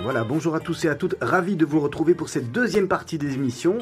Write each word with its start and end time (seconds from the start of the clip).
Voilà, 0.00 0.22
bonjour 0.22 0.54
à 0.54 0.60
tous 0.60 0.84
et 0.84 0.88
à 0.88 0.94
toutes, 0.94 1.16
ravi 1.20 1.56
de 1.56 1.64
vous 1.64 1.80
retrouver 1.80 2.14
pour 2.14 2.28
cette 2.28 2.52
deuxième 2.52 2.86
partie 2.86 3.18
des 3.18 3.34
émissions. 3.34 3.78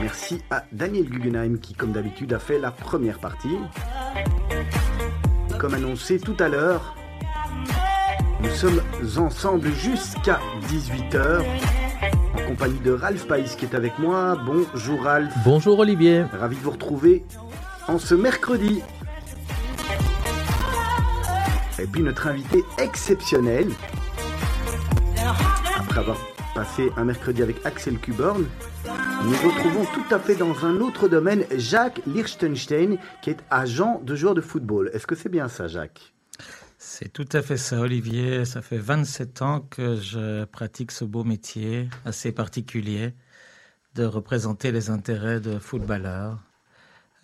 Merci 0.00 0.42
à 0.48 0.64
Daniel 0.70 1.06
Guggenheim 1.06 1.58
qui, 1.58 1.74
comme 1.74 1.90
d'habitude, 1.90 2.32
a 2.32 2.38
fait 2.38 2.60
la 2.60 2.70
première 2.70 3.18
partie. 3.18 3.56
Comme 5.58 5.74
annoncé 5.74 6.20
tout 6.20 6.36
à 6.38 6.48
l'heure, 6.48 6.94
nous 8.42 8.50
sommes 8.50 8.80
ensemble 9.16 9.72
jusqu'à 9.72 10.38
18h 10.68 11.42
en 12.34 12.46
compagnie 12.46 12.78
de 12.78 12.92
Ralph 12.92 13.26
Païs 13.26 13.56
qui 13.56 13.64
est 13.64 13.74
avec 13.74 13.98
moi. 13.98 14.38
Bonjour 14.46 15.02
Ralph. 15.02 15.32
Bonjour 15.44 15.80
Olivier. 15.80 16.26
Ravi 16.32 16.56
de 16.56 16.62
vous 16.62 16.70
retrouver 16.70 17.24
en 17.88 17.98
ce 17.98 18.14
mercredi. 18.14 18.82
Et 21.80 21.86
puis 21.88 22.02
notre 22.02 22.28
invité 22.28 22.62
exceptionnel, 22.78 23.66
après 25.94 26.10
avoir 26.10 26.34
passé 26.54 26.90
un 26.96 27.04
mercredi 27.04 27.40
avec 27.40 27.64
Axel 27.64 27.98
Kuborn, 27.98 28.44
nous 29.24 29.48
retrouvons 29.48 29.84
tout 29.84 30.12
à 30.12 30.18
fait 30.18 30.34
dans 30.34 30.64
un 30.64 30.80
autre 30.80 31.08
domaine 31.08 31.44
Jacques 31.56 32.00
Liechtenstein, 32.06 32.98
qui 33.22 33.30
est 33.30 33.38
agent 33.48 34.00
de 34.02 34.16
joueur 34.16 34.34
de 34.34 34.40
football. 34.40 34.90
Est-ce 34.92 35.06
que 35.06 35.14
c'est 35.14 35.28
bien 35.28 35.48
ça, 35.48 35.68
Jacques? 35.68 36.12
C'est 36.78 37.12
tout 37.12 37.28
à 37.32 37.42
fait 37.42 37.56
ça, 37.56 37.78
Olivier. 37.78 38.44
Ça 38.44 38.60
fait 38.60 38.78
27 38.78 39.42
ans 39.42 39.60
que 39.60 39.94
je 39.94 40.44
pratique 40.46 40.90
ce 40.90 41.04
beau 41.04 41.22
métier 41.22 41.88
assez 42.04 42.32
particulier 42.32 43.14
de 43.94 44.04
représenter 44.04 44.72
les 44.72 44.90
intérêts 44.90 45.38
de 45.38 45.60
footballeurs 45.60 46.40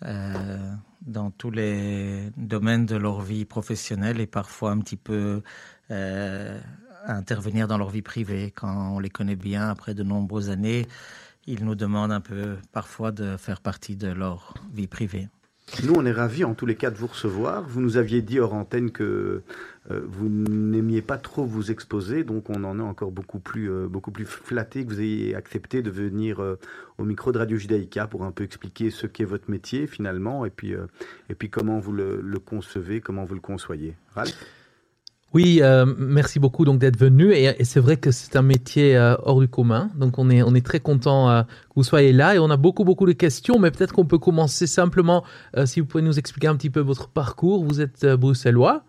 euh, 0.05 0.71
dans 1.01 1.29
tous 1.29 1.51
les 1.51 2.31
domaines 2.37 2.85
de 2.85 2.95
leur 2.95 3.19
vie 3.21 3.43
professionnelle 3.43 4.21
et 4.21 4.27
parfois 4.27 4.71
un 4.71 4.79
petit 4.79 4.97
peu 4.97 5.41
euh, 5.89 6.59
intervenir 7.05 7.67
dans 7.67 7.77
leur 7.77 7.89
vie 7.89 8.01
privée 8.01 8.51
quand 8.55 8.95
on 8.95 8.99
les 8.99 9.09
connaît 9.09 9.35
bien 9.35 9.69
après 9.69 9.93
de 9.93 10.03
nombreuses 10.03 10.49
années. 10.49 10.87
Ils 11.47 11.65
nous 11.65 11.75
demandent 11.75 12.11
un 12.11 12.21
peu 12.21 12.57
parfois 12.71 13.11
de 13.11 13.37
faire 13.37 13.61
partie 13.61 13.95
de 13.95 14.09
leur 14.09 14.53
vie 14.73 14.87
privée. 14.87 15.27
Nous, 15.83 15.93
on 15.95 16.05
est 16.05 16.11
ravis 16.11 16.43
en 16.43 16.53
tous 16.53 16.65
les 16.65 16.75
cas 16.75 16.91
de 16.91 16.97
vous 16.97 17.07
recevoir. 17.07 17.63
Vous 17.63 17.79
nous 17.79 17.95
aviez 17.95 18.21
dit 18.21 18.39
hors 18.39 18.53
antenne 18.53 18.91
que 18.91 19.41
euh, 19.89 20.01
vous 20.05 20.27
n'aimiez 20.27 21.01
pas 21.01 21.17
trop 21.17 21.45
vous 21.45 21.71
exposer, 21.71 22.23
donc 22.23 22.49
on 22.49 22.63
en 22.65 22.77
est 22.77 22.83
encore 22.83 23.11
beaucoup 23.11 23.39
plus, 23.39 23.71
euh, 23.71 23.87
beaucoup 23.87 24.11
plus 24.11 24.25
flatté 24.25 24.85
que 24.85 24.89
vous 24.89 24.99
ayez 24.99 25.33
accepté 25.33 25.81
de 25.81 25.89
venir 25.89 26.41
euh, 26.41 26.59
au 26.97 27.05
micro 27.05 27.31
de 27.31 27.37
Radio 27.37 27.57
Judaïka 27.57 28.05
pour 28.07 28.25
un 28.25 28.31
peu 28.31 28.43
expliquer 28.43 28.91
ce 28.91 29.07
qu'est 29.07 29.23
votre 29.23 29.49
métier 29.49 29.87
finalement 29.87 30.45
et 30.45 30.49
puis, 30.49 30.73
et 31.29 31.35
puis 31.35 31.49
comment 31.49 31.79
vous 31.79 31.93
le, 31.93 32.21
le, 32.21 32.39
concevez, 32.39 32.99
comment 32.99 33.23
vous 33.23 33.35
le 33.35 33.41
conçoyez. 33.41 33.95
Ralph? 34.13 34.35
Oui, 35.33 35.59
euh, 35.61 35.85
merci 35.97 36.39
beaucoup 36.39 36.65
donc 36.65 36.79
d'être 36.79 36.97
venu 36.97 37.31
et, 37.33 37.63
c'est 37.63 37.79
vrai 37.79 37.95
que 37.95 38.11
c'est 38.11 38.35
un 38.35 38.41
métier 38.41 38.97
euh, 38.97 39.15
hors 39.23 39.39
du 39.39 39.47
commun. 39.47 39.89
Donc 39.95 40.19
on 40.19 40.29
est 40.29 40.43
on 40.43 40.53
est 40.55 40.65
très 40.65 40.81
content 40.81 41.29
euh, 41.29 41.43
que 41.43 41.75
vous 41.75 41.83
soyez 41.83 42.11
là 42.11 42.35
et 42.35 42.39
on 42.39 42.49
a 42.49 42.57
beaucoup 42.57 42.83
beaucoup 42.83 43.05
de 43.05 43.13
questions, 43.13 43.57
mais 43.57 43.71
peut-être 43.71 43.93
qu'on 43.93 44.05
peut 44.05 44.17
commencer 44.17 44.67
simplement 44.67 45.23
si 45.65 45.79
vous 45.79 45.85
pouvez 45.85 46.03
nous 46.03 46.19
expliquer 46.19 46.47
un 46.47 46.55
petit 46.55 46.69
peu 46.69 46.81
votre 46.81 47.07
parcours. 47.07 47.63
Vous 47.63 47.79
êtes 47.79 48.05
bruxellois. 48.05 48.83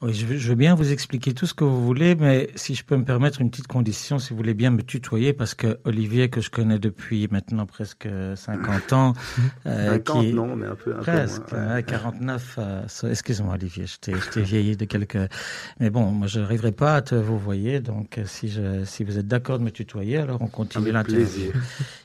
Oui, 0.00 0.14
je 0.14 0.26
veux, 0.26 0.54
bien 0.54 0.76
vous 0.76 0.92
expliquer 0.92 1.34
tout 1.34 1.46
ce 1.46 1.54
que 1.54 1.64
vous 1.64 1.84
voulez, 1.84 2.14
mais 2.14 2.50
si 2.54 2.76
je 2.76 2.84
peux 2.84 2.96
me 2.96 3.04
permettre 3.04 3.40
une 3.40 3.50
petite 3.50 3.66
condition, 3.66 4.20
si 4.20 4.30
vous 4.30 4.36
voulez 4.36 4.54
bien 4.54 4.70
me 4.70 4.82
tutoyer, 4.82 5.32
parce 5.32 5.56
que 5.56 5.80
Olivier, 5.84 6.30
que 6.30 6.40
je 6.40 6.50
connais 6.50 6.78
depuis 6.78 7.26
maintenant 7.32 7.66
presque 7.66 8.08
50 8.36 8.92
ans, 8.92 9.14
euh, 9.66 9.94
50, 9.94 10.24
qui 10.24 10.32
non, 10.34 10.54
mais 10.54 10.66
un 10.66 10.76
peu, 10.76 10.94
un 10.94 11.00
presque, 11.00 11.42
peu 11.46 11.56
moins, 11.56 11.74
ouais. 11.74 11.82
49. 11.82 12.58
Euh, 12.58 12.82
excuse-moi, 13.10 13.54
Olivier, 13.54 13.86
je 13.86 13.98
t'ai 13.98 14.42
vieilli 14.42 14.76
de 14.76 14.84
quelques. 14.84 15.18
Mais 15.80 15.90
bon, 15.90 16.12
moi, 16.12 16.28
je 16.28 16.38
n'arriverai 16.38 16.70
pas 16.70 16.94
à 16.94 17.02
te 17.02 17.16
vous 17.16 17.36
voyez, 17.36 17.80
donc 17.80 18.20
si 18.24 18.48
je, 18.48 18.84
si 18.84 19.02
vous 19.02 19.18
êtes 19.18 19.26
d'accord 19.26 19.58
de 19.58 19.64
me 19.64 19.72
tutoyer, 19.72 20.18
alors 20.18 20.40
on 20.40 20.46
continue 20.46 20.92
l'interview. 20.92 21.50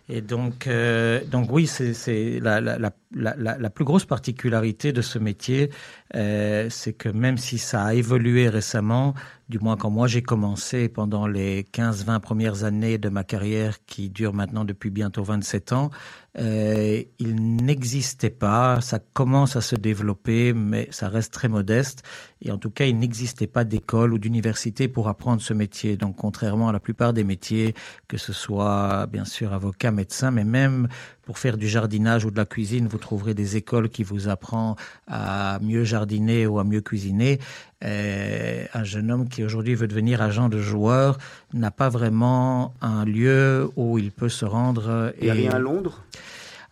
Et 0.09 0.21
donc, 0.21 0.67
euh, 0.67 1.21
donc 1.31 1.49
oui, 1.51 1.65
c'est 1.67 2.39
la, 2.41 2.59
la, 2.59 2.77
la, 2.77 3.35
la, 3.35 3.69
plus 3.69 3.85
grosse 3.85 4.05
particularité 4.05 4.91
de 4.91 5.01
ce 5.01 5.17
métier, 5.17 5.69
euh, 6.15 6.69
c'est 6.69 6.93
que 6.93 7.09
même 7.09 7.37
si 7.37 7.57
ça 7.57 7.83
a 7.85 7.93
évolué 7.93 8.47
récemment, 8.47 9.13
du 9.49 9.59
moins 9.59 9.77
quand 9.77 9.89
moi 9.89 10.07
j'ai 10.07 10.21
commencé 10.21 10.87
pendant 10.87 11.27
les 11.27 11.63
15-20 11.63 12.19
premières 12.19 12.63
années 12.63 12.97
de 12.97 13.09
ma 13.09 13.23
carrière 13.23 13.83
qui 13.85 14.09
dure 14.09 14.33
maintenant 14.33 14.63
depuis 14.63 14.91
bientôt 14.91 15.23
27 15.23 15.73
ans, 15.73 15.89
euh, 16.37 17.03
il 17.19 17.35
n'existait 17.35 18.29
pas, 18.29 18.81
ça 18.81 18.99
commence 18.99 19.55
à 19.55 19.61
se 19.61 19.75
développer, 19.75 20.53
mais 20.53 20.87
ça 20.91 21.09
reste 21.09 21.33
très 21.33 21.47
modeste. 21.47 22.03
Et 22.45 22.51
en 22.51 22.57
tout 22.57 22.69
cas, 22.69 22.85
il 22.85 22.99
n'existait 22.99 23.47
pas 23.47 23.63
d'école 23.63 24.13
ou 24.13 24.17
d'université 24.17 24.89
pour 24.89 25.07
apprendre 25.07 25.41
ce 25.41 25.53
métier. 25.53 25.95
Donc, 25.95 26.17
contrairement 26.17 26.67
à 26.67 26.73
la 26.73 26.81
plupart 26.81 27.13
des 27.13 27.23
métiers, 27.23 27.73
que 28.09 28.17
ce 28.17 28.33
soit 28.33 29.07
bien 29.07 29.23
sûr 29.23 29.53
avocat, 29.53 29.91
médecin, 29.91 30.29
mais 30.29 30.43
même 30.43 30.89
pour 31.21 31.37
faire 31.37 31.55
du 31.55 31.69
jardinage 31.69 32.25
ou 32.25 32.31
de 32.31 32.37
la 32.37 32.45
cuisine, 32.45 32.87
vous 32.87 32.97
trouverez 32.97 33.33
des 33.33 33.55
écoles 33.55 33.87
qui 33.87 34.03
vous 34.03 34.27
apprennent 34.27 34.75
à 35.07 35.57
mieux 35.61 35.85
jardiner 35.85 36.45
ou 36.45 36.59
à 36.59 36.65
mieux 36.65 36.81
cuisiner. 36.81 37.39
Euh, 37.85 38.65
un 38.73 38.83
jeune 38.83 39.09
homme 39.09 39.29
qui 39.29 39.41
aujourd'hui 39.43 39.75
veut 39.75 39.87
devenir 39.87 40.21
agent 40.21 40.49
de 40.49 40.59
joueur 40.59 41.17
n'a 41.53 41.71
pas 41.71 41.87
vraiment 41.87 42.73
un 42.81 43.05
lieu 43.05 43.69
où 43.77 43.97
il 43.97 44.11
peut 44.11 44.29
se 44.29 44.43
rendre. 44.43 45.13
Il 45.19 45.25
n'y 45.25 45.29
a 45.29 45.33
rien 45.33 45.51
à 45.51 45.59
Londres? 45.59 46.03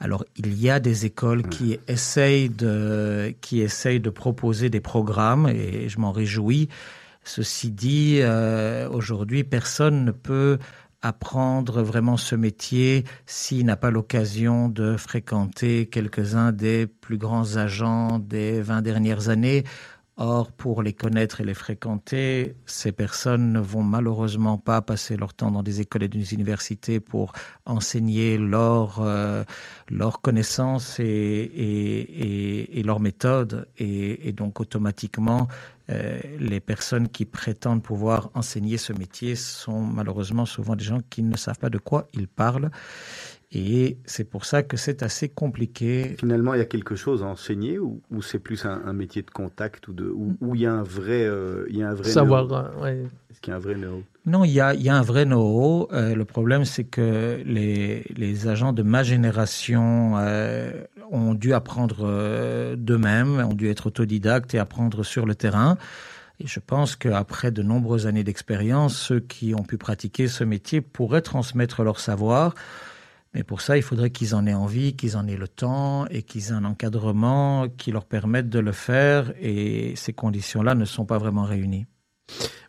Alors, 0.02 0.26
il 0.36 0.60
y 0.60 0.68
a 0.72 0.80
des 0.80 1.06
écoles 1.06 1.44
qui 1.44 1.78
essayent 1.88 2.50
de, 2.50 3.36
qui 3.40 3.62
essayent 3.62 4.00
de 4.00 4.10
proposer 4.10 4.72
des 4.72 4.80
programmes 4.80 5.48
et 5.48 5.90
je 5.90 6.00
m'en 6.00 6.12
réjouis. 6.12 6.70
Ceci 7.24 7.70
dit, 7.70 8.18
euh, 8.22 8.90
aujourd'hui, 8.90 9.44
personne 9.44 10.04
ne 10.04 10.12
peut 10.12 10.58
apprendre 11.04 11.84
vraiment 11.84 12.18
ce 12.18 12.36
métier 12.36 13.04
s'il 13.28 13.66
n'a 13.66 13.76
pas 13.76 13.92
l'occasion 13.92 14.70
de 14.70 14.98
fréquenter 14.98 15.86
quelques-uns 15.86 16.52
des 16.52 16.88
plus 16.88 17.18
grands 17.18 17.58
agents 17.58 18.18
des 18.18 18.60
20 18.62 18.82
dernières 18.82 19.30
années 19.30 19.64
Or, 20.24 20.52
pour 20.52 20.84
les 20.84 20.94
connaître 20.94 21.42
et 21.42 21.44
les 21.44 21.56
fréquenter, 21.56 22.56
ces 22.68 22.92
personnes 22.92 23.54
ne 23.54 23.60
vont 23.60 23.82
malheureusement 23.82 24.60
pas 24.60 24.80
passer 24.84 25.18
leur 25.18 25.34
temps 25.34 25.50
dans 25.50 25.64
des 25.64 25.82
écoles 25.82 26.04
et 26.04 26.08
des 26.08 26.36
universités 26.36 27.00
pour 27.00 27.34
enseigner 27.66 28.38
leurs 28.38 29.02
euh, 29.02 29.44
connaissances 30.22 31.00
et, 31.00 31.04
et, 31.04 32.80
et, 32.80 32.84
leurs 32.84 33.00
méthodes. 33.00 33.68
Et, 33.80 34.32
donc, 34.34 34.60
automatiquement, 34.60 35.48
euh, 35.90 36.20
les 36.38 36.60
personnes 36.60 37.10
qui 37.10 37.26
prétendent 37.26 37.82
pouvoir 37.82 38.30
enseigner 38.36 38.78
ce 38.78 38.94
métier 38.94 39.36
sont 39.36 39.82
malheureusement 39.82 40.46
souvent 40.46 40.76
des 40.76 40.84
gens 40.84 41.00
qui 41.10 41.24
ne 41.24 41.36
savent 41.36 41.58
pas 41.58 41.72
de 41.72 41.80
quoi 41.80 42.08
ils 42.14 42.28
parlent. 42.28 42.70
Et 43.54 43.98
c'est 44.06 44.24
pour 44.24 44.46
ça 44.46 44.64
que 44.64 44.78
c'est 44.78 45.04
assez 45.04 45.28
compliqué. 45.28 46.16
Finalement, 46.18 46.54
il 46.54 46.60
y 46.60 46.62
a 46.62 46.66
quelque 46.66 46.96
chose 46.96 47.22
à 47.22 47.26
enseigner 47.26 47.80
ou, 47.80 48.02
ou 48.10 48.22
c'est 48.22 48.40
plus 48.40 48.66
un, 48.66 48.82
un, 48.86 48.94
métier 48.94 49.24
de 49.24 49.30
contact 49.30 49.90
ou 49.90 49.94
de, 49.94 50.06
où, 50.06 50.38
où 50.40 50.56
il 50.56 50.62
y 50.62 50.66
a 50.66 50.72
un 50.72 50.84
vrai, 50.84 51.26
euh, 51.26 51.66
il 51.70 51.78
y 51.78 51.84
a 51.84 51.90
un 51.90 51.94
vrai 51.94 52.10
savoir. 52.10 52.48
Ouais. 52.82 53.04
Est-ce 53.30 53.42
qu'il 53.42 53.52
y 53.52 53.54
a 53.54 53.58
un 53.58 53.60
vrai 53.60 53.76
know 53.76 54.04
Non, 54.26 54.46
il 54.46 54.52
y 54.52 54.62
a, 54.62 54.74
il 54.74 54.82
y 54.82 54.88
a 54.88 54.96
un 54.96 55.02
vrai 55.02 55.26
know-how. 55.26 55.90
Euh, 55.92 56.16
le 56.16 56.24
problème, 56.24 56.64
c'est 56.64 56.86
que 56.86 57.42
les, 57.46 58.06
les 58.16 58.48
agents 58.48 58.72
de 58.72 58.84
ma 58.84 59.04
génération 59.04 60.14
euh, 60.18 60.72
ont 61.12 61.34
dû 61.34 61.54
apprendre 61.54 62.04
euh, 62.04 62.78
d'eux-mêmes, 62.78 63.40
ont 63.40 63.54
dû 63.54 63.70
être 63.70 63.88
autodidactes 63.88 64.54
et 64.54 64.60
apprendre 64.60 65.04
sur 65.04 65.26
le 65.26 65.36
terrain. 65.36 65.78
Et 66.40 66.48
je 66.48 66.62
pense 66.62 66.96
qu'après 66.96 67.52
de 67.52 67.62
nombreuses 67.62 68.08
années 68.08 68.24
d'expérience, 68.24 68.96
ceux 68.96 69.20
qui 69.20 69.54
ont 69.54 69.64
pu 69.64 69.78
pratiquer 69.78 70.30
ce 70.30 70.46
métier 70.46 70.80
pourraient 70.80 71.22
transmettre 71.22 71.84
leur 71.84 72.00
savoir. 72.00 72.56
Mais 73.34 73.44
pour 73.44 73.62
ça, 73.62 73.78
il 73.78 73.84
faudrait 73.84 74.10
qu'ils 74.10 74.36
en 74.36 74.46
aient 74.46 74.54
envie, 74.54 74.96
qu'ils 74.96 75.16
en 75.16 75.26
aient 75.28 75.38
le 75.38 75.48
temps 75.48 76.06
et 76.08 76.24
qu'ils 76.24 76.50
aient 76.50 76.54
un 76.54 76.66
encadrement 76.66 77.70
qui 77.70 77.92
leur 77.92 78.06
permette 78.06 78.50
de 78.50 78.60
le 78.60 78.74
faire. 78.74 79.34
Et 79.40 79.94
ces 79.96 80.12
conditions-là 80.12 80.76
ne 80.76 80.86
sont 80.86 81.06
pas 81.06 81.18
vraiment 81.18 81.44
réunies. 81.44 81.86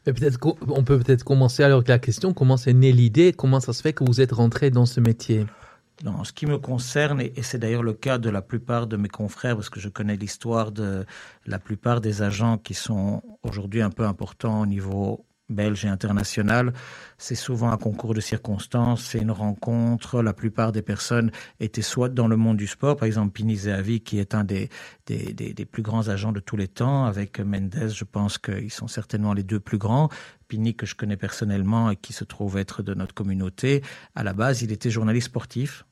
Mais 0.06 0.12
peut-être 0.12 0.38
qu'on 0.38 0.84
peut 0.84 0.98
peut-être 0.98 1.24
commencer 1.24 1.62
alors 1.62 1.78
avec 1.78 1.88
la 1.88 1.98
question 1.98 2.32
comment 2.32 2.56
c'est 2.56 2.72
née 2.72 2.92
l'idée, 2.92 3.32
comment 3.32 3.60
ça 3.60 3.72
se 3.72 3.82
fait 3.82 3.92
que 3.92 4.04
vous 4.04 4.20
êtes 4.20 4.32
rentré 4.32 4.70
dans 4.70 4.86
ce 4.86 5.00
métier? 5.00 5.46
En 6.04 6.24
ce 6.24 6.32
qui 6.32 6.46
me 6.46 6.58
concerne, 6.58 7.20
et 7.20 7.42
c'est 7.42 7.58
d'ailleurs 7.58 7.84
le 7.84 7.92
cas 7.92 8.18
de 8.18 8.28
la 8.28 8.42
plupart 8.42 8.88
de 8.88 8.96
mes 8.96 9.08
confrères, 9.08 9.54
parce 9.54 9.70
que 9.70 9.78
je 9.78 9.88
connais 9.88 10.16
l'histoire 10.16 10.72
de 10.72 11.04
la 11.46 11.60
plupart 11.60 12.00
des 12.00 12.22
agents 12.22 12.58
qui 12.58 12.74
sont 12.74 13.22
aujourd'hui 13.44 13.82
un 13.82 13.90
peu 13.90 14.04
importants 14.04 14.62
au 14.62 14.66
niveau 14.66 15.24
belge 15.54 15.84
et 15.84 15.88
international, 15.88 16.72
c'est 17.18 17.34
souvent 17.34 17.70
un 17.70 17.76
concours 17.76 18.14
de 18.14 18.20
circonstances, 18.20 19.04
c'est 19.04 19.18
une 19.18 19.30
rencontre. 19.30 20.22
La 20.22 20.32
plupart 20.32 20.72
des 20.72 20.82
personnes 20.82 21.30
étaient 21.60 21.82
soit 21.82 22.08
dans 22.08 22.28
le 22.28 22.36
monde 22.36 22.56
du 22.56 22.66
sport, 22.66 22.96
par 22.96 23.06
exemple 23.06 23.32
Pini 23.32 23.56
Zehavi, 23.56 24.00
qui 24.00 24.18
est 24.18 24.34
un 24.34 24.44
des, 24.44 24.68
des, 25.06 25.64
plus 25.64 25.82
grands 25.82 26.08
agents 26.08 26.32
de 26.32 26.40
tous 26.40 26.56
les 26.56 26.68
temps, 26.68 27.04
avec 27.04 27.40
Mendes, 27.40 27.90
je 27.94 28.04
pense 28.04 28.38
qu'ils 28.38 28.72
sont 28.72 28.88
certainement 28.88 29.34
les 29.34 29.42
deux 29.42 29.60
plus 29.60 29.78
grands. 29.78 30.08
Pini, 30.48 30.74
que 30.74 30.86
je 30.86 30.94
connais 30.94 31.16
personnellement 31.16 31.90
et 31.90 31.96
qui 31.96 32.12
se 32.12 32.24
trouve 32.24 32.58
être 32.58 32.82
de 32.82 32.94
notre 32.94 33.14
communauté, 33.14 33.82
à 34.14 34.22
la 34.22 34.32
base, 34.32 34.62
il 34.62 34.72
était 34.72 34.90
journaliste 34.90 35.28
sportif. 35.28 35.84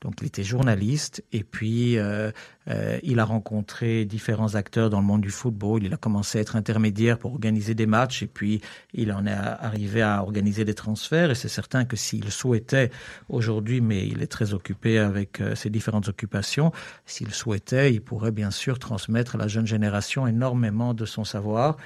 Donc 0.00 0.14
il 0.20 0.26
était 0.26 0.44
journaliste 0.44 1.22
et 1.32 1.44
puis 1.44 1.98
euh, 1.98 2.30
euh, 2.68 2.98
il 3.02 3.18
a 3.18 3.24
rencontré 3.24 4.04
différents 4.04 4.54
acteurs 4.54 4.90
dans 4.90 5.00
le 5.00 5.06
monde 5.06 5.20
du 5.20 5.30
football. 5.30 5.84
Il 5.84 5.92
a 5.92 5.96
commencé 5.96 6.38
à 6.38 6.40
être 6.40 6.56
intermédiaire 6.56 7.18
pour 7.18 7.32
organiser 7.32 7.74
des 7.74 7.86
matchs 7.86 8.22
et 8.22 8.26
puis 8.26 8.60
il 8.94 9.12
en 9.12 9.26
est 9.26 9.32
arrivé 9.32 10.02
à 10.02 10.22
organiser 10.22 10.64
des 10.64 10.74
transferts. 10.74 11.30
Et 11.30 11.34
c'est 11.34 11.48
certain 11.48 11.84
que 11.84 11.96
s'il 11.96 12.30
souhaitait 12.30 12.90
aujourd'hui, 13.28 13.80
mais 13.80 14.06
il 14.06 14.22
est 14.22 14.30
très 14.30 14.54
occupé 14.54 14.98
avec 14.98 15.40
euh, 15.40 15.54
ses 15.54 15.70
différentes 15.70 16.08
occupations, 16.08 16.72
s'il 17.06 17.32
souhaitait, 17.32 17.92
il 17.92 18.00
pourrait 18.00 18.32
bien 18.32 18.50
sûr 18.50 18.78
transmettre 18.78 19.34
à 19.34 19.38
la 19.38 19.48
jeune 19.48 19.66
génération 19.66 20.26
énormément 20.26 20.94
de 20.94 21.04
son 21.04 21.24
savoir. 21.24 21.76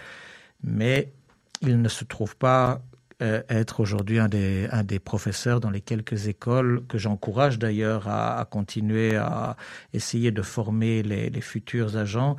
Mais 0.63 1.13
il 1.63 1.81
ne 1.81 1.89
se 1.89 2.05
trouve 2.05 2.37
pas 2.37 2.83
euh, 3.25 3.43
être 3.49 3.81
aujourd'hui 3.81 4.19
un 4.19 4.29
des, 4.29 4.69
un 4.71 4.85
des 4.85 4.99
professeurs 4.99 5.59
dans 5.59 5.71
les 5.71 5.81
quelques 5.81 6.29
écoles 6.29 6.85
que 6.87 6.99
j'encourage 6.99 7.59
d'ailleurs 7.59 8.07
à, 8.07 8.47
continuer 8.51 9.17
à 9.17 9.57
essayer 9.95 10.31
de 10.31 10.43
former 10.43 11.03
les, 11.03 11.41
futurs 11.41 11.97
agents. 11.97 12.37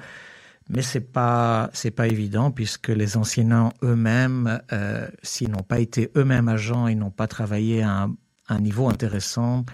Mais 0.69 0.83
c'est 0.83 1.11
pas 1.11 1.71
c'est 1.73 1.91
pas 1.91 2.07
évident 2.07 2.51
puisque 2.51 2.89
les 2.89 3.17
enseignants 3.17 3.73
eux-mêmes, 3.83 4.61
euh, 4.73 5.07
s'ils 5.23 5.49
n'ont 5.49 5.63
pas 5.63 5.79
été 5.79 6.11
eux-mêmes 6.15 6.49
agents, 6.49 6.87
ils 6.87 6.97
n'ont 6.97 7.11
pas 7.11 7.27
travaillé 7.27 7.81
à 7.81 8.07
un, 8.49 8.59
niveau 8.59 8.87
intéressant. 8.87 9.65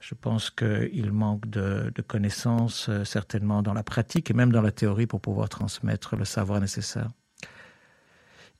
Je 0.00 0.14
pense 0.14 0.50
qu'il 0.50 1.12
manque 1.12 1.48
de, 1.48 1.92
de 1.94 2.02
connaissances 2.02 2.88
euh, 2.88 3.04
certainement 3.04 3.62
dans 3.62 3.74
la 3.74 3.82
pratique 3.82 4.30
et 4.30 4.34
même 4.34 4.52
dans 4.52 4.62
la 4.62 4.72
théorie 4.72 5.06
pour 5.06 5.20
pouvoir 5.20 5.50
transmettre 5.50 6.16
le 6.16 6.24
savoir 6.24 6.60
nécessaire. 6.60 7.10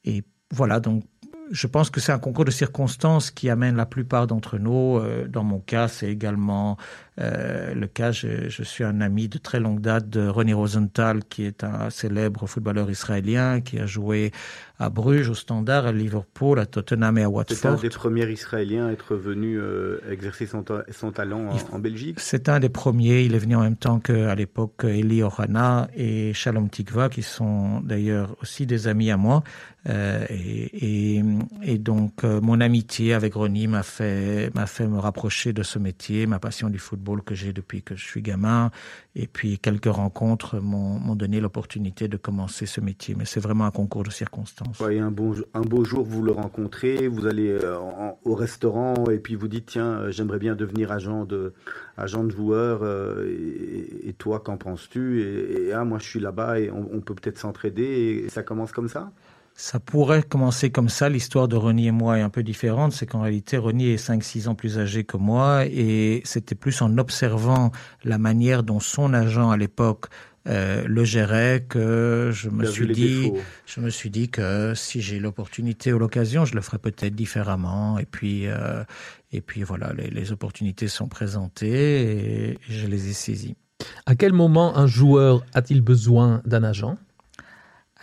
Et 0.04 0.22
voilà, 0.50 0.80
donc 0.80 1.04
je 1.50 1.66
pense 1.66 1.90
que 1.90 2.00
c'est 2.00 2.12
un 2.12 2.18
concours 2.18 2.44
de 2.44 2.50
circonstances 2.50 3.30
qui 3.30 3.50
amène 3.50 3.76
la 3.76 3.86
plupart 3.86 4.26
d'entre 4.26 4.58
nous. 4.58 4.98
Euh, 4.98 5.26
dans 5.28 5.44
mon 5.44 5.58
cas, 5.58 5.88
c'est 5.88 6.08
également 6.08 6.76
euh, 7.20 7.74
le 7.74 7.86
cas. 7.86 8.10
Je, 8.10 8.48
je, 8.48 8.62
suis 8.64 8.82
un 8.82 9.00
ami 9.00 9.28
de 9.28 9.38
très 9.38 9.60
longue 9.60 9.80
date 9.80 10.08
de 10.08 10.26
René 10.26 10.52
Rosenthal, 10.52 11.24
qui 11.24 11.44
est 11.44 11.62
un 11.62 11.88
célèbre 11.90 12.46
footballeur 12.46 12.90
israélien, 12.90 13.60
qui 13.60 13.78
a 13.78 13.86
joué 13.86 14.32
à 14.80 14.90
Bruges, 14.90 15.28
au 15.28 15.34
Standard, 15.34 15.86
à 15.86 15.92
Liverpool, 15.92 16.58
à 16.58 16.66
Tottenham 16.66 17.16
et 17.18 17.22
à 17.22 17.30
Watford. 17.30 17.56
C'est 17.56 17.68
un 17.68 17.76
des 17.76 17.90
premiers 17.90 18.28
Israéliens 18.28 18.88
à 18.88 18.92
être 18.92 19.14
venu 19.14 19.56
euh, 19.56 19.98
exercer 20.10 20.46
son, 20.46 20.64
son 20.90 21.12
talent 21.12 21.50
en, 21.50 21.76
en 21.76 21.78
Belgique 21.78 22.16
C'est 22.18 22.48
un 22.48 22.58
des 22.58 22.68
premiers. 22.68 23.22
Il 23.22 23.36
est 23.36 23.38
venu 23.38 23.54
en 23.54 23.62
même 23.62 23.76
temps 23.76 24.00
qu'à 24.00 24.34
l'époque 24.34 24.82
Eli 24.82 25.22
Ohana 25.22 25.88
et 25.94 26.32
Shalom 26.32 26.68
Tikva, 26.68 27.08
qui 27.08 27.22
sont 27.22 27.80
d'ailleurs 27.80 28.34
aussi 28.42 28.66
des 28.66 28.88
amis 28.88 29.12
à 29.12 29.16
moi. 29.16 29.44
Euh, 29.88 30.24
et, 30.30 31.16
et, 31.16 31.22
et, 31.62 31.78
donc, 31.78 32.24
mon 32.24 32.60
amitié 32.60 33.12
avec 33.12 33.34
Ronnie 33.34 33.66
m'a 33.68 33.82
fait, 33.82 34.50
m'a 34.54 34.66
fait 34.66 34.88
me 34.88 34.98
rapprocher 34.98 35.52
de 35.52 35.62
ce 35.62 35.78
métier, 35.78 36.26
ma 36.26 36.38
passion 36.38 36.70
du 36.70 36.78
football 36.78 37.03
que 37.24 37.34
j'ai 37.34 37.52
depuis 37.52 37.82
que 37.82 37.96
je 37.96 38.04
suis 38.04 38.22
gamin. 38.22 38.70
Et 39.14 39.26
puis, 39.26 39.58
quelques 39.58 39.92
rencontres 39.92 40.58
m'ont 40.58 41.14
donné 41.14 41.40
l'opportunité 41.40 42.08
de 42.08 42.16
commencer 42.16 42.66
ce 42.66 42.80
métier. 42.80 43.14
Mais 43.16 43.24
c'est 43.24 43.40
vraiment 43.40 43.64
un 43.66 43.70
concours 43.70 44.02
de 44.02 44.10
circonstances. 44.10 44.80
Ouais, 44.80 44.98
un, 44.98 45.10
bon, 45.10 45.34
un 45.54 45.60
beau 45.60 45.84
jour, 45.84 46.04
vous 46.04 46.22
le 46.22 46.32
rencontrez, 46.32 47.08
vous 47.08 47.26
allez 47.26 47.50
euh, 47.50 47.78
au 48.24 48.34
restaurant 48.34 48.94
et 49.10 49.18
puis 49.18 49.34
vous 49.34 49.48
dites 49.48 49.66
tiens, 49.66 50.00
euh, 50.00 50.10
j'aimerais 50.10 50.38
bien 50.38 50.54
devenir 50.54 50.90
agent 50.92 51.24
de, 51.24 51.54
agent 51.96 52.24
de 52.24 52.30
joueur. 52.30 52.80
Euh, 52.82 53.26
et, 53.28 54.08
et, 54.08 54.12
toi, 54.12 54.40
qu'en 54.40 54.56
penses-tu? 54.56 55.22
Et, 55.22 55.68
et, 55.68 55.72
ah, 55.72 55.84
moi, 55.84 55.98
je 55.98 56.04
suis 56.04 56.20
là-bas 56.20 56.60
et 56.60 56.70
on 56.70 57.00
peut 57.00 57.14
peut-être 57.14 57.38
s'entraider. 57.38 58.22
Et 58.24 58.28
ça 58.28 58.42
commence 58.42 58.72
comme 58.72 58.88
ça? 58.88 59.12
Ça 59.54 59.78
pourrait 59.78 60.22
commencer 60.22 60.70
comme 60.70 60.88
ça. 60.88 61.08
L'histoire 61.08 61.46
de 61.46 61.56
Ronnie 61.56 61.86
et 61.86 61.92
moi 61.92 62.18
est 62.18 62.22
un 62.22 62.30
peu 62.30 62.42
différente. 62.42 62.92
C'est 62.92 63.06
qu'en 63.06 63.22
réalité, 63.22 63.56
Ronnie 63.56 63.90
est 63.90 64.04
5-6 64.04 64.48
ans 64.48 64.54
plus 64.54 64.78
âgé 64.78 65.04
que 65.04 65.16
moi 65.16 65.64
et 65.66 66.22
c'était 66.24 66.56
plus 66.56 66.82
en 66.82 66.98
observant 66.98 67.70
la 68.02 68.18
manière 68.18 68.64
dont 68.64 68.80
son 68.80 69.14
agent 69.14 69.50
à 69.50 69.56
l'époque 69.56 70.06
euh, 70.46 70.84
le 70.86 71.04
gérait 71.04 71.64
que 71.66 72.30
je 72.32 72.50
me 72.50 72.66
suis 72.66 72.88
dit, 72.88 73.32
je 73.64 73.80
me 73.80 73.88
suis 73.88 74.10
dit 74.10 74.28
que 74.28 74.74
si 74.74 75.00
j'ai 75.00 75.18
l'opportunité 75.18 75.90
ou 75.92 75.98
l'occasion, 75.98 76.44
je 76.44 76.54
le 76.54 76.60
ferais 76.60 76.78
peut-être 76.78 77.14
différemment. 77.14 77.98
Et 77.98 78.04
puis, 78.04 78.46
euh, 78.46 78.84
et 79.32 79.40
puis 79.40 79.62
voilà, 79.62 79.94
les, 79.94 80.10
les, 80.10 80.32
opportunités 80.32 80.88
sont 80.88 81.08
présentées 81.08 82.50
et 82.50 82.58
je 82.68 82.86
les 82.86 83.08
ai 83.08 83.12
saisies. 83.14 83.56
À 84.04 84.16
quel 84.16 84.34
moment 84.34 84.76
un 84.76 84.86
joueur 84.86 85.44
a-t-il 85.54 85.80
besoin 85.80 86.42
d'un 86.44 86.62
agent? 86.62 86.98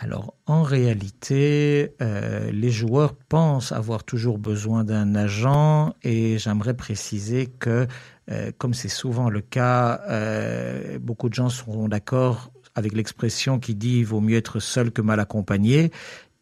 Alors 0.02 0.34
en 0.46 0.64
réalité, 0.64 1.94
euh, 2.02 2.50
les 2.50 2.70
joueurs 2.70 3.14
pensent 3.14 3.70
avoir 3.70 4.02
toujours 4.02 4.36
besoin 4.36 4.82
d'un 4.82 5.14
agent 5.14 5.94
et 6.02 6.38
j'aimerais 6.38 6.74
préciser 6.74 7.46
que, 7.46 7.86
euh, 8.28 8.50
comme 8.58 8.74
c'est 8.74 8.88
souvent 8.88 9.30
le 9.30 9.40
cas, 9.40 10.00
euh, 10.08 10.98
beaucoup 10.98 11.28
de 11.28 11.34
gens 11.34 11.50
seront 11.50 11.86
d'accord 11.86 12.50
avec 12.74 12.94
l'expression 12.94 13.60
qui 13.60 13.76
dit 13.76 14.02
vaut 14.02 14.20
mieux 14.20 14.38
être 14.38 14.58
seul 14.58 14.90
que 14.90 15.02
mal 15.02 15.20
accompagné. 15.20 15.92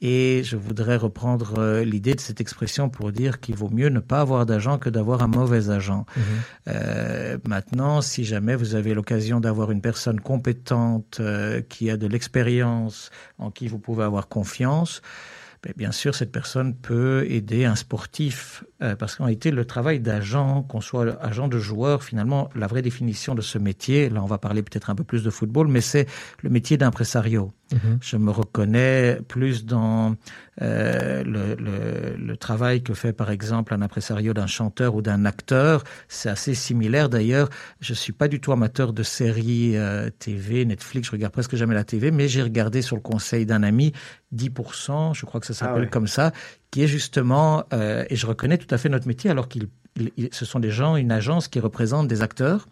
Et 0.03 0.43
je 0.45 0.57
voudrais 0.57 0.97
reprendre 0.97 1.59
euh, 1.59 1.85
l'idée 1.85 2.15
de 2.15 2.21
cette 2.21 2.41
expression 2.41 2.89
pour 2.89 3.13
dire 3.13 3.41
qu'il 3.41 3.55
vaut 3.55 3.69
mieux 3.69 3.89
ne 3.89 4.01
pas 4.01 4.21
avoir 4.21 4.47
d'agent 4.47 4.79
que 4.79 4.89
d'avoir 4.89 5.23
un 5.23 5.29
mauvais 5.29 5.69
agent. 5.69 6.07
Mmh. 6.17 6.21
Euh, 6.69 7.39
maintenant, 7.47 8.01
si 8.01 8.25
jamais 8.25 8.57
vous 8.57 8.75
avez 8.75 8.95
l'occasion 8.95 9.41
d'avoir 9.41 9.71
une 9.71 9.83
personne 9.83 10.21
compétente 10.21 11.19
euh, 11.21 11.61
qui 11.61 11.91
a 11.91 11.99
de 11.99 12.07
l'expérience, 12.07 13.11
en 13.39 13.51
qui 13.51 13.69
vous 13.69 13.79
pouvez 13.79 14.05
avoir 14.05 14.29
confiance, 14.29 15.03
mais 15.67 15.75
bien 15.77 15.93
sûr, 15.93 16.15
cette 16.15 16.33
personne 16.33 16.75
peut 16.75 17.27
aider 17.29 17.67
un 17.67 17.75
sportif, 17.75 18.65
euh, 18.83 18.97
parce 18.97 19.17
qu'en 19.17 19.25
réalité, 19.25 19.51
le 19.51 19.67
travail 19.67 20.01
d'agent, 20.01 20.63
qu'on 20.63 20.81
soit 20.81 21.23
agent 21.23 21.49
de 21.49 21.59
joueur, 21.59 22.03
finalement, 22.03 22.49
la 22.55 22.67
vraie 22.67 22.81
définition 22.83 23.35
de 23.35 23.43
ce 23.43 23.59
métier, 23.59 24.09
là 24.09 24.23
on 24.23 24.27
va 24.27 24.39
parler 24.39 24.63
peut-être 24.63 24.89
un 24.89 24.95
peu 24.95 25.05
plus 25.05 25.23
de 25.23 25.31
football, 25.31 25.69
mais 25.69 25.83
c'est 25.83 26.07
le 26.43 26.49
métier 26.49 26.79
d'impresario. 26.79 27.53
-hmm. 27.77 27.99
Je 28.01 28.17
me 28.17 28.31
reconnais 28.31 29.21
plus 29.29 29.65
dans 29.65 30.17
euh, 30.63 31.23
le, 31.25 31.55
le, 31.55 32.17
le, 32.17 32.37
travail 32.37 32.83
que 32.83 32.95
fait 32.95 33.13
par 33.13 33.31
exemple 33.31 33.73
un 33.73 33.81
impresario 33.81 34.35
d'un 34.35 34.47
chanteur 34.47 34.95
ou 34.95 35.03
d'un 35.03 35.25
acteur. 35.25 35.85
C'est 36.09 36.29
assez 36.29 36.55
similaire 36.55 37.09
d'ailleurs. 37.09 37.49
Je 37.81 37.95
suis 37.95 38.13
pas 38.13 38.29
du 38.29 38.41
tout 38.41 38.53
amateur 38.53 38.93
de 38.93 39.03
séries 39.03 39.77
euh, 39.77 40.11
TV, 40.19 40.65
Netflix, 40.65 41.07
je 41.07 41.13
regarde 41.13 41.33
presque 41.33 41.57
jamais 41.57 41.75
la 41.75 41.85
TV, 41.85 42.11
mais 42.11 42.29
j'ai 42.29 42.43
regardé 42.43 42.83
sur 42.83 42.97
le 42.97 43.03
conseil 43.03 43.47
d'un 43.47 43.63
ami 43.63 43.93
10%, 44.35 45.15
je 45.15 45.27
crois 45.27 45.41
que 45.41 45.47
ça 45.47 45.55
s'appelle 45.55 45.75
ah 45.77 45.81
ouais. 45.81 45.89
comme 45.89 46.07
ça, 46.07 46.33
qui 46.71 46.83
est 46.83 46.87
justement, 46.87 47.65
euh, 47.73 48.05
et 48.11 48.17
je 48.17 48.27
reconnais 48.27 48.59
tout 48.59 48.73
à 48.75 48.79
fait 48.79 48.89
notre 48.89 49.09
métier, 49.09 49.31
alors 49.31 49.49
qu'ils 49.49 49.69
ce 50.31 50.45
sont 50.45 50.61
des 50.61 50.71
gens, 50.71 50.97
une 50.97 51.13
agence 51.13 51.49
qui 51.49 51.61
représente 51.61 52.07
des 52.07 52.23
acteurs. 52.23 52.69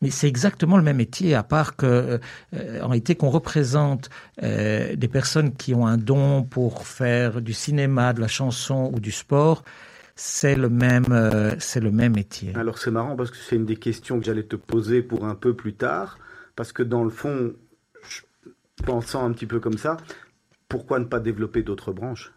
Mais 0.00 0.10
c'est 0.10 0.28
exactement 0.28 0.76
le 0.76 0.82
même 0.82 0.98
métier, 0.98 1.34
à 1.34 1.42
part 1.42 1.76
que, 1.76 1.86
euh, 1.86 2.18
réalité, 2.52 3.14
qu'on 3.16 3.30
représente 3.30 4.10
euh, 4.42 4.94
des 4.94 5.08
personnes 5.08 5.52
qui 5.52 5.74
ont 5.74 5.86
un 5.86 5.96
don 5.96 6.44
pour 6.44 6.86
faire 6.86 7.40
du 7.40 7.52
cinéma, 7.52 8.12
de 8.12 8.20
la 8.20 8.28
chanson 8.28 8.90
ou 8.94 9.00
du 9.00 9.10
sport. 9.10 9.64
C'est 10.14 10.56
le 10.56 10.68
même, 10.68 11.06
euh, 11.10 11.54
c'est 11.58 11.80
le 11.80 11.90
même 11.90 12.14
métier. 12.14 12.52
Alors 12.56 12.78
c'est 12.78 12.90
marrant 12.90 13.14
parce 13.14 13.30
que 13.30 13.36
c'est 13.36 13.56
une 13.56 13.66
des 13.66 13.76
questions 13.76 14.18
que 14.18 14.26
j'allais 14.26 14.42
te 14.42 14.56
poser 14.56 15.00
pour 15.02 15.24
un 15.24 15.36
peu 15.36 15.54
plus 15.54 15.74
tard, 15.74 16.18
parce 16.56 16.72
que 16.72 16.82
dans 16.82 17.04
le 17.04 17.10
fond, 17.10 17.54
pensant 18.84 19.24
un 19.24 19.32
petit 19.32 19.46
peu 19.46 19.60
comme 19.60 19.78
ça, 19.78 19.96
pourquoi 20.68 20.98
ne 20.98 21.04
pas 21.04 21.20
développer 21.20 21.62
d'autres 21.62 21.92
branches? 21.92 22.32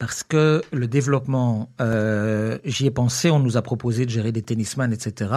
Parce 0.00 0.22
que 0.22 0.62
le 0.72 0.88
développement, 0.88 1.68
euh, 1.82 2.56
j'y 2.64 2.86
ai 2.86 2.90
pensé, 2.90 3.30
on 3.30 3.38
nous 3.38 3.58
a 3.58 3.62
proposé 3.62 4.06
de 4.06 4.10
gérer 4.10 4.32
des 4.32 4.40
tennisman, 4.40 4.94
etc. 4.94 5.30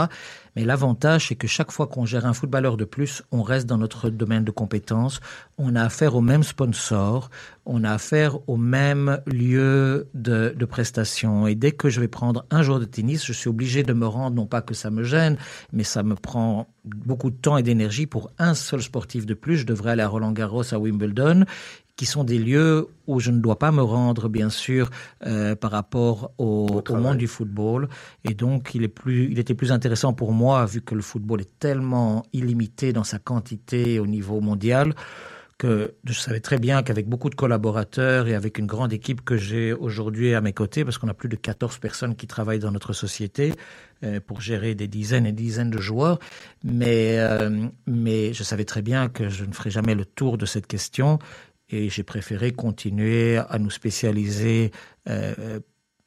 Mais 0.55 0.63
l'avantage, 0.63 1.27
c'est 1.27 1.35
que 1.35 1.47
chaque 1.47 1.69
fois 1.69 1.85
qu'on 1.85 2.05
gère 2.05 2.25
un 2.25 2.31
footballeur 2.31 2.77
de 2.77 2.85
plus, 2.85 3.23
on 3.33 3.41
reste 3.41 3.67
dans 3.67 3.77
notre 3.77 4.09
domaine 4.09 4.45
de 4.45 4.51
compétences, 4.51 5.19
on 5.57 5.75
a 5.75 5.83
affaire 5.83 6.15
au 6.15 6.21
même 6.21 6.43
sponsor, 6.43 7.29
on 7.65 7.83
a 7.83 7.91
affaire 7.91 8.37
au 8.47 8.55
même 8.55 9.19
lieu 9.25 10.07
de, 10.13 10.55
de 10.57 10.65
prestation. 10.65 11.45
Et 11.45 11.55
dès 11.55 11.73
que 11.73 11.89
je 11.89 11.99
vais 11.99 12.07
prendre 12.07 12.45
un 12.49 12.63
jour 12.63 12.79
de 12.79 12.85
tennis, 12.85 13.25
je 13.25 13.33
suis 13.33 13.49
obligé 13.49 13.83
de 13.83 13.91
me 13.91 14.07
rendre, 14.07 14.37
non 14.37 14.45
pas 14.45 14.61
que 14.61 14.73
ça 14.73 14.89
me 14.89 15.03
gêne, 15.03 15.35
mais 15.73 15.83
ça 15.83 16.03
me 16.03 16.15
prend 16.15 16.67
beaucoup 16.85 17.31
de 17.31 17.35
temps 17.35 17.57
et 17.57 17.63
d'énergie 17.63 18.05
pour 18.05 18.31
un 18.37 18.53
seul 18.53 18.81
sportif 18.81 19.25
de 19.25 19.33
plus. 19.33 19.57
Je 19.57 19.65
devrais 19.65 19.91
aller 19.91 20.03
à 20.03 20.07
Roland 20.07 20.31
Garros, 20.31 20.73
à 20.73 20.77
Wimbledon 20.77 21.45
qui 21.95 22.05
sont 22.05 22.23
des 22.23 22.39
lieux 22.39 22.87
où 23.05 23.19
je 23.19 23.31
ne 23.31 23.39
dois 23.39 23.59
pas 23.59 23.71
me 23.71 23.81
rendre, 23.81 24.27
bien 24.29 24.49
sûr, 24.49 24.89
euh, 25.25 25.55
par 25.55 25.71
rapport 25.71 26.31
au, 26.37 26.67
au, 26.87 26.93
au, 26.93 26.97
monde 26.97 27.17
du 27.17 27.27
football. 27.27 27.87
Et 28.23 28.33
donc, 28.33 28.73
il, 28.73 28.83
est 28.83 28.87
plus, 28.87 29.29
il 29.31 29.37
était 29.39 29.53
plus 29.53 29.71
intéressant 29.71 30.13
pour 30.13 30.31
moi, 30.31 30.65
vu 30.65 30.81
que 30.81 30.95
le 30.95 31.01
football 31.01 31.41
est 31.41 31.59
tellement 31.59 32.23
illimité 32.33 32.93
dans 32.93 33.03
sa 33.03 33.19
quantité 33.19 33.99
au 33.99 34.07
niveau 34.07 34.41
mondial, 34.41 34.95
que 35.59 35.93
je 36.03 36.13
savais 36.13 36.39
très 36.39 36.57
bien 36.57 36.81
qu'avec 36.83 37.07
beaucoup 37.07 37.29
de 37.29 37.35
collaborateurs 37.35 38.27
et 38.27 38.33
avec 38.33 38.57
une 38.57 38.65
grande 38.65 38.91
équipe 38.91 39.23
que 39.23 39.37
j'ai 39.37 39.71
aujourd'hui 39.71 40.33
à 40.33 40.41
mes 40.41 40.51
côtés, 40.51 40.83
parce 40.83 40.97
qu'on 40.97 41.07
a 41.07 41.13
plus 41.13 41.29
de 41.29 41.35
14 41.35 41.77
personnes 41.77 42.15
qui 42.15 42.27
travaillent 42.27 42.59
dans 42.59 42.71
notre 42.71 42.91
société 42.91 43.53
euh, 44.03 44.19
pour 44.19 44.41
gérer 44.41 44.73
des 44.75 44.87
dizaines 44.87 45.25
et 45.25 45.31
dizaines 45.31 45.69
de 45.69 45.77
joueurs, 45.77 46.19
mais, 46.63 47.19
euh, 47.19 47.67
mais 47.85 48.33
je 48.33 48.43
savais 48.43 48.65
très 48.65 48.81
bien 48.81 49.09
que 49.09 49.29
je 49.29 49.45
ne 49.45 49.53
ferai 49.53 49.69
jamais 49.69 49.95
le 49.95 50.05
tour 50.05 50.37
de 50.37 50.45
cette 50.45 50.67
question 50.67 51.19
et 51.73 51.89
j'ai 51.89 52.03
préféré 52.03 52.51
continuer 52.51 53.37
à 53.37 53.57
nous 53.57 53.71
spécialiser 53.71 54.71
euh, 55.09 55.59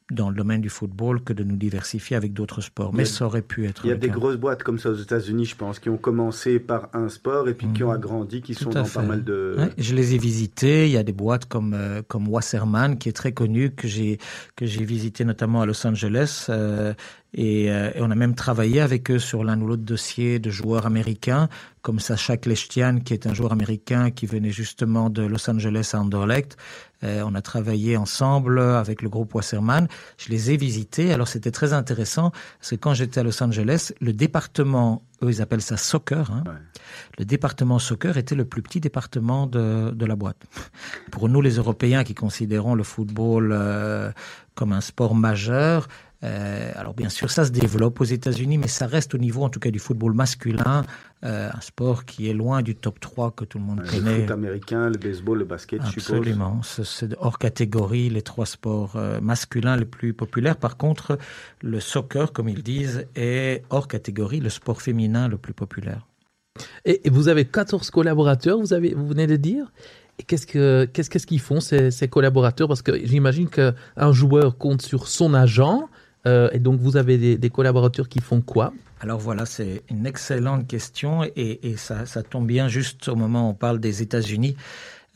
dans 0.09 0.29
le 0.29 0.35
domaine 0.35 0.61
du 0.61 0.69
football 0.69 1.21
que 1.21 1.33
de 1.33 1.43
nous 1.43 1.57
diversifier 1.57 2.15
avec 2.15 2.31
d'autres 2.31 2.61
sports. 2.61 2.93
Mais 2.93 3.03
ça 3.03 3.25
aurait 3.25 3.41
pu 3.41 3.65
être. 3.65 3.81
Il 3.83 3.89
y 3.89 3.91
a 3.91 3.97
des 3.97 4.07
grosses 4.07 4.37
boîtes 4.37 4.63
comme 4.63 4.79
ça 4.79 4.89
aux 4.89 4.95
États-Unis, 4.95 5.45
je 5.45 5.55
pense, 5.55 5.79
qui 5.79 5.89
ont 5.89 5.97
commencé 5.97 6.59
par 6.59 6.89
un 6.93 7.09
sport 7.09 7.49
et 7.49 7.53
puis 7.53 7.67
qui 7.73 7.83
ont 7.83 7.89
mhm. 7.89 7.95
agrandi, 7.95 8.41
qui 8.41 8.53
sont 8.53 8.69
dans 8.69 8.85
pas 8.85 9.01
mal 9.01 9.23
de. 9.23 9.57
je 9.77 9.93
les 9.93 10.15
ai 10.15 10.17
visités. 10.17 10.85
Il 10.85 10.93
y 10.93 10.97
a 10.97 11.03
des 11.03 11.11
boîtes 11.11 11.45
comme 11.45 11.73
euh, 11.73 12.01
comme 12.07 12.27
Wasserman 12.29 12.97
qui 12.97 13.09
est 13.09 13.13
très 13.13 13.33
connu 13.33 13.71
que 13.71 13.87
j'ai 13.87 14.17
que 14.55 14.65
j'ai 14.65 14.85
visité 14.85 15.25
notamment 15.25 15.61
à 15.61 15.65
Los 15.65 15.85
Angeles. 15.85 16.45
Euh, 16.49 16.93
et, 17.37 17.71
euh, 17.71 17.91
et, 17.93 18.01
on 18.01 18.09
a 18.09 18.15
même 18.15 18.33
travaillé 18.33 18.81
avec 18.81 19.11
eux 19.11 19.19
sur 19.19 19.43
l'un 19.43 19.61
ou 19.61 19.67
l'autre 19.67 19.83
dossier 19.83 20.39
de 20.39 20.49
joueurs 20.49 20.87
américains, 20.87 21.49
comme 21.83 21.99
Sacha 21.99 22.35
Kleshtian, 22.35 22.99
qui 22.99 23.13
est 23.13 23.27
un 23.27 23.35
joueur 23.35 23.51
américain 23.51 24.09
qui 24.09 24.25
venait 24.25 24.49
justement 24.49 25.11
de 25.11 25.21
Los 25.21 25.47
Angeles 25.47 25.91
à 25.93 25.99
Anderlecht. 25.99 26.57
Euh, 27.03 27.21
on 27.27 27.35
a 27.35 27.41
travaillé 27.43 27.95
ensemble 27.95 28.59
avec 28.59 29.03
le 29.03 29.09
groupe 29.09 29.35
Wasserman. 29.35 29.87
Je 30.17 30.29
les 30.29 30.49
ai 30.49 30.57
visités. 30.57 31.13
Alors 31.13 31.27
c'était 31.27 31.51
très 31.51 31.73
intéressant 31.73 32.31
parce 32.59 32.71
que 32.71 32.75
quand 32.75 32.95
j'étais 32.95 33.19
à 33.19 33.23
Los 33.23 33.41
Angeles, 33.43 33.93
le 34.01 34.13
département, 34.13 35.03
eux 35.23 35.29
ils 35.29 35.41
appellent 35.41 35.61
ça 35.61 35.77
soccer, 35.77 36.31
hein, 36.31 36.43
le 37.19 37.25
département 37.25 37.77
soccer 37.77 38.17
était 38.17 38.35
le 38.35 38.45
plus 38.45 38.63
petit 38.63 38.79
département 38.79 39.45
de, 39.45 39.91
de, 39.91 40.05
la 40.07 40.15
boîte. 40.15 40.41
Pour 41.11 41.29
nous 41.29 41.41
les 41.41 41.57
Européens 41.57 42.03
qui 42.03 42.15
considérons 42.15 42.73
le 42.73 42.83
football 42.83 43.51
euh, 43.53 44.11
comme 44.55 44.73
un 44.73 44.81
sport 44.81 45.13
majeur, 45.13 45.87
euh, 46.23 46.71
alors 46.75 46.93
bien 46.93 47.09
sûr, 47.09 47.29
ça 47.29 47.45
se 47.45 47.51
développe 47.51 48.01
aux 48.01 48.05
États-Unis, 48.05 48.57
mais 48.57 48.67
ça 48.67 48.87
reste 48.87 49.13
au 49.13 49.17
niveau, 49.19 49.43
en 49.43 49.49
tout 49.49 49.59
cas, 49.59 49.69
du 49.69 49.79
football 49.79 50.13
masculin, 50.13 50.83
euh, 51.23 51.49
un 51.53 51.61
sport 51.61 52.05
qui 52.05 52.29
est 52.29 52.33
loin 52.33 52.63
du 52.63 52.75
top 52.75 52.99
3 52.99 53.31
que 53.31 53.45
tout 53.45 53.59
le 53.59 53.63
monde 53.63 53.83
connaît. 53.85 54.15
Le 54.15 54.21
foot 54.21 54.31
américain, 54.31 54.89
le 54.89 54.97
baseball, 54.97 55.39
le 55.39 55.45
basket, 55.45 55.81
Absolument, 55.81 56.61
c'est 56.63 57.15
hors 57.19 57.37
catégorie 57.37 58.09
les 58.09 58.23
trois 58.23 58.47
sports 58.47 58.95
euh, 58.95 59.21
masculins 59.21 59.77
les 59.77 59.85
plus 59.85 60.13
populaires. 60.13 60.57
Par 60.57 60.77
contre, 60.77 61.19
le 61.61 61.79
soccer, 61.79 62.33
comme 62.33 62.49
ils 62.49 62.63
disent, 62.63 63.05
est 63.15 63.63
hors 63.69 63.87
catégorie 63.87 64.39
le 64.39 64.49
sport 64.49 64.81
féminin 64.81 65.27
le 65.27 65.37
plus 65.37 65.53
populaire. 65.53 66.07
Et, 66.85 67.01
vous 67.09 67.27
avez 67.27 67.45
14 67.45 67.91
collaborateurs, 67.91 68.57
vous, 68.57 68.73
avez, 68.73 68.95
vous 68.95 69.07
venez 69.07 69.27
de 69.27 69.35
dire 69.35 69.71
et 70.19 70.23
qu'est-ce 70.23 70.47
qu'ils 70.47 70.89
qu'est-ce 70.91 71.27
qu'ils 71.27 71.39
font, 71.39 71.59
ces, 71.59 71.91
ces, 71.91 72.07
collaborateurs? 72.07 72.67
Parce 72.67 72.81
que 72.81 72.97
j'imagine 73.05 73.47
qu'un 73.49 74.11
joueur 74.11 74.57
compte 74.57 74.81
sur 74.81 75.07
son 75.07 75.35
agent, 75.35 75.87
euh, 76.27 76.49
et 76.51 76.59
donc, 76.59 76.79
vous 76.79 76.97
avez 76.97 77.37
des, 77.37 77.49
collaborateurs 77.49 78.09
qui 78.09 78.19
font 78.19 78.41
quoi? 78.41 78.73
Alors 78.99 79.19
voilà, 79.19 79.45
c'est 79.45 79.83
une 79.89 80.05
excellente 80.05 80.67
question 80.67 81.23
et, 81.23 81.75
ça, 81.77 82.05
tombe 82.23 82.47
bien 82.47 82.67
juste 82.67 83.07
au 83.07 83.15
moment 83.15 83.47
où 83.47 83.51
on 83.51 83.53
parle 83.53 83.79
des 83.79 84.01
États-Unis. 84.01 84.55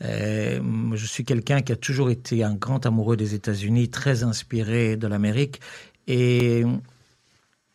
Euh, 0.04 0.60
je 0.94 1.06
suis 1.06 1.24
quelqu'un 1.24 1.60
qui 1.60 1.72
a 1.72 1.76
toujours 1.76 2.10
été 2.10 2.42
un 2.42 2.54
grand 2.54 2.86
amoureux 2.86 3.16
des 3.16 3.34
États-Unis, 3.34 3.88
très 3.88 4.24
inspiré 4.24 4.96
de 4.96 5.06
l'Amérique 5.06 5.60
et 6.08 6.64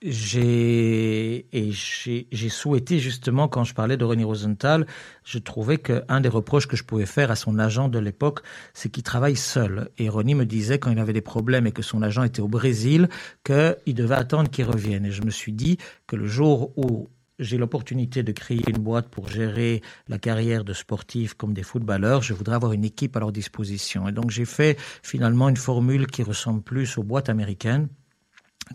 j'ai 0.02 1.48
et 1.58 1.72
j'ai 1.72 2.50
souhaité 2.50 3.00
justement 3.00 3.48
quand 3.48 3.64
je 3.64 3.74
parlais 3.74 3.98
de 3.98 4.06
René 4.06 4.24
Rosenthal, 4.24 4.86
je 5.24 5.40
trouvais 5.40 5.80
qu'un 5.80 6.22
des 6.22 6.30
reproches 6.30 6.68
que 6.68 6.76
je 6.76 6.84
pouvais 6.84 7.08
faire 7.08 7.32
à 7.32 7.36
son 7.36 7.58
agent 7.58 7.90
de 7.90 7.98
l'époque, 7.98 8.42
c'est 8.74 8.90
qu'il 8.90 9.04
travaille 9.04 9.36
seul. 9.36 9.90
Et 9.98 10.10
René 10.10 10.36
me 10.36 10.46
disait 10.46 10.78
quand 10.78 10.92
il 10.92 11.00
avait 11.00 11.14
des 11.14 11.22
problèmes 11.22 11.66
et 11.66 11.72
que 11.72 11.82
son 11.82 12.04
agent 12.04 12.24
était 12.24 12.42
au 12.42 12.48
Brésil, 12.48 13.10
qu'il 13.44 13.96
devait 13.96 14.16
attendre 14.16 14.50
qu'il 14.50 14.66
revienne. 14.66 15.06
Et 15.06 15.12
je 15.12 15.24
me 15.24 15.32
suis 15.32 15.54
dit 15.54 15.78
que 16.06 16.16
le 16.16 16.28
jour 16.28 16.74
où 16.78 17.10
j'ai 17.40 17.58
l'opportunité 17.58 18.24
de 18.24 18.32
créer 18.32 18.64
une 18.68 18.78
boîte 18.78 19.10
pour 19.10 19.28
gérer 19.30 19.82
la 20.08 20.18
carrière 20.20 20.64
de 20.64 20.74
sportifs 20.74 21.34
comme 21.34 21.54
des 21.54 21.64
footballeurs, 21.64 22.22
je 22.22 22.34
voudrais 22.34 22.56
avoir 22.56 22.74
une 22.74 22.86
équipe 22.86 23.16
à 23.16 23.20
leur 23.20 23.32
disposition. 23.32 24.08
Et 24.08 24.12
donc 24.12 24.30
j'ai 24.30 24.46
fait 24.46 24.78
finalement 25.02 25.50
une 25.50 25.58
formule 25.58 26.08
qui 26.08 26.24
ressemble 26.24 26.62
plus 26.62 26.98
aux 26.98 27.04
boîtes 27.04 27.30
américaines 27.30 27.90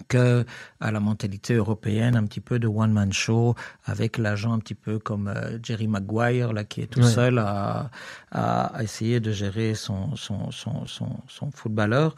que 0.09 0.45
à 0.81 0.91
la 0.91 1.01
mentalité 1.01 1.55
européenne, 1.55 2.17
un 2.17 2.25
petit 2.25 2.41
peu 2.41 2.59
de 2.59 2.67
one 2.67 2.93
man 2.93 3.13
show 3.13 3.55
avec 3.85 4.19
l'agent 4.19 4.53
un 4.53 4.59
petit 4.59 4.75
peu 4.75 4.99
comme 4.99 5.29
euh, 5.29 5.59
Jerry 5.63 5.89
Maguire 5.89 6.53
là 6.53 6.65
qui 6.65 6.81
est 6.81 6.87
tout 6.87 7.03
seul 7.03 7.39
à, 7.39 7.91
à, 8.31 8.83
essayer 8.83 9.21
de 9.21 9.33
gérer 9.33 9.75
son 9.75 10.17
son, 10.17 10.51
son 10.51 10.87
son 10.87 11.17
son 11.29 11.51
footballeur. 11.51 12.15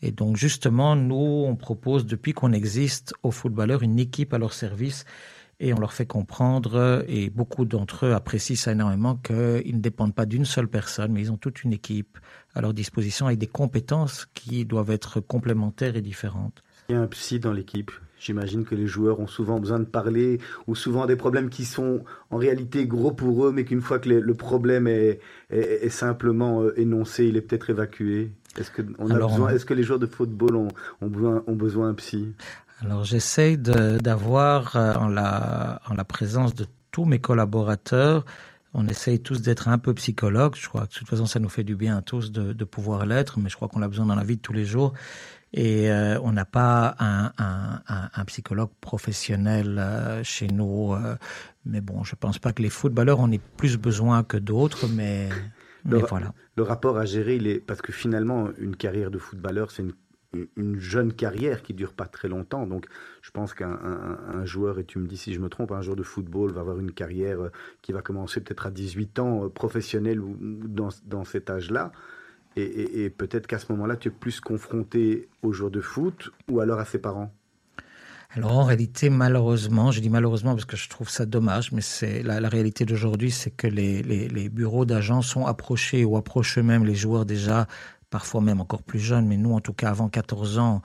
Et 0.00 0.12
donc 0.12 0.36
justement, 0.36 0.94
nous 0.94 1.44
on 1.46 1.56
propose 1.56 2.06
depuis 2.06 2.32
qu'on 2.32 2.52
existe 2.52 3.14
aux 3.22 3.32
footballeurs 3.32 3.82
une 3.82 3.98
équipe 3.98 4.32
à 4.32 4.38
leur 4.38 4.52
service 4.52 5.04
et 5.60 5.74
on 5.74 5.80
leur 5.80 5.92
fait 5.92 6.06
comprendre, 6.06 7.04
et 7.08 7.30
beaucoup 7.30 7.64
d'entre 7.64 8.06
eux 8.06 8.14
apprécient 8.14 8.54
ça 8.56 8.72
énormément, 8.72 9.16
qu'ils 9.16 9.74
ne 9.74 9.80
dépendent 9.80 10.14
pas 10.14 10.24
d'une 10.24 10.44
seule 10.44 10.68
personne, 10.68 11.12
mais 11.12 11.22
ils 11.22 11.32
ont 11.32 11.36
toute 11.36 11.64
une 11.64 11.72
équipe 11.72 12.16
à 12.54 12.60
leur 12.60 12.72
disposition 12.72 13.26
avec 13.26 13.38
des 13.38 13.48
compétences 13.48 14.26
qui 14.34 14.64
doivent 14.64 14.90
être 14.90 15.20
complémentaires 15.20 15.96
et 15.96 16.00
différentes. 16.00 16.62
Il 16.90 16.94
y 16.94 16.98
a 16.98 17.02
un 17.02 17.06
psy 17.06 17.38
dans 17.38 17.52
l'équipe. 17.52 17.90
J'imagine 18.18 18.64
que 18.64 18.74
les 18.74 18.86
joueurs 18.86 19.20
ont 19.20 19.26
souvent 19.26 19.60
besoin 19.60 19.78
de 19.78 19.84
parler 19.84 20.38
ou 20.66 20.74
souvent 20.74 21.04
des 21.04 21.16
problèmes 21.16 21.50
qui 21.50 21.66
sont 21.66 22.02
en 22.30 22.38
réalité 22.38 22.86
gros 22.86 23.12
pour 23.12 23.46
eux, 23.46 23.52
mais 23.52 23.66
qu'une 23.66 23.82
fois 23.82 23.98
que 23.98 24.08
le 24.08 24.34
problème 24.34 24.86
est, 24.86 25.20
simplement 25.90 26.62
euh, 26.62 26.80
énoncé, 26.80 27.26
il 27.26 27.36
est 27.36 27.42
peut-être 27.42 27.68
évacué. 27.68 28.32
Est-ce 28.58 28.70
que, 28.70 28.80
est 28.80 29.64
que 29.66 29.74
les 29.74 29.82
joueurs 29.82 29.98
de 29.98 30.06
football 30.06 30.56
ont, 30.56 30.68
besoin, 31.02 31.44
ont 31.46 31.56
besoin 31.56 31.88
d'un 31.88 31.94
psy? 31.94 32.32
Alors 32.80 33.04
j'essaye 33.04 33.58
d'avoir 33.58 34.74
euh, 34.76 34.94
en 34.94 35.08
la, 35.08 35.82
en 35.90 35.94
la 35.94 36.04
présence 36.04 36.54
de 36.54 36.64
tous 36.90 37.04
mes 37.04 37.18
collaborateurs 37.18 38.24
on 38.74 38.86
essaye 38.86 39.18
tous 39.18 39.40
d'être 39.40 39.68
un 39.68 39.78
peu 39.78 39.94
psychologues. 39.94 40.54
Je 40.54 40.68
crois 40.68 40.82
que 40.82 40.92
de 40.92 40.98
toute 40.98 41.08
façon, 41.08 41.26
ça 41.26 41.40
nous 41.40 41.48
fait 41.48 41.64
du 41.64 41.74
bien 41.74 41.96
à 41.96 42.02
tous 42.02 42.30
de, 42.30 42.52
de 42.52 42.64
pouvoir 42.64 43.06
l'être, 43.06 43.38
mais 43.38 43.48
je 43.48 43.56
crois 43.56 43.68
qu'on 43.68 43.82
a 43.82 43.88
besoin 43.88 44.06
dans 44.06 44.14
la 44.14 44.24
vie 44.24 44.36
de 44.36 44.42
tous 44.42 44.52
les 44.52 44.64
jours. 44.64 44.92
Et 45.52 45.90
euh, 45.90 46.20
on 46.22 46.32
n'a 46.32 46.44
pas 46.44 46.94
un, 46.98 47.32
un, 47.38 47.80
un, 48.14 48.24
psychologue 48.26 48.70
professionnel 48.80 49.78
euh, 49.78 50.22
chez 50.22 50.48
nous. 50.48 50.92
Euh, 50.92 51.16
mais 51.64 51.80
bon, 51.80 52.04
je 52.04 52.14
pense 52.16 52.38
pas 52.38 52.52
que 52.52 52.62
les 52.62 52.68
footballeurs 52.68 53.20
en 53.20 53.30
aient 53.32 53.40
plus 53.56 53.78
besoin 53.78 54.22
que 54.24 54.36
d'autres, 54.36 54.86
mais, 54.88 55.30
le, 55.88 55.98
voilà. 55.98 56.34
Le 56.56 56.62
rapport 56.62 56.98
à 56.98 57.06
gérer, 57.06 57.36
il 57.36 57.46
est 57.46 57.60
parce 57.60 57.80
que 57.80 57.92
finalement, 57.92 58.48
une 58.58 58.76
carrière 58.76 59.10
de 59.10 59.18
footballeur, 59.18 59.70
c'est 59.70 59.84
une, 59.84 60.48
une, 60.56 60.78
jeune 60.78 61.14
carrière 61.14 61.62
qui 61.62 61.72
dure 61.72 61.94
pas 61.94 62.06
très 62.06 62.28
longtemps. 62.28 62.66
Donc, 62.66 62.86
je 63.22 63.30
pense 63.30 63.54
qu'un 63.54 63.78
un, 64.34 64.44
joueur, 64.44 64.78
et 64.78 64.84
tu 64.84 64.98
me 64.98 65.06
dis 65.06 65.16
si 65.16 65.32
je 65.32 65.40
me 65.40 65.48
trompe, 65.48 65.72
un 65.72 65.80
joueur 65.80 65.96
de 65.96 66.02
football 66.02 66.52
va 66.52 66.60
avoir 66.60 66.78
une 66.78 66.92
carrière 66.92 67.38
qui 67.80 67.92
va 67.92 68.02
commencer 68.02 68.42
peut-être 68.42 68.66
à 68.66 68.70
18 68.70 69.18
ans, 69.18 69.48
professionnelle 69.48 70.20
ou 70.20 70.36
dans, 70.40 70.90
dans 71.06 71.24
cet 71.24 71.48
âge-là. 71.48 71.90
Et, 72.58 73.10
peut-être 73.10 73.46
qu'à 73.46 73.58
ce 73.58 73.70
moment-là, 73.72 73.96
tu 73.96 74.08
es 74.08 74.10
plus 74.10 74.40
confronté 74.40 75.28
aux 75.42 75.52
joueurs 75.52 75.70
de 75.70 75.80
foot 75.80 76.30
ou 76.50 76.60
alors 76.60 76.78
à 76.78 76.84
ses 76.84 76.98
parents? 76.98 77.32
Alors 78.30 78.58
en 78.58 78.64
réalité, 78.64 79.08
malheureusement, 79.08 79.90
je 79.90 80.00
dis 80.00 80.10
malheureusement 80.10 80.52
parce 80.52 80.66
que 80.66 80.76
je 80.76 80.88
trouve 80.90 81.08
ça 81.08 81.24
dommage, 81.24 81.72
mais 81.72 81.80
c'est 81.80 82.22
la, 82.22 82.46
réalité 82.48 82.84
d'aujourd'hui, 82.84 83.30
c'est 83.30 83.50
que 83.50 83.66
les, 83.66 84.02
les 84.02 84.48
bureaux 84.50 84.84
d'agents 84.84 85.22
sont 85.22 85.46
approchés 85.46 86.04
ou 86.04 86.16
approchent 86.16 86.58
eux-mêmes 86.58 86.84
les 86.84 86.94
joueurs 86.94 87.24
déjà, 87.24 87.66
parfois 88.10 88.42
même 88.42 88.60
encore 88.60 88.82
plus 88.82 88.98
jeunes, 88.98 89.26
mais 89.26 89.38
nous 89.38 89.54
en 89.54 89.60
tout 89.60 89.72
cas 89.72 89.88
avant 89.88 90.08
14 90.08 90.58
ans, 90.58 90.82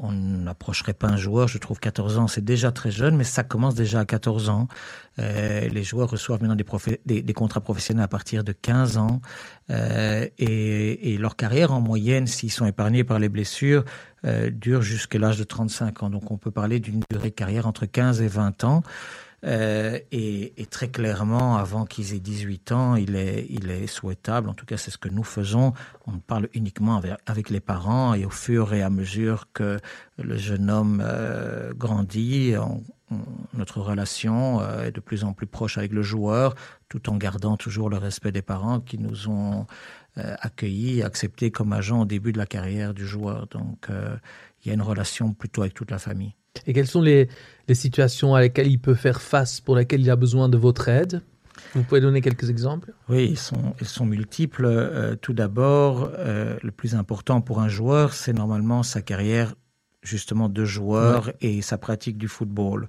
on 0.00 0.12
n'approcherait 0.12 0.94
pas 0.94 1.08
un 1.08 1.16
joueur. 1.16 1.48
Je 1.48 1.58
trouve 1.58 1.80
14 1.80 2.18
ans, 2.18 2.28
c'est 2.28 2.44
déjà 2.44 2.72
très 2.72 2.90
jeune, 2.90 3.16
mais 3.16 3.24
ça 3.24 3.42
commence 3.42 3.74
déjà 3.74 4.00
à 4.00 4.04
14 4.04 4.48
ans. 4.48 4.68
Euh, 5.18 5.68
les 5.68 5.82
joueurs 5.82 6.10
reçoivent 6.10 6.40
maintenant 6.42 6.56
des, 7.06 7.22
des, 7.22 7.32
contrats 7.32 7.60
professionnels 7.60 8.04
à 8.04 8.08
partir 8.08 8.44
de 8.44 8.52
15 8.52 8.98
ans. 8.98 9.20
Euh, 9.70 10.26
et, 10.38 11.14
et, 11.14 11.18
leur 11.18 11.34
carrière, 11.36 11.72
en 11.72 11.80
moyenne, 11.80 12.26
s'ils 12.26 12.52
sont 12.52 12.66
épargnés 12.66 13.02
par 13.02 13.18
les 13.18 13.28
blessures, 13.28 13.84
euh, 14.24 14.50
dure 14.50 14.82
jusqu'à 14.82 15.18
l'âge 15.18 15.38
de 15.38 15.44
35 15.44 16.02
ans. 16.02 16.10
Donc 16.10 16.30
on 16.30 16.38
peut 16.38 16.50
parler 16.50 16.80
d'une 16.80 17.02
durée 17.10 17.30
de 17.30 17.34
carrière 17.34 17.66
entre 17.66 17.86
15 17.86 18.22
et 18.22 18.28
20 18.28 18.64
ans. 18.64 18.82
Euh, 19.44 19.98
et, 20.10 20.52
très 20.70 20.88
clairement, 20.88 21.56
avant 21.56 21.84
qu'ils 21.84 22.14
aient 22.14 22.20
18 22.20 22.72
ans, 22.72 22.96
il 22.96 23.16
est, 23.16 23.86
souhaitable, 23.86 24.48
en 24.48 24.54
tout 24.54 24.66
cas 24.66 24.76
c'est 24.76 24.90
ce 24.90 24.98
que 24.98 25.08
nous 25.08 25.22
faisons, 25.22 25.72
on 26.06 26.18
parle 26.18 26.48
uniquement 26.54 27.00
avec, 27.26 27.50
les 27.50 27.60
parents 27.60 28.14
et 28.14 28.24
au 28.24 28.30
fur 28.30 28.74
et 28.74 28.82
à 28.82 28.90
mesure 28.90 29.48
que 29.52 29.78
le 30.18 30.36
jeune 30.36 30.70
homme 30.70 31.02
euh, 31.04 31.72
grandit, 31.72 32.54
notre 33.54 33.80
relation 33.80 34.60
euh, 34.60 34.86
est 34.86 34.92
de 34.92 35.00
plus 35.00 35.24
en 35.24 35.32
plus 35.32 35.46
proche 35.46 35.78
avec 35.78 35.92
le 35.92 36.02
joueur, 36.02 36.54
tout 36.88 37.08
en 37.08 37.16
gardant 37.16 37.56
toujours 37.56 37.88
le 37.90 37.96
respect 37.96 38.32
des 38.32 38.42
parents 38.42 38.80
qui 38.80 38.98
nous 38.98 39.28
ont 39.28 39.66
accueillis, 40.16 41.04
acceptés 41.04 41.52
comme 41.52 41.72
agents 41.72 42.00
au 42.00 42.04
début 42.04 42.32
de 42.32 42.38
la 42.38 42.46
carrière 42.46 42.92
du 42.92 43.06
joueur. 43.06 43.46
Donc 43.46 43.86
il 43.88 44.68
y 44.68 44.70
a 44.72 44.74
une 44.74 44.82
relation 44.82 45.32
plutôt 45.32 45.62
avec 45.62 45.74
toute 45.74 45.92
la 45.92 46.00
famille. 46.00 46.34
Et 46.66 46.72
quelles 46.72 46.88
sont 46.88 47.02
les, 47.02 47.28
situations 47.74 48.34
à 48.34 48.40
lesquelles 48.40 48.68
il 48.68 48.78
peut 48.78 48.94
faire 48.94 49.20
face, 49.20 49.60
pour 49.60 49.76
lesquelles 49.76 50.00
il 50.00 50.10
a 50.10 50.16
besoin 50.16 50.48
de 50.48 50.56
votre 50.56 50.88
aide 50.88 51.22
vous 51.74 51.82
pouvez 51.82 52.00
donner 52.00 52.20
quelques 52.20 52.50
exemples? 52.50 52.92
Oui, 53.08 53.26
ils 53.30 53.38
sont, 53.38 53.74
ils 53.80 53.86
sont 53.86 54.06
multiples. 54.06 54.66
Euh, 54.66 55.16
tout 55.16 55.32
d'abord, 55.32 56.10
euh, 56.16 56.56
le 56.62 56.70
plus 56.70 56.94
important 56.94 57.40
pour 57.40 57.60
un 57.60 57.68
joueur, 57.68 58.14
c'est 58.14 58.32
normalement 58.32 58.82
sa 58.82 59.02
carrière 59.02 59.54
justement 60.02 60.48
de 60.48 60.64
joueur 60.64 61.32
et 61.40 61.60
sa 61.60 61.76
pratique 61.76 62.16
du 62.18 62.28
football. 62.28 62.88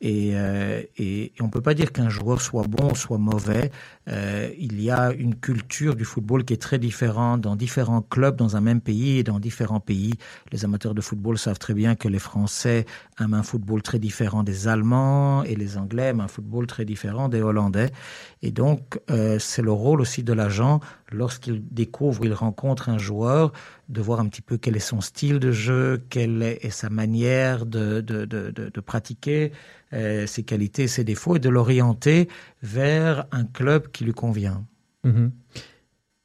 Et, 0.00 0.30
euh, 0.34 0.82
et, 0.96 1.32
on 1.40 1.44
ne 1.44 1.50
peut 1.50 1.60
pas 1.60 1.74
dire 1.74 1.92
qu'un 1.92 2.08
joueur 2.08 2.40
soit 2.40 2.66
bon 2.66 2.92
ou 2.92 2.94
soit 2.94 3.18
mauvais. 3.18 3.70
Euh, 4.08 4.50
il 4.58 4.80
y 4.82 4.90
a 4.90 5.12
une 5.12 5.34
culture 5.34 5.94
du 5.94 6.04
football 6.04 6.44
qui 6.44 6.54
est 6.54 6.62
très 6.62 6.78
différente 6.78 7.42
dans 7.42 7.54
différents 7.54 8.00
clubs 8.00 8.34
dans 8.34 8.56
un 8.56 8.62
même 8.62 8.80
pays 8.80 9.18
et 9.18 9.22
dans 9.22 9.38
différents 9.38 9.80
pays. 9.80 10.14
Les 10.52 10.64
amateurs 10.64 10.94
de 10.94 11.02
football 11.02 11.36
savent 11.36 11.58
très 11.58 11.74
bien 11.74 11.96
que 11.96 12.08
les 12.08 12.18
Français 12.18 12.86
aiment 13.20 13.34
un 13.34 13.42
football 13.42 13.82
très 13.82 13.98
différent 13.98 14.42
des 14.42 14.68
Allemands 14.68 15.44
et 15.44 15.54
les 15.54 15.76
Anglais 15.76 16.04
aiment 16.04 16.20
un 16.20 16.28
football 16.28 16.66
très 16.66 16.86
différent 16.86 17.28
des 17.28 17.42
Hollandais. 17.42 17.90
Et 18.40 18.52
donc, 18.52 18.98
euh, 19.10 19.38
c'est 19.38 19.62
le 19.62 19.72
rôle 19.72 20.00
aussi 20.00 20.22
de 20.22 20.32
l'agent, 20.32 20.80
lorsqu'il 21.12 21.62
découvre, 21.70 22.24
il 22.24 22.32
rencontre 22.32 22.88
un 22.88 22.98
joueur, 22.98 23.52
de 23.88 24.00
voir 24.00 24.20
un 24.20 24.26
petit 24.26 24.42
peu 24.42 24.56
quel 24.56 24.76
est 24.76 24.80
son 24.80 25.00
style 25.00 25.38
de 25.38 25.52
jeu, 25.52 26.02
quelle 26.10 26.42
est 26.42 26.70
sa 26.70 26.90
manière 26.90 27.66
de, 27.66 28.80
pratiquer, 28.80 29.52
euh, 29.92 30.26
ses 30.26 30.42
qualités, 30.42 30.86
ses 30.88 31.04
défauts, 31.04 31.36
et 31.36 31.40
de 31.40 31.48
l'orienter 31.48 32.28
vers 32.62 33.26
un 33.32 33.44
club 33.44 33.90
qui 33.90 34.04
lui 34.04 34.12
convient. 34.12 34.64
Mhm. 35.04 35.32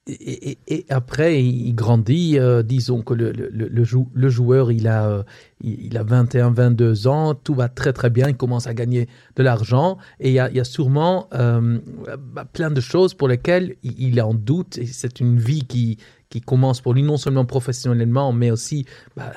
Et, 0.08 0.86
après, 0.90 1.44
il 1.44 1.74
grandit. 1.74 2.38
Euh, 2.38 2.62
disons 2.62 3.02
que 3.02 3.16
le, 3.16 3.32
le, 3.32 3.50
le, 3.50 4.30
joueur, 4.30 4.72
il 4.72 4.88
a, 4.88 5.10
euh, 5.10 5.24
il 5.62 5.98
a 5.98 6.04
21, 6.04 6.52
22 6.52 7.08
ans, 7.08 7.34
tout 7.34 7.56
va 7.56 7.70
très 7.70 7.92
très 7.92 8.12
bien, 8.12 8.30
il 8.30 8.38
commence 8.38 8.68
à 8.68 8.76
gagner 8.76 9.08
de 9.36 9.42
l'argent. 9.42 9.98
Et 10.20 10.30
il 10.30 10.34
y 10.34 10.40
a, 10.40 10.50
il 10.52 10.58
y 10.58 10.60
a 10.60 10.64
sûrement 10.64 11.28
euh, 11.34 11.80
bah, 12.20 12.46
plein 12.46 12.70
de 12.70 12.82
choses 12.82 13.16
pour 13.16 13.28
lesquelles 13.28 13.78
il, 13.82 14.20
est 14.20 14.22
en 14.22 14.36
doute. 14.36 14.80
C'est 14.86 15.20
une 15.20 15.40
vie 15.40 15.66
qui, 15.66 15.98
qui 16.30 16.40
commence 16.40 16.82
pour 16.82 16.94
lui, 16.94 17.02
non 17.02 17.18
seulement 17.18 17.46
professionnellement, 17.46 18.32
mais 18.32 18.52
aussi 18.52 18.86
bah, 19.18 19.34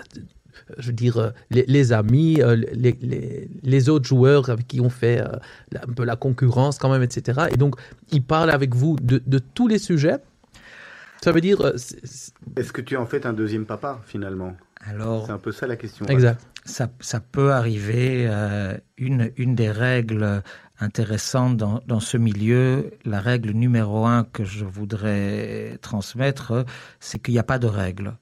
je 0.76 0.88
veux 0.88 0.92
dire, 0.92 1.32
les, 1.50 1.92
amis, 1.92 2.42
euh, 2.42 2.56
les, 2.56 3.48
les, 3.62 3.88
autres 3.88 4.06
joueurs 4.06 4.50
avec 4.50 4.66
qui 4.66 4.82
on 4.82 4.90
fait 4.90 5.20
un 5.20 5.92
peu 5.94 6.04
la 6.04 6.16
concurrence 6.16 6.78
quand 6.78 6.90
même, 6.90 7.02
etc. 7.02 7.46
Et 7.50 7.56
donc, 7.56 7.76
il 8.12 8.22
parle 8.22 8.50
avec 8.50 8.74
vous 8.74 8.96
de, 9.00 9.22
de 9.24 9.38
tous 9.38 9.66
les 9.66 9.78
sujets. 9.78 10.18
Ça 11.22 11.32
veut 11.32 11.40
dire... 11.40 11.60
Est-ce 12.56 12.72
que 12.72 12.80
tu 12.80 12.94
es 12.94 12.96
en 12.96 13.06
fait 13.06 13.26
un 13.26 13.32
deuxième 13.32 13.66
papa, 13.66 14.00
finalement? 14.06 14.56
Alors, 14.86 15.26
C'est 15.26 15.32
un 15.32 15.38
peu 15.38 15.52
ça 15.52 15.66
la 15.66 15.76
question. 15.76 16.06
Exact. 16.06 16.40
Ça, 16.64 16.88
ça 17.00 17.20
peut 17.20 17.52
arriver. 17.52 18.30
une, 18.96 19.32
une 19.36 19.54
des 19.54 19.70
règles 19.70 20.42
intéressantes 20.80 21.56
dans, 21.56 21.80
dans, 21.86 22.00
ce 22.00 22.16
milieu, 22.16 22.92
la 23.04 23.20
règle 23.20 23.50
numéro 23.50 24.06
un 24.06 24.24
que 24.24 24.44
je 24.44 24.64
voudrais 24.64 25.78
transmettre, 25.82 26.64
c'est 27.00 27.18
qu'il 27.18 27.34
n'y 27.34 27.40
a 27.40 27.44
pas 27.44 27.58
de 27.58 27.66
règle. 27.66 28.14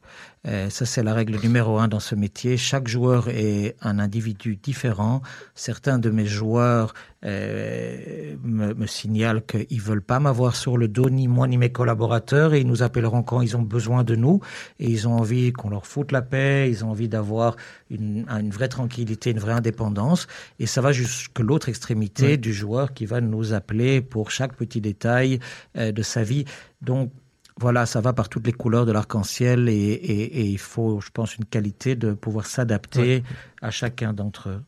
Euh, 0.47 0.71
ça, 0.71 0.87
c'est 0.87 1.03
la 1.03 1.15
règle 1.15 1.39
numéro 1.41 1.79
un 1.79 1.89
dans 1.89 2.01
ce 2.01 2.15
métier. 2.15 2.57
Chaque 2.57 2.89
joueur 2.89 3.29
est 3.29 3.77
un 3.81 3.99
individu 3.99 4.57
différent. 4.57 5.23
Certains 5.55 5.99
de 5.99 6.11
mes 6.11 6.27
joueurs 6.27 6.95
euh, 7.25 8.37
me, 8.45 8.73
me, 8.75 8.87
signalent 8.87 9.43
qu'ils 9.45 9.81
veulent 9.81 10.03
pas 10.03 10.21
m'avoir 10.21 10.55
sur 10.55 10.79
le 10.79 10.87
dos, 10.87 11.11
ni 11.11 11.27
moi 11.27 11.49
ni 11.49 11.59
mes 11.59 11.71
collaborateurs, 11.71 12.55
et 12.55 12.61
ils 12.61 12.67
nous 12.67 12.85
appelleront 12.85 13.23
quand 13.25 13.41
ils 13.41 13.57
ont 13.57 13.63
besoin 13.63 14.05
de 14.05 14.15
nous, 14.15 14.41
et 14.79 14.89
ils 14.89 15.09
ont 15.09 15.15
envie 15.15 15.53
qu'on 15.53 15.71
leur 15.71 15.87
foute 15.87 16.13
la 16.13 16.23
paix, 16.23 16.71
ils 16.71 16.85
ont 16.85 16.91
envie 16.91 17.09
d'avoir 17.09 17.57
une, 17.91 18.27
une, 18.29 18.51
vraie 18.51 18.69
tranquillité, 18.69 19.31
une 19.31 19.41
vraie 19.41 19.55
indépendance, 19.55 20.29
et 20.61 20.67
ça 20.67 20.81
va 20.81 20.93
jusque 20.93 21.41
l'autre 21.41 21.69
extrémité 21.69 22.37
du 22.37 22.55
joueur 22.55 22.95
qui 22.95 23.07
va 23.07 23.21
nous 23.21 23.55
appeler 23.55 24.03
pour 24.03 24.31
chaque 24.31 24.55
petit 24.55 24.81
détail 24.81 25.41
euh, 25.77 25.91
de 25.91 26.03
sa 26.03 26.23
vie. 26.23 26.45
Donc, 26.83 27.11
voilà, 27.59 27.87
ça 27.87 28.01
va 28.01 28.13
par 28.13 28.29
toutes 28.29 28.47
les 28.47 28.53
couleurs 28.53 28.85
de 28.85 28.93
l'arc-en-ciel 28.93 29.69
et, 29.69 30.51
il 30.51 30.59
faut, 30.59 31.01
je 31.01 31.11
pense, 31.11 31.37
une 31.37 31.47
qualité 31.47 31.97
de 31.97 32.13
pouvoir 32.13 32.47
s'adapter 32.47 33.23
à 33.63 33.71
chacun 33.71 34.13
d'entre 34.13 34.51
eux. 34.51 34.63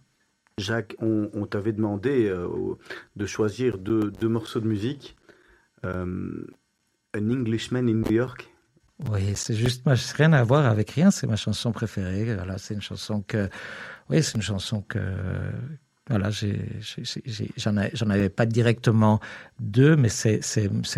Jacques, 0.59 0.97
on, 1.01 1.47
t'avait 1.47 1.73
demandé 1.73 2.27
euh, 2.27 2.49
de 3.15 3.27
choisir 3.27 3.79
deux, 3.79 4.11
morceaux 4.23 4.61
de 4.61 4.67
musique. 4.67 5.17
Euh, 5.85 6.47
An 7.17 7.31
Englishman 7.31 7.89
in 7.89 8.03
New 8.03 8.13
York. 8.13 8.51
Oui, 9.11 9.33
c'est 9.37 9.55
juste, 9.55 9.87
rien 10.17 10.33
à 10.33 10.43
voir 10.43 10.67
avec 10.67 10.91
rien, 10.91 11.11
c'est 11.11 11.29
ma 11.29 11.37
chanson 11.37 11.71
préférée. 11.71 12.35
Voilà, 12.35 12.59
c'est 12.59 12.75
une 12.75 12.83
chanson 12.83 13.23
que, 13.23 13.49
oui, 14.11 14.23
c'est 14.23 14.35
une 14.35 14.43
chanson 14.43 14.83
que, 14.83 14.99
voilà, 16.09 16.31
j'en 16.31 18.11
avais 18.11 18.29
pas 18.31 18.47
directement 18.47 19.21
deux, 19.61 19.97
mais 19.97 20.09
c'est 20.09 20.43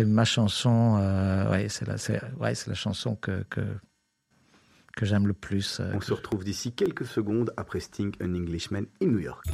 ma 0.05 0.25
chanson. 0.25 0.97
Euh, 0.99 1.51
ouais, 1.51 1.67
c'est 1.69 1.87
la, 1.87 1.95
ouais, 2.39 2.53
la 2.67 2.73
chanson 2.73 3.15
que, 3.15 3.43
que, 3.49 3.61
que 4.95 5.05
j'aime 5.05 5.27
le 5.27 5.33
plus. 5.33 5.79
Euh, 5.79 5.91
On 5.93 6.01
se 6.01 6.13
retrouve 6.13 6.43
d'ici 6.43 6.71
quelques 6.71 7.05
secondes 7.05 7.53
après 7.57 7.79
Sting, 7.79 8.13
An 8.21 8.33
Englishman 8.33 8.83
in 9.01 9.07
New 9.07 9.19
York. 9.19 9.45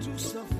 tu 0.00 0.18
sofrer. 0.18 0.59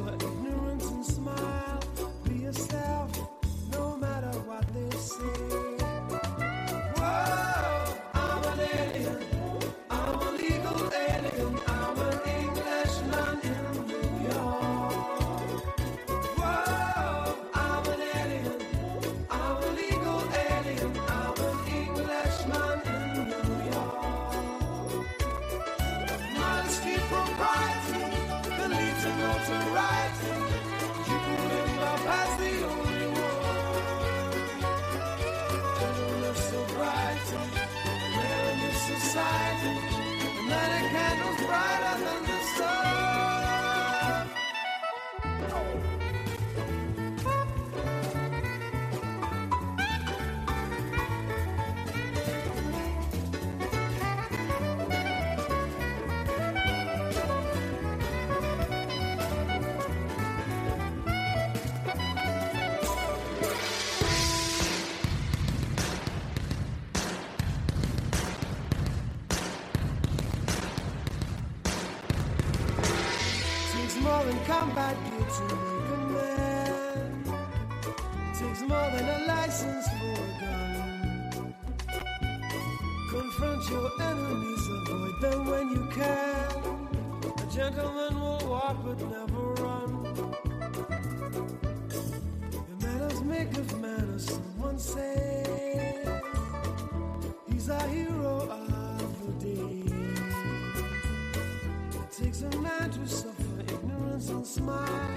And 104.41 104.47
smile. 104.47 105.11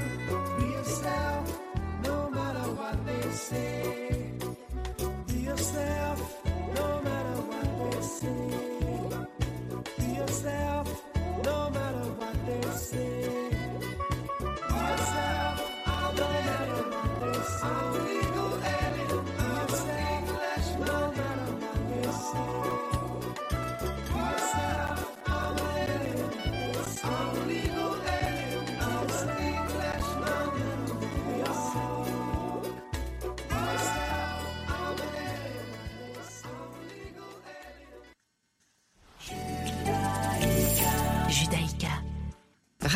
Be 0.59 0.65
yourself, 0.65 1.59
no 2.03 2.29
matter 2.29 2.67
what 2.79 2.97
they 3.05 3.29
say. 3.31 4.33
Be 5.27 5.39
yourself, 5.49 6.42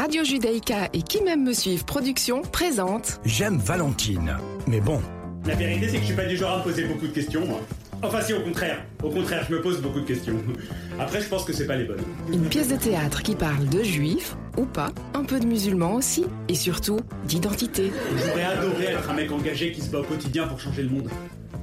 Radio 0.07 0.23
Judaïka 0.23 0.87
et 0.93 1.01
Qui 1.01 1.21
m'aime 1.21 1.43
me 1.43 1.51
suivre 1.51 1.83
production 1.83 2.41
présente 2.41 3.19
J'aime 3.25 3.57
Valentine. 3.57 4.37
Mais 4.65 4.79
bon, 4.79 5.01
La 5.45 5.53
vérité, 5.53 5.89
c'est 5.89 5.95
que 5.95 6.01
je 6.03 6.05
suis 6.05 6.15
pas 6.15 6.23
du 6.23 6.37
genre 6.37 6.53
à 6.53 6.57
me 6.59 6.63
poser 6.63 6.85
beaucoup 6.85 7.07
de 7.07 7.11
questions, 7.11 7.45
moi. 7.45 7.59
Enfin, 8.01 8.21
si, 8.21 8.31
au 8.33 8.39
contraire. 8.39 8.85
Au 9.03 9.09
contraire, 9.09 9.45
je 9.49 9.53
me 9.53 9.61
pose 9.61 9.81
beaucoup 9.81 9.99
de 9.99 10.05
questions. 10.05 10.35
Après, 10.97 11.19
je 11.19 11.27
pense 11.27 11.43
que 11.43 11.51
c'est 11.51 11.67
pas 11.67 11.75
les 11.75 11.83
bonnes. 11.83 12.05
une 12.31 12.47
pièce 12.47 12.69
de 12.69 12.77
théâtre 12.77 13.21
qui 13.21 13.35
parle 13.35 13.67
de 13.67 13.83
juifs 13.83 14.37
ou 14.55 14.63
pas, 14.63 14.91
un 15.13 15.25
peu 15.25 15.41
de 15.41 15.45
musulmans 15.45 15.95
aussi, 15.95 16.23
et 16.47 16.55
surtout 16.55 17.01
d'identité. 17.25 17.91
J'aurais 18.15 18.45
adoré 18.45 18.85
être 18.85 19.09
un 19.09 19.13
mec 19.13 19.29
engagé 19.29 19.73
qui 19.73 19.81
se 19.81 19.89
bat 19.89 19.99
au 19.99 20.03
quotidien 20.03 20.47
pour 20.47 20.57
changer 20.57 20.83
le 20.83 20.89
monde. 20.89 21.09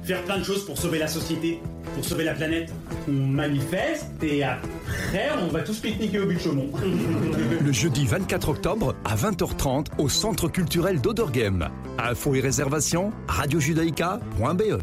Faire 0.03 0.23
plein 0.23 0.37
de 0.37 0.43
choses 0.43 0.65
pour 0.65 0.77
sauver 0.77 0.99
la 0.99 1.07
société, 1.07 1.59
pour 1.95 2.05
sauver 2.05 2.23
la 2.23 2.33
planète. 2.35 2.71
On 3.07 3.11
manifeste 3.11 4.11
et 4.21 4.43
après, 4.43 5.29
on 5.41 5.47
va 5.47 5.61
tous 5.61 5.79
pique-niquer 5.79 6.19
au 6.19 6.27
but 6.27 6.35
de 6.35 6.39
Chaumont. 6.39 6.69
le 7.65 7.71
jeudi 7.71 8.05
24 8.05 8.49
octobre 8.49 8.95
à 9.03 9.15
20h30 9.15 9.87
au 9.97 10.07
Centre 10.09 10.47
culturel 10.47 11.01
d'Oderghem. 11.01 11.69
Infos 11.97 12.35
et 12.35 12.39
réservations, 12.39 13.11
radiojudaïka.be. 13.27 14.81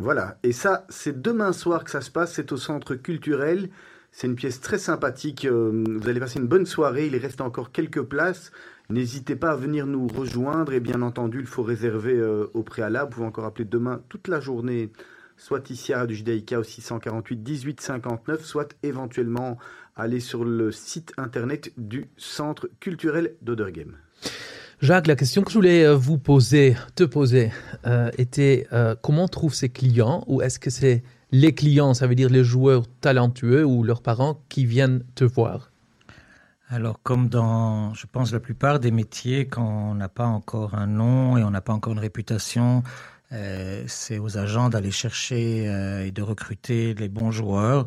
Voilà, 0.00 0.38
et 0.44 0.52
ça, 0.52 0.86
c'est 0.88 1.20
demain 1.20 1.52
soir 1.52 1.84
que 1.84 1.90
ça 1.90 2.00
se 2.00 2.10
passe, 2.10 2.32
c'est 2.34 2.52
au 2.52 2.56
centre 2.56 2.94
culturel. 2.94 3.68
C'est 4.12 4.26
une 4.28 4.34
pièce 4.34 4.60
très 4.60 4.78
sympathique. 4.78 5.44
euh, 5.44 5.84
Vous 6.00 6.08
allez 6.08 6.20
passer 6.20 6.38
une 6.40 6.46
bonne 6.48 6.64
soirée. 6.66 7.06
Il 7.06 7.16
reste 7.16 7.40
encore 7.40 7.70
quelques 7.70 8.02
places. 8.02 8.50
N'hésitez 8.90 9.36
pas 9.36 9.52
à 9.52 9.56
venir 9.56 9.86
nous 9.86 10.08
rejoindre. 10.08 10.72
Et 10.72 10.80
bien 10.80 11.00
entendu, 11.02 11.38
il 11.40 11.46
faut 11.46 11.62
réserver 11.62 12.14
euh, 12.14 12.50
au 12.54 12.64
préalable. 12.64 13.10
Vous 13.10 13.16
pouvez 13.16 13.26
encore 13.26 13.44
appeler 13.44 13.64
demain 13.64 14.02
toute 14.08 14.26
la 14.26 14.40
journée, 14.40 14.90
soit 15.36 15.70
ici 15.70 15.92
à 15.92 15.98
Radio 15.98 16.16
Judaïka 16.16 16.58
au 16.58 16.64
648 16.64 17.42
18 17.42 17.80
59, 17.80 18.44
soit 18.44 18.74
éventuellement 18.82 19.58
aller 19.94 20.18
sur 20.18 20.44
le 20.44 20.72
site 20.72 21.12
internet 21.18 21.72
du 21.76 22.08
centre 22.16 22.68
culturel 22.80 23.36
d'Oderghem. 23.42 23.96
Jacques, 24.80 25.06
la 25.06 25.16
question 25.16 25.42
que 25.42 25.50
je 25.50 25.54
voulais 25.54 25.84
euh, 25.84 25.94
vous 25.94 26.18
poser, 26.18 26.74
te 26.96 27.04
poser, 27.04 27.52
euh, 27.86 28.10
était 28.18 28.66
comment 29.02 29.24
on 29.24 29.28
trouve 29.28 29.54
ses 29.54 29.68
clients 29.68 30.24
ou 30.26 30.42
est-ce 30.42 30.58
que 30.58 30.70
c'est 30.70 31.04
les 31.30 31.54
clients, 31.54 31.94
ça 31.94 32.08
veut 32.08 32.16
dire 32.16 32.28
les 32.28 32.42
joueurs 32.42 32.84
talentueux 33.00 33.64
ou 33.64 33.84
leurs 33.84 34.02
parents 34.02 34.42
qui 34.48 34.64
viennent 34.64 35.04
te 35.14 35.22
voir? 35.22 35.69
Alors, 36.72 37.02
comme 37.02 37.28
dans, 37.28 37.94
je 37.94 38.06
pense, 38.06 38.32
la 38.32 38.38
plupart 38.38 38.78
des 38.78 38.92
métiers, 38.92 39.48
quand 39.48 39.66
on 39.66 39.94
n'a 39.96 40.08
pas 40.08 40.26
encore 40.26 40.76
un 40.76 40.86
nom 40.86 41.36
et 41.36 41.42
on 41.42 41.50
n'a 41.50 41.60
pas 41.60 41.72
encore 41.72 41.92
une 41.94 41.98
réputation, 41.98 42.84
euh, 43.32 43.84
c'est 43.86 44.18
aux 44.18 44.38
agents 44.38 44.68
d'aller 44.68 44.90
chercher 44.90 45.68
euh, 45.68 46.04
et 46.04 46.10
de 46.10 46.22
recruter 46.22 46.94
les 46.94 47.08
bons 47.08 47.30
joueurs. 47.30 47.86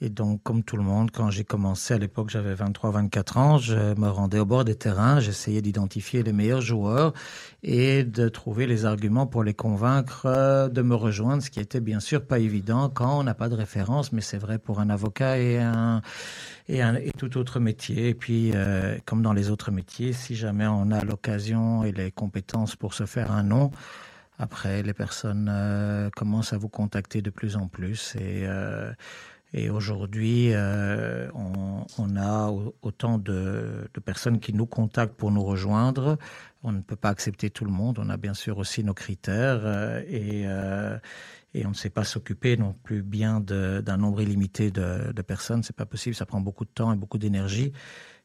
Et 0.00 0.08
donc, 0.08 0.42
comme 0.42 0.62
tout 0.62 0.76
le 0.76 0.82
monde, 0.82 1.10
quand 1.10 1.30
j'ai 1.30 1.44
commencé 1.44 1.94
à 1.94 1.98
l'époque, 1.98 2.30
j'avais 2.30 2.54
23-24 2.54 3.38
ans, 3.38 3.58
je 3.58 3.98
me 3.98 4.08
rendais 4.08 4.38
au 4.38 4.44
bord 4.44 4.64
des 4.64 4.74
terrains, 4.74 5.18
j'essayais 5.18 5.62
d'identifier 5.62 6.22
les 6.22 6.32
meilleurs 6.32 6.60
joueurs 6.60 7.12
et 7.62 8.04
de 8.04 8.28
trouver 8.28 8.66
les 8.66 8.84
arguments 8.84 9.26
pour 9.26 9.42
les 9.42 9.54
convaincre 9.54 10.26
euh, 10.26 10.68
de 10.68 10.82
me 10.82 10.94
rejoindre, 10.94 11.42
ce 11.42 11.50
qui 11.50 11.60
était 11.60 11.80
bien 11.80 12.00
sûr 12.00 12.24
pas 12.24 12.38
évident 12.38 12.88
quand 12.88 13.18
on 13.18 13.22
n'a 13.22 13.34
pas 13.34 13.48
de 13.48 13.54
référence, 13.54 14.12
mais 14.12 14.20
c'est 14.20 14.38
vrai 14.38 14.58
pour 14.58 14.80
un 14.80 14.90
avocat 14.90 15.38
et 15.38 15.58
un 15.58 16.02
et, 16.68 16.82
un, 16.82 16.94
et 16.96 17.10
tout 17.16 17.36
autre 17.36 17.60
métier. 17.60 18.08
Et 18.08 18.14
puis, 18.14 18.52
euh, 18.54 18.96
comme 19.04 19.22
dans 19.22 19.32
les 19.32 19.50
autres 19.50 19.70
métiers, 19.70 20.12
si 20.12 20.34
jamais 20.34 20.66
on 20.66 20.90
a 20.90 21.04
l'occasion 21.04 21.84
et 21.84 21.92
les 21.92 22.10
compétences 22.10 22.76
pour 22.76 22.94
se 22.94 23.06
faire 23.06 23.32
un 23.32 23.42
nom, 23.42 23.70
après, 24.38 24.82
les 24.82 24.94
personnes 24.94 25.48
euh, 25.50 26.10
commencent 26.10 26.52
à 26.52 26.58
vous 26.58 26.68
contacter 26.68 27.22
de 27.22 27.30
plus 27.30 27.56
en 27.56 27.68
plus. 27.68 28.16
Et, 28.16 28.44
euh, 28.46 28.92
et 29.52 29.70
aujourd'hui, 29.70 30.52
euh, 30.52 31.28
on, 31.34 31.86
on, 31.98 32.16
a 32.16 32.52
autant 32.82 33.18
de, 33.18 33.88
de, 33.94 34.00
personnes 34.00 34.40
qui 34.40 34.52
nous 34.52 34.66
contactent 34.66 35.14
pour 35.14 35.30
nous 35.30 35.44
rejoindre. 35.44 36.18
On 36.64 36.72
ne 36.72 36.80
peut 36.80 36.96
pas 36.96 37.10
accepter 37.10 37.50
tout 37.50 37.64
le 37.64 37.70
monde. 37.70 38.00
On 38.00 38.08
a 38.10 38.16
bien 38.16 38.34
sûr 38.34 38.58
aussi 38.58 38.82
nos 38.82 38.94
critères. 38.94 39.60
euh, 39.64 40.02
et, 40.08 40.46
et 41.56 41.64
on 41.66 41.68
ne 41.68 41.74
sait 41.74 41.90
pas 41.90 42.02
s'occuper 42.02 42.56
non 42.56 42.72
plus 42.82 43.02
bien 43.02 43.38
d'un 43.38 43.96
nombre 43.96 44.20
illimité 44.20 44.72
de, 44.72 45.12
de 45.12 45.22
personnes. 45.22 45.62
C'est 45.62 45.76
pas 45.76 45.86
possible. 45.86 46.16
Ça 46.16 46.26
prend 46.26 46.40
beaucoup 46.40 46.64
de 46.64 46.70
temps 46.70 46.92
et 46.92 46.96
beaucoup 46.96 47.18
d'énergie. 47.18 47.72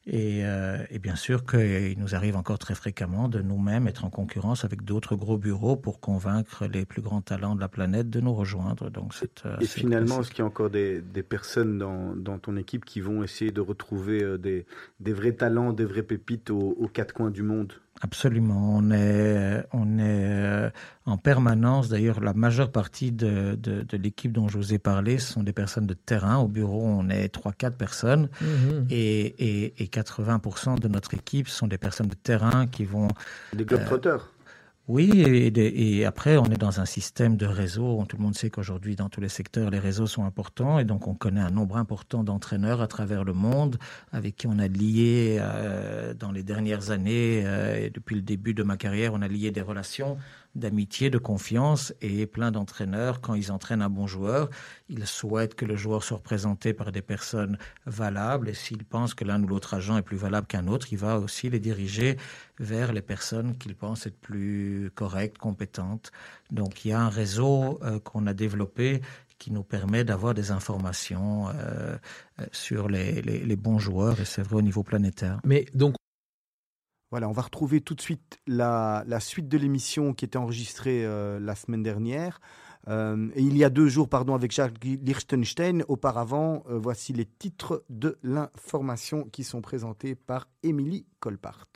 Et, 0.05 0.45
euh, 0.45 0.77
et, 0.89 0.97
bien 0.97 1.15
sûr 1.15 1.45
qu'il 1.45 1.99
nous 1.99 2.15
arrive 2.15 2.37
encore 2.37 2.57
très 2.57 2.73
fréquemment 2.73 3.27
de 3.27 3.41
nous-mêmes 3.41 3.87
être 3.87 4.05
en 4.05 4.09
concurrence 4.09 4.63
avec 4.63 4.83
d'autres 4.83 5.15
gros 5.15 5.37
bureaux 5.37 5.75
pour 5.75 5.99
convaincre 5.99 6.65
les 6.67 6.85
plus 6.85 7.01
grands 7.01 7.21
talents 7.21 7.53
de 7.53 7.59
la 7.59 7.67
planète 7.67 8.09
de 8.09 8.21
nous 8.21 8.33
rejoindre. 8.33 8.89
Donc 8.89 9.13
et 9.59 9.65
finalement, 9.65 10.21
est-ce 10.21 10.29
qu'il 10.29 10.39
y 10.39 10.41
a 10.41 10.45
encore 10.45 10.69
des, 10.69 11.01
des 11.01 11.21
personnes 11.21 11.77
dans, 11.77 12.15
dans, 12.15 12.39
ton 12.39 12.55
équipe 12.55 12.85
qui 12.85 13.01
vont 13.01 13.23
essayer 13.23 13.51
de 13.51 13.61
retrouver 13.61 14.23
euh, 14.23 14.37
des, 14.37 14.65
des, 14.99 15.13
vrais 15.13 15.33
talents, 15.33 15.73
des 15.73 15.85
vraies 15.85 16.01
pépites 16.01 16.49
aux, 16.49 16.75
aux 16.79 16.87
quatre 16.87 17.13
coins 17.13 17.29
du 17.29 17.43
monde? 17.43 17.73
Absolument. 18.01 18.77
On 18.77 18.91
est, 18.91 19.65
on 19.73 19.99
est 19.99 20.71
en 21.05 21.17
permanence. 21.17 21.89
D'ailleurs, 21.89 22.21
la 22.21 22.33
majeure 22.33 22.71
partie 22.71 23.11
de, 23.11 23.55
de, 23.55 23.81
de 23.81 23.97
l'équipe 23.97 24.31
dont 24.31 24.47
je 24.47 24.57
vous 24.57 24.73
ai 24.73 24.79
parlé, 24.79 25.17
ce 25.17 25.33
sont 25.33 25.43
des 25.43 25.53
personnes 25.53 25.87
de 25.87 25.93
terrain. 25.93 26.37
Au 26.37 26.47
bureau, 26.47 26.81
on 26.83 27.09
est 27.09 27.33
3-4 27.35 27.71
personnes. 27.71 28.29
Mm 28.41 28.45
-hmm. 28.45 28.85
et, 28.89 29.65
et, 29.65 29.83
et, 29.83 29.87
80% 29.87 30.79
de 30.79 30.87
notre 30.87 31.13
équipe 31.13 31.47
sont 31.49 31.67
des 31.67 31.77
personnes 31.77 32.07
de 32.07 32.15
terrain 32.15 32.67
qui 32.67 32.85
vont... 32.85 33.09
Des 33.53 33.65
globetrotters 33.65 34.23
euh, 34.23 34.38
oui, 34.89 35.21
et, 35.21 36.03
après, 36.03 36.37
on 36.37 36.45
est 36.45 36.57
dans 36.57 36.79
un 36.79 36.85
système 36.85 37.37
de 37.37 37.45
réseau. 37.45 38.03
Tout 38.09 38.17
le 38.17 38.23
monde 38.23 38.33
sait 38.33 38.49
qu'aujourd'hui, 38.49 38.95
dans 38.95 39.07
tous 39.07 39.21
les 39.21 39.29
secteurs, 39.29 39.69
les 39.69 39.77
réseaux 39.77 40.07
sont 40.07 40.25
importants. 40.25 40.79
Et 40.79 40.83
donc, 40.83 41.07
on 41.07 41.13
connaît 41.13 41.41
un 41.41 41.51
nombre 41.51 41.77
important 41.77 42.23
d'entraîneurs 42.23 42.81
à 42.81 42.87
travers 42.87 43.23
le 43.23 43.33
monde 43.33 43.77
avec 44.11 44.35
qui 44.35 44.47
on 44.47 44.57
a 44.57 44.67
lié, 44.67 45.37
euh, 45.39 46.15
dans 46.15 46.31
les 46.31 46.41
dernières 46.41 46.89
années, 46.89 47.43
euh, 47.45 47.85
et 47.85 47.91
depuis 47.91 48.15
le 48.15 48.23
début 48.23 48.55
de 48.55 48.63
ma 48.63 48.77
carrière, 48.77 49.13
on 49.13 49.21
a 49.21 49.27
lié 49.27 49.51
des 49.51 49.61
relations 49.61 50.17
d'amitié, 50.55 51.09
de 51.09 51.17
confiance. 51.17 51.93
Et 52.01 52.25
plein 52.25 52.51
d'entraîneurs, 52.51 53.21
quand 53.21 53.33
ils 53.33 53.51
entraînent 53.51 53.81
un 53.81 53.89
bon 53.89 54.07
joueur, 54.07 54.49
ils 54.89 55.05
souhaitent 55.05 55.55
que 55.55 55.65
le 55.65 55.75
joueur 55.75 56.03
soit 56.03 56.17
représenté 56.17 56.73
par 56.73 56.91
des 56.91 57.01
personnes 57.01 57.57
valables. 57.85 58.49
Et 58.49 58.53
s'ils 58.53 58.85
pensent 58.85 59.13
que 59.13 59.23
l'un 59.23 59.41
ou 59.43 59.47
l'autre 59.47 59.73
agent 59.73 59.97
est 59.97 60.01
plus 60.03 60.17
valable 60.17 60.47
qu'un 60.47 60.67
autre, 60.67 60.87
il 60.91 60.97
va 60.97 61.19
aussi 61.19 61.49
les 61.49 61.59
diriger 61.59 62.17
vers 62.59 62.93
les 62.93 63.01
personnes 63.01 63.57
qu'il 63.57 63.75
pense 63.75 64.05
être 64.05 64.19
plus 64.19 64.91
correctes, 64.95 65.37
compétentes. 65.37 66.11
Donc 66.51 66.85
il 66.85 66.89
y 66.89 66.91
a 66.91 66.99
un 66.99 67.09
réseau 67.09 67.79
euh, 67.83 67.99
qu'on 67.99 68.27
a 68.27 68.33
développé 68.33 69.01
qui 69.37 69.51
nous 69.51 69.63
permet 69.63 70.03
d'avoir 70.03 70.33
des 70.33 70.51
informations 70.51 71.47
euh, 71.55 71.97
sur 72.51 72.89
les, 72.89 73.55
bons 73.55 73.79
joueurs, 73.79 74.19
et 74.19 74.25
c'est 74.25 74.41
vrai 74.41 74.57
au 74.57 74.61
niveau 74.61 74.83
planétaire. 74.83 75.39
Voilà, 77.11 77.27
on 77.27 77.31
va 77.31 77.41
retrouver 77.41 77.81
tout 77.81 77.95
de 77.95 78.01
suite 78.01 78.39
la, 78.45 79.03
la 79.07 79.19
suite 79.19 79.47
de 79.47 79.57
l'émission 79.57 80.13
qui 80.13 80.25
était 80.25 80.37
enregistrée 80.37 81.03
euh, 81.05 81.39
la 81.39 81.55
semaine 81.55 81.81
dernière. 81.81 82.39
Euh, 82.87 83.29
et 83.33 83.41
il 83.41 83.57
y 83.57 83.63
a 83.63 83.71
deux 83.71 83.87
jours, 83.87 84.07
pardon, 84.09 84.35
avec 84.35 84.51
Jacques 84.51 84.83
Lichtenstein. 84.83 85.83
Auparavant, 85.87 86.63
euh, 86.69 86.77
voici 86.77 87.11
les 87.13 87.25
titres 87.25 87.83
de 87.89 88.19
l'information 88.21 89.23
qui 89.31 89.43
sont 89.43 89.61
présentés 89.61 90.13
par 90.13 90.47
Émilie 90.61 91.07
Colpart. 91.19 91.67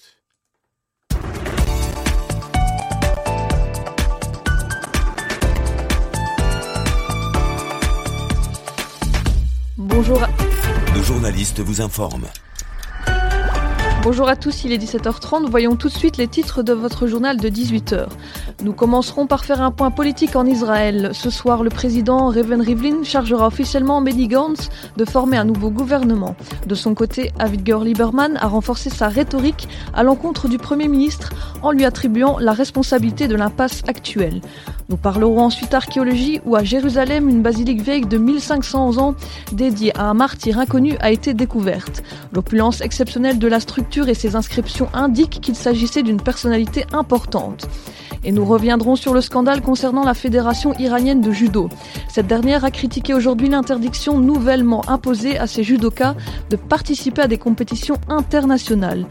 Bonjour. 9.78 10.22
Le 10.96 11.02
journaliste 11.02 11.60
vous 11.60 11.82
informe. 11.82 12.28
Bonjour 14.04 14.28
à 14.28 14.36
tous, 14.36 14.66
il 14.66 14.74
est 14.74 14.78
17h30. 14.78 15.50
Voyons 15.50 15.78
tout 15.78 15.88
de 15.88 15.94
suite 15.94 16.18
les 16.18 16.28
titres 16.28 16.62
de 16.62 16.74
votre 16.74 17.08
journal 17.08 17.38
de 17.38 17.48
18h. 17.48 18.08
Nous 18.62 18.74
commencerons 18.74 19.28
par 19.28 19.46
faire 19.46 19.62
un 19.62 19.72
point 19.72 19.92
politique 19.92 20.36
en 20.36 20.46
Israël. 20.46 21.12
Ce 21.14 21.30
soir, 21.30 21.64
le 21.64 21.70
président 21.70 22.28
Reuven 22.28 22.60
Rivlin 22.60 23.06
chargera 23.06 23.48
officiellement 23.48 24.02
Benny 24.02 24.28
Gantz 24.28 24.70
de 24.98 25.06
former 25.06 25.38
un 25.38 25.46
nouveau 25.46 25.70
gouvernement. 25.70 26.36
De 26.68 26.76
son 26.76 26.94
côté, 26.96 27.32
Avigdor 27.40 27.86
Lieberman 27.86 28.36
a 28.42 28.48
renforcé 28.48 28.90
sa 28.90 29.08
rhétorique 29.08 29.70
à 29.94 30.04
l'encontre 30.04 30.50
du 30.50 30.58
Premier 30.58 30.90
ministre 30.90 31.32
en 31.62 31.72
lui 31.72 31.86
attribuant 31.86 32.40
la 32.40 32.52
responsabilité 32.52 33.30
de 33.30 33.36
l'impasse 33.36 33.84
actuelle. 33.88 34.42
Nous 34.90 34.98
parlerons 34.98 35.40
ensuite 35.40 35.74
archéologie 35.74 36.42
où 36.46 36.58
à 36.58 36.64
Jérusalem, 36.66 37.30
une 37.30 37.42
basilique 37.42 37.82
vieille 37.82 38.06
de 38.06 38.18
1500 38.18 38.98
ans 38.98 39.16
dédiée 39.54 39.98
à 39.98 40.10
un 40.10 40.14
martyr 40.14 40.60
inconnu 40.60 40.98
a 41.00 41.10
été 41.10 41.34
découverte. 41.34 42.04
L'opulence 42.34 42.82
exceptionnelle 42.82 43.40
de 43.40 43.48
la 43.48 43.62
structure 43.62 43.93
et 44.02 44.14
ses 44.16 44.36
inscriptions 44.36 44.90
indiquent 44.94 45.40
qu'il 45.42 45.56
s'agissait 45.56 46.04
d'une 46.04 46.22
personnalité 46.22 46.86
importante. 46.92 47.68
Et 48.26 48.32
nous 48.32 48.46
reviendrons 48.46 48.96
sur 48.96 49.14
le 49.14 49.22
scandale 49.22 49.62
concernant 49.62 50.04
la 50.04 50.14
Fédération 50.14 50.74
iranienne 50.80 51.22
de 51.22 51.32
judo. 51.32 51.70
Cette 52.08 52.28
dernière 52.28 52.64
a 52.64 52.72
critiqué 52.72 53.14
aujourd'hui 53.14 53.50
l'interdiction 53.50 54.18
nouvellement 54.18 54.90
imposée 54.90 55.38
à 55.38 55.46
ces 55.46 55.64
judokas 55.64 56.16
de 56.50 56.56
participer 56.56 57.24
à 57.24 57.28
des 57.28 57.38
compétitions 57.38 57.98
internationales. 58.08 59.06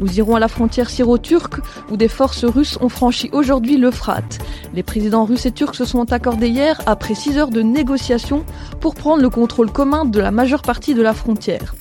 Nous 0.00 0.18
irons 0.18 0.36
à 0.36 0.40
la 0.40 0.48
frontière 0.48 0.90
syro-turque 0.90 1.60
où 1.90 1.96
des 1.96 2.08
forces 2.08 2.44
russes 2.44 2.78
ont 2.80 2.90
franchi 2.90 3.30
aujourd'hui 3.32 3.78
l'Euphrate. 3.78 4.38
Les 4.74 4.82
présidents 4.82 5.24
russes 5.24 5.46
et 5.46 5.52
turcs 5.52 5.74
se 5.74 5.86
sont 5.86 6.12
accordés 6.12 6.48
hier 6.48 6.80
après 6.86 7.14
6 7.14 7.38
heures 7.38 7.50
de 7.50 7.62
négociations 7.62 8.44
pour 8.80 8.94
prendre 8.94 9.22
le 9.22 9.30
contrôle 9.30 9.72
commun 9.72 10.04
de 10.04 10.20
la 10.20 10.30
majeure 10.30 10.62
partie 10.62 10.94
de 10.94 11.02
la 11.02 11.14
frontière. 11.14 11.74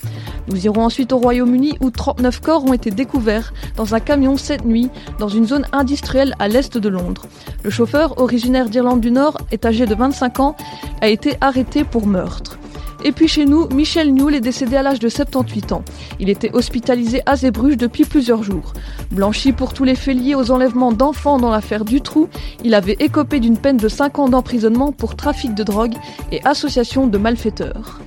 Nous 0.49 0.65
irons 0.65 0.85
ensuite 0.85 1.11
au 1.11 1.17
Royaume-Uni 1.17 1.77
où 1.81 1.91
39 1.91 2.39
corps 2.47 2.63
ont 2.63 2.71
été 2.71 2.91
découverts 2.91 3.53
dans 3.75 3.93
un 3.93 3.99
camion 3.99 4.37
cette 4.37 4.63
nuit 4.63 4.89
dans 5.19 5.27
une 5.27 5.45
zone 5.45 5.65
industrielle 5.73 6.33
à 6.39 6.47
l'est 6.47 6.77
de 6.77 6.87
Londres. 6.87 7.25
Le 7.63 7.69
chauffeur, 7.69 8.21
originaire 8.21 8.69
d'Irlande 8.69 9.01
du 9.01 9.11
Nord, 9.11 9.37
est 9.51 9.65
âgé 9.65 9.85
de 9.85 9.93
25 9.93 10.39
ans, 10.39 10.55
a 11.01 11.09
été 11.09 11.35
arrêté 11.41 11.83
pour 11.83 12.07
meurtre. 12.07 12.57
Et 13.03 13.11
puis 13.11 13.27
chez 13.27 13.43
nous, 13.43 13.67
Michel 13.67 14.13
Newell 14.13 14.35
est 14.35 14.39
décédé 14.39 14.77
à 14.77 14.81
l'âge 14.81 14.99
de 14.99 15.09
78 15.09 15.73
ans. 15.73 15.83
Il 16.21 16.29
était 16.29 16.55
hospitalisé 16.55 17.21
à 17.25 17.35
Zébruges 17.35 17.75
depuis 17.75 18.05
plusieurs 18.05 18.43
jours. 18.43 18.71
Blanchi 19.11 19.51
pour 19.51 19.73
tous 19.73 19.83
les 19.83 19.95
faits 19.95 20.15
liés 20.15 20.35
aux 20.35 20.49
enlèvements 20.49 20.93
d'enfants 20.93 21.39
dans 21.39 21.51
l'affaire 21.51 21.83
Dutroux, 21.83 22.29
il 22.63 22.75
avait 22.75 22.95
écopé 23.01 23.41
d'une 23.41 23.57
peine 23.57 23.75
de 23.75 23.89
5 23.89 24.19
ans 24.19 24.29
d'emprisonnement 24.29 24.93
pour 24.93 25.17
trafic 25.17 25.53
de 25.53 25.63
drogue 25.63 25.95
et 26.31 26.41
association 26.45 27.07
de 27.07 27.17
malfaiteurs. 27.17 27.99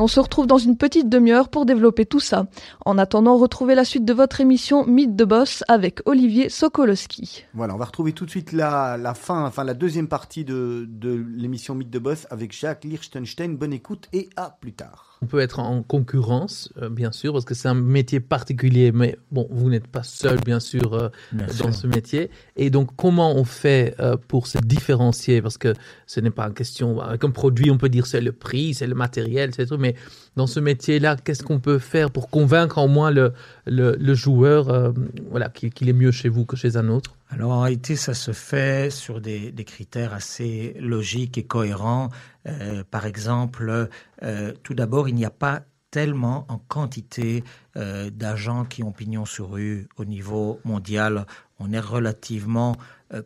On 0.00 0.06
se 0.06 0.18
retrouve 0.18 0.46
dans 0.46 0.56
une 0.56 0.78
petite 0.78 1.10
demi-heure 1.10 1.50
pour 1.50 1.66
développer 1.66 2.06
tout 2.06 2.20
ça. 2.20 2.46
En 2.86 2.96
attendant, 2.96 3.36
retrouvez 3.36 3.74
la 3.74 3.84
suite 3.84 4.06
de 4.06 4.14
votre 4.14 4.40
émission 4.40 4.86
Mythe 4.86 5.14
de 5.14 5.26
Boss 5.26 5.62
avec 5.68 6.00
Olivier 6.06 6.48
Sokolowski. 6.48 7.44
Voilà, 7.52 7.74
on 7.74 7.78
va 7.78 7.84
retrouver 7.84 8.14
tout 8.14 8.24
de 8.24 8.30
suite 8.30 8.52
la, 8.52 9.12
fin, 9.14 9.44
enfin 9.44 9.62
la 9.62 9.74
deuxième 9.74 10.08
partie 10.08 10.46
de, 10.46 10.86
de 10.88 11.22
l'émission 11.36 11.74
Mythe 11.74 11.90
de 11.90 11.98
Boss 11.98 12.26
avec 12.30 12.52
Jacques 12.52 12.84
Liechtenstein. 12.84 13.56
Bonne 13.56 13.74
écoute 13.74 14.08
et 14.14 14.30
à 14.36 14.56
plus 14.58 14.72
tard. 14.72 15.09
On 15.22 15.26
peut 15.26 15.40
être 15.40 15.58
en 15.58 15.82
concurrence, 15.82 16.72
euh, 16.80 16.88
bien 16.88 17.12
sûr, 17.12 17.34
parce 17.34 17.44
que 17.44 17.52
c'est 17.52 17.68
un 17.68 17.74
métier 17.74 18.20
particulier, 18.20 18.90
mais 18.90 19.18
bon, 19.30 19.46
vous 19.50 19.68
n'êtes 19.68 19.86
pas 19.86 20.02
seul, 20.02 20.40
bien 20.40 20.60
sûr, 20.60 20.94
euh, 20.94 21.08
Bien 21.30 21.46
dans 21.46 21.52
sûr. 21.52 21.74
ce 21.74 21.86
métier. 21.86 22.30
Et 22.56 22.70
donc, 22.70 22.88
comment 22.96 23.36
on 23.36 23.44
fait 23.44 23.94
euh, 24.00 24.16
pour 24.16 24.46
se 24.46 24.56
différencier? 24.58 25.42
Parce 25.42 25.58
que 25.58 25.74
ce 26.06 26.20
n'est 26.20 26.30
pas 26.30 26.46
une 26.46 26.54
question, 26.54 27.00
avec 27.00 27.22
un 27.22 27.30
produit, 27.30 27.70
on 27.70 27.76
peut 27.76 27.90
dire 27.90 28.06
c'est 28.06 28.22
le 28.22 28.32
prix, 28.32 28.72
c'est 28.72 28.86
le 28.86 28.94
matériel, 28.94 29.52
c'est 29.54 29.66
tout, 29.66 29.76
mais 29.76 29.94
dans 30.36 30.46
ce 30.46 30.58
métier-là, 30.58 31.16
qu'est-ce 31.22 31.42
qu'on 31.42 31.60
peut 31.60 31.78
faire 31.78 32.10
pour 32.10 32.30
convaincre 32.30 32.78
au 32.78 32.88
moins 32.88 33.10
le, 33.10 33.34
le, 33.66 33.96
le 34.00 34.14
joueur 34.14 34.92
voilà, 35.30 35.50
qu'il 35.50 35.88
est 35.88 35.92
mieux 35.92 36.12
chez 36.12 36.30
vous 36.30 36.46
que 36.46 36.56
chez 36.56 36.76
un 36.78 36.88
autre? 36.88 37.12
Alors 37.32 37.52
en 37.52 37.60
réalité, 37.60 37.94
ça 37.94 38.12
se 38.12 38.32
fait 38.32 38.90
sur 38.90 39.20
des, 39.20 39.52
des 39.52 39.64
critères 39.64 40.12
assez 40.12 40.74
logiques 40.80 41.38
et 41.38 41.44
cohérents. 41.44 42.10
Euh, 42.48 42.82
par 42.90 43.06
exemple, 43.06 43.88
euh, 44.22 44.52
tout 44.64 44.74
d'abord, 44.74 45.08
il 45.08 45.14
n'y 45.14 45.24
a 45.24 45.30
pas 45.30 45.62
tellement 45.92 46.44
en 46.48 46.58
quantité 46.58 47.44
euh, 47.76 48.10
d'agents 48.10 48.64
qui 48.64 48.82
ont 48.82 48.92
pignon 48.92 49.26
sur 49.26 49.52
rue 49.52 49.88
au 49.96 50.04
niveau 50.04 50.60
mondial. 50.64 51.26
On 51.60 51.72
est 51.72 51.80
relativement 51.80 52.76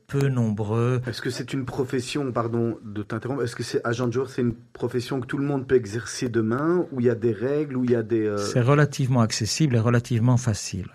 peu 0.07 0.29
nombreux. 0.29 1.03
Est-ce 1.07 1.21
que 1.21 1.29
c'est 1.29 1.53
une 1.53 1.67
profession, 1.67 2.33
pardon 2.33 2.79
de 2.83 3.03
t'interrompre, 3.03 3.43
est-ce 3.43 3.55
que 3.55 3.63
c'est 3.63 3.87
agent 3.87 4.07
de 4.07 4.13
joueur, 4.13 4.31
c'est 4.31 4.41
une 4.41 4.55
profession 4.55 5.21
que 5.21 5.27
tout 5.27 5.37
le 5.37 5.45
monde 5.45 5.67
peut 5.67 5.75
exercer 5.75 6.31
demain, 6.31 6.87
où 6.91 7.01
il 7.01 7.07
y 7.07 7.11
a 7.11 7.15
des 7.15 7.33
règles, 7.33 7.77
où 7.77 7.85
il 7.85 7.91
y 7.91 7.95
a 7.95 8.03
des... 8.03 8.35
C'est 8.39 8.63
relativement 8.63 9.21
accessible 9.21 9.77
et 9.77 9.79
relativement 9.79 10.39
facile. 10.39 10.89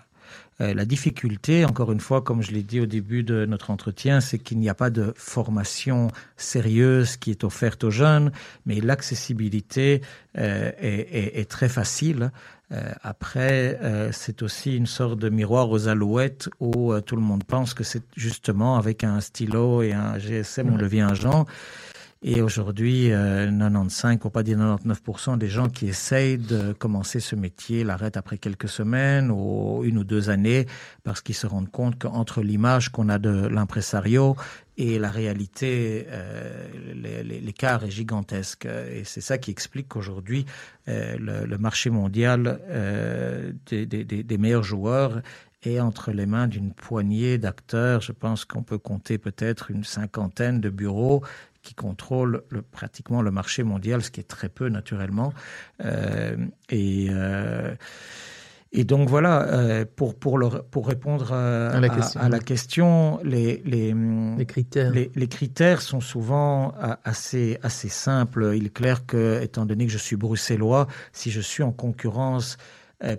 Euh, 0.60 0.74
la 0.74 0.84
difficulté, 0.84 1.64
encore 1.64 1.90
une 1.92 2.00
fois, 2.00 2.20
comme 2.22 2.42
je 2.42 2.50
l'ai 2.52 2.62
dit 2.62 2.80
au 2.80 2.86
début 2.86 3.22
de 3.22 3.46
notre 3.46 3.70
entretien, 3.70 4.20
c'est 4.20 4.38
qu'il 4.38 4.58
n'y 4.58 4.68
a 4.68 4.74
pas 4.74 4.90
de 4.90 5.12
formation 5.16 6.08
sérieuse 6.36 7.16
qui 7.16 7.30
est 7.30 7.44
offerte 7.44 7.84
aux 7.84 7.90
jeunes, 7.90 8.30
mais 8.66 8.80
l'accessibilité 8.80 10.02
euh, 10.38 10.70
est, 10.78 11.08
est- 11.12 11.40
est 11.40 11.50
très 11.50 11.68
facile. 11.68 12.30
Euh, 12.72 12.92
après, 13.02 13.78
c'est 14.12 14.42
aussi 14.42 14.76
une 14.76 14.86
sorte 14.86 15.18
de 15.18 15.28
miroir 15.28 15.70
aux 15.70 15.88
alouettes 15.88 16.48
où 16.60 16.92
tout 17.00 17.16
le 17.16 17.22
monde 17.22 17.42
pense 17.44 17.74
que 17.74 17.82
c'est 17.82 18.02
justement 18.16 18.76
avec 18.76 19.02
un 19.02 19.20
stylo 19.20 19.82
et 19.82 19.92
un 19.92 20.18
GSM 20.18 20.70
on 20.72 20.76
devient 20.76 21.06
agent. 21.10 21.46
Et 22.22 22.42
aujourd'hui, 22.42 23.12
euh, 23.12 23.46
95, 23.50 24.18
pour 24.18 24.30
pas 24.30 24.42
dire 24.42 24.58
99% 24.58 25.38
des 25.38 25.48
gens 25.48 25.70
qui 25.70 25.88
essayent 25.88 26.36
de 26.36 26.74
commencer 26.74 27.18
ce 27.18 27.34
métier 27.34 27.82
l'arrêtent 27.82 28.18
après 28.18 28.36
quelques 28.36 28.68
semaines 28.68 29.30
ou 29.30 29.82
une 29.84 29.96
ou 29.96 30.04
deux 30.04 30.28
années 30.28 30.66
parce 31.02 31.22
qu'ils 31.22 31.34
se 31.34 31.46
rendent 31.46 31.70
compte 31.70 31.98
qu'entre 31.98 32.42
l'image 32.42 32.90
qu'on 32.90 33.08
a 33.08 33.18
de 33.18 33.46
l'impresario 33.46 34.36
et 34.76 34.98
la 34.98 35.10
réalité, 35.10 36.06
euh, 36.08 36.68
l'écart 37.22 37.84
est 37.84 37.90
gigantesque. 37.90 38.66
Et 38.66 39.04
c'est 39.04 39.20
ça 39.20 39.36
qui 39.36 39.50
explique 39.50 39.88
qu'aujourd'hui, 39.88 40.46
euh, 40.88 41.16
le, 41.18 41.58
marché 41.58 41.90
mondial 41.90 42.60
euh, 42.68 43.52
des 43.70 44.38
meilleurs 44.38 44.62
joueurs 44.62 45.20
est 45.62 45.80
entre 45.80 46.12
les 46.12 46.24
mains 46.24 46.48
d'une 46.48 46.72
poignée 46.72 47.36
d'acteurs. 47.36 48.00
Je 48.00 48.12
pense 48.12 48.46
qu'on 48.46 48.62
peut 48.62 48.78
compter 48.78 49.18
peut-être 49.18 49.70
une 49.70 49.84
cinquantaine 49.84 50.60
de 50.60 50.70
bureaux 50.70 51.22
qui 51.62 51.74
contrôlent 51.74 52.42
le- 52.48 52.62
pratiquement 52.62 53.22
le 53.22 53.30
marché 53.30 53.62
mondial, 53.62 54.02
ce 54.02 54.10
qui 54.10 54.20
est 54.20 54.28
très 54.28 54.48
peu 54.48 54.68
naturellement. 54.68 55.32
Euh, 55.84 56.36
et, 56.70 57.08
euh, 57.10 57.74
et 58.72 58.84
donc 58.84 59.08
voilà, 59.08 59.42
euh, 59.48 59.84
pour, 59.96 60.14
pour, 60.14 60.38
le, 60.38 60.48
pour 60.48 60.86
répondre 60.86 61.32
À 61.32 61.80
la 61.80 61.88
question. 61.88 62.20
à 62.20 62.28
la 62.28 62.38
question, 62.38 63.20
les, 63.24 63.62
les, 63.64 63.92
Les 64.38 64.46
critères 64.46 64.92
les, 64.92 65.28
critères 65.28 65.82
sont 65.82 66.00
souvent 66.00 66.72
assez, 67.04 67.58
assez 67.62 67.88
simples. 67.88 68.52
Il 68.54 68.66
est 68.66 68.72
clair 68.74 69.06
que, 69.06 69.42
étant 69.42 69.66
donné 69.66 69.86
que 69.86 69.92
je 69.92 69.98
suis 69.98 70.16
bruxellois, 70.16 70.86
si 71.12 71.30
je 71.30 71.40
suis 71.40 71.62
en 71.64 71.72
concurrence 71.72 72.56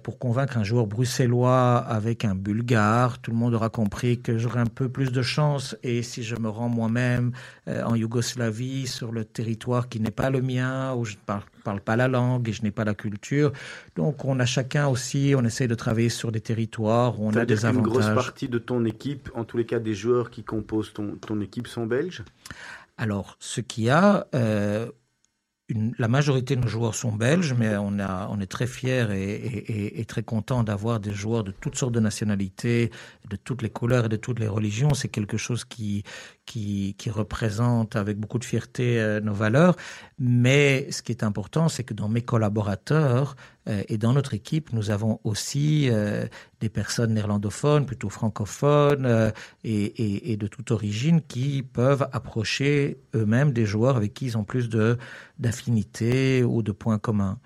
pour 0.03 0.19
convaincre 0.19 0.57
un 0.57 0.63
joueur 0.63 0.85
bruxellois 0.85 1.77
avec 1.77 2.23
un 2.23 2.35
bulgare, 2.35 3.19
tout 3.19 3.31
le 3.31 3.37
monde 3.37 3.55
aura 3.55 3.69
compris 3.69 4.19
que 4.19 4.37
j'aurai 4.37 4.59
un 4.59 4.67
peu 4.67 4.89
plus 4.89 5.11
de 5.11 5.21
chance. 5.21 5.75
Et 5.81 6.03
si 6.03 6.23
je 6.23 6.35
me 6.35 6.49
rends 6.49 6.69
moi-même 6.69 7.31
euh, 7.67 7.83
en 7.83 7.95
Yougoslavie, 7.95 8.85
sur 8.85 9.11
le 9.11 9.25
territoire 9.25 9.89
qui 9.89 9.99
n'est 9.99 10.11
pas 10.11 10.29
le 10.29 10.41
mien, 10.41 10.93
où 10.93 11.05
je 11.05 11.13
ne 11.13 11.19
parle, 11.25 11.43
parle 11.63 11.81
pas 11.81 11.95
la 11.95 12.07
langue 12.07 12.47
et 12.49 12.53
je 12.53 12.61
n'ai 12.61 12.71
pas 12.71 12.83
la 12.83 12.93
culture, 12.93 13.51
donc 13.95 14.23
on 14.25 14.39
a 14.39 14.45
chacun 14.45 14.87
aussi, 14.87 15.33
on 15.35 15.43
essaie 15.43 15.67
de 15.67 15.75
travailler 15.75 16.09
sur 16.09 16.31
des 16.31 16.41
territoires 16.41 17.19
où 17.19 17.27
on 17.27 17.35
a 17.35 17.45
des 17.45 17.65
avantages. 17.65 17.91
grosse 17.91 18.13
partie 18.13 18.49
de 18.49 18.59
ton 18.59 18.85
équipe, 18.85 19.29
en 19.33 19.43
tous 19.43 19.57
les 19.57 19.65
cas 19.65 19.79
des 19.79 19.95
joueurs 19.95 20.29
qui 20.29 20.43
composent 20.43 20.93
ton, 20.93 21.15
ton 21.15 21.41
équipe 21.41 21.67
sont 21.67 21.85
belges? 21.85 22.23
Alors, 22.97 23.35
ce 23.39 23.61
qu'il 23.61 23.85
y 23.85 23.89
a, 23.89 24.27
euh, 24.35 24.87
la 25.97 26.07
majorité 26.07 26.55
de 26.55 26.61
nos 26.61 26.67
joueurs 26.67 26.95
sont 26.95 27.11
belges, 27.11 27.53
mais 27.57 27.75
on, 27.77 27.97
est 28.39 28.45
très 28.47 28.67
fiers 28.67 29.07
et- 29.11 29.99
et 30.01 30.05
très 30.05 30.23
contents 30.23 30.63
d'avoir 30.63 30.99
des 30.99 31.13
joueurs 31.13 31.43
de 31.43 31.51
toutes 31.51 31.75
sortes 31.75 31.93
de 31.93 31.99
nationalités, 31.99 32.91
de 33.29 33.35
toutes 33.35 33.61
les 33.61 33.69
couleurs 33.69 34.05
et 34.05 34.09
de 34.09 34.15
toutes 34.17 34.39
les 34.39 34.47
religions. 34.47 34.93
C'est 34.93 35.07
quelque 35.09 35.37
chose 35.37 35.65
qui, 35.65 36.03
qui, 36.51 36.95
qui 36.97 37.09
représente 37.09 37.95
avec 37.95 38.17
beaucoup 38.19 38.39
de 38.39 38.43
fierté 38.43 38.99
euh, 38.99 39.21
nos 39.21 39.33
valeurs. 39.33 39.75
Mais 40.19 40.91
ce 40.91 41.01
qui 41.01 41.13
est 41.13 41.23
important, 41.23 41.69
c'est 41.69 41.85
que 41.85 41.93
dans 41.93 42.09
mes 42.09 42.23
collaborateurs 42.23 43.37
euh, 43.69 43.83
et 43.87 43.97
dans 43.97 44.11
notre 44.11 44.33
équipe, 44.33 44.73
nous 44.73 44.89
avons 44.89 45.21
aussi 45.23 45.87
euh, 45.89 46.25
des 46.59 46.67
personnes 46.69 47.13
néerlandophones, 47.13 47.85
plutôt 47.85 48.09
francophones 48.09 49.31
et, 49.63 50.31
et- 50.33 50.37
de 50.37 50.47
toute 50.47 50.71
origine 50.71 51.21
qui 51.21 51.63
peuvent 51.63 52.07
approcher 52.11 52.97
eux-mêmes 53.15 53.53
des 53.53 53.65
joueurs 53.65 53.95
avec 53.95 54.13
qui 54.13 54.25
ils 54.25 54.37
ont 54.37 54.43
plus 54.43 54.67
d'affinité 55.39 56.43
ou 56.43 56.63
de 56.63 56.71
points 56.73 56.99
communs. 56.99 57.39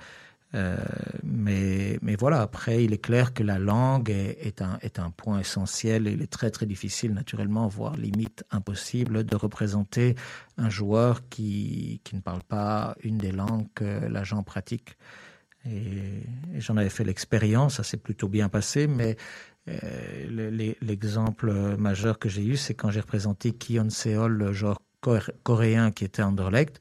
Euh, 0.56 0.78
mais 1.24 2.16
voilà, 2.18 2.42
après, 2.42 2.84
il 2.84 2.94
est 2.94 3.04
clair 3.04 3.34
que 3.34 3.44
la 3.44 3.60
langue 3.60 4.10
est, 4.10 4.62
un, 4.62 5.12
point 5.12 5.40
essentiel 5.40 6.08
et 6.08 6.12
il 6.12 6.22
est 6.22 6.32
très 6.32 6.50
très 6.50 6.66
difficile, 6.66 7.14
naturellement, 7.14 7.68
voire 7.68 7.98
limite 7.98 8.44
impossible, 8.52 9.26
de 9.26 9.36
représenter 9.36 10.16
un 10.58 10.70
joueur 10.70 11.28
qui, 11.30 12.02
ne 12.14 12.20
parle 12.20 12.44
pas 12.44 12.96
une 13.04 13.18
des 13.18 13.32
langues 13.32 13.68
que 13.76 14.06
l'agent 14.06 14.44
pratique. 14.44 14.98
Et, 15.66 16.24
j'en 16.58 16.78
avais 16.78 16.90
fait 16.90 17.04
l'expérience, 17.04 17.76
ça 17.76 17.84
s'est 17.84 17.98
plutôt 17.98 18.30
bien 18.30 18.48
passé, 18.50 18.88
mais 18.88 19.18
euh, 19.68 20.74
l'exemple 20.82 21.52
majeur 21.78 22.20
que 22.20 22.30
j'ai 22.30 22.46
eu, 22.46 22.56
c'est 22.56 22.76
quand 22.76 22.92
j'ai 22.92 23.02
représenté 23.02 23.52
Kion 23.52 23.90
Seol, 23.90 24.32
le 24.32 24.54
joueur 24.54 24.80
coréen 25.44 25.92
qui 25.92 26.06
était 26.06 26.24
Anderlecht, 26.24 26.80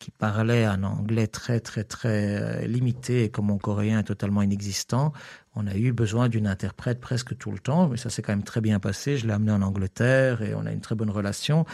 qui 0.00 0.10
parlait 0.10 0.64
un 0.64 0.82
anglais 0.82 1.28
très 1.28 1.60
très 1.60 1.84
très 1.84 2.40
euh, 2.40 2.66
limité 2.66 3.24
et 3.24 3.28
comme 3.30 3.46
mon 3.46 3.58
coréen 3.58 4.00
est 4.00 4.04
totalement 4.04 4.42
inexistant, 4.42 5.12
on 5.54 5.66
a 5.66 5.76
eu 5.76 5.92
besoin 5.92 6.28
d'une 6.28 6.46
interprète 6.46 7.00
presque 7.00 7.36
tout 7.36 7.50
le 7.50 7.58
temps, 7.58 7.88
mais 7.88 7.96
ça 7.96 8.08
s'est 8.08 8.22
quand 8.22 8.32
même 8.32 8.42
très 8.42 8.60
bien 8.60 8.80
passé. 8.80 9.18
Je 9.18 9.26
l'ai 9.26 9.32
amené 9.32 9.52
en 9.52 9.62
Angleterre 9.62 10.42
et 10.42 10.54
on 10.54 10.64
a 10.64 10.72
une 10.72 10.80
très 10.80 10.94
bonne 10.94 11.10
relation. 11.10 11.66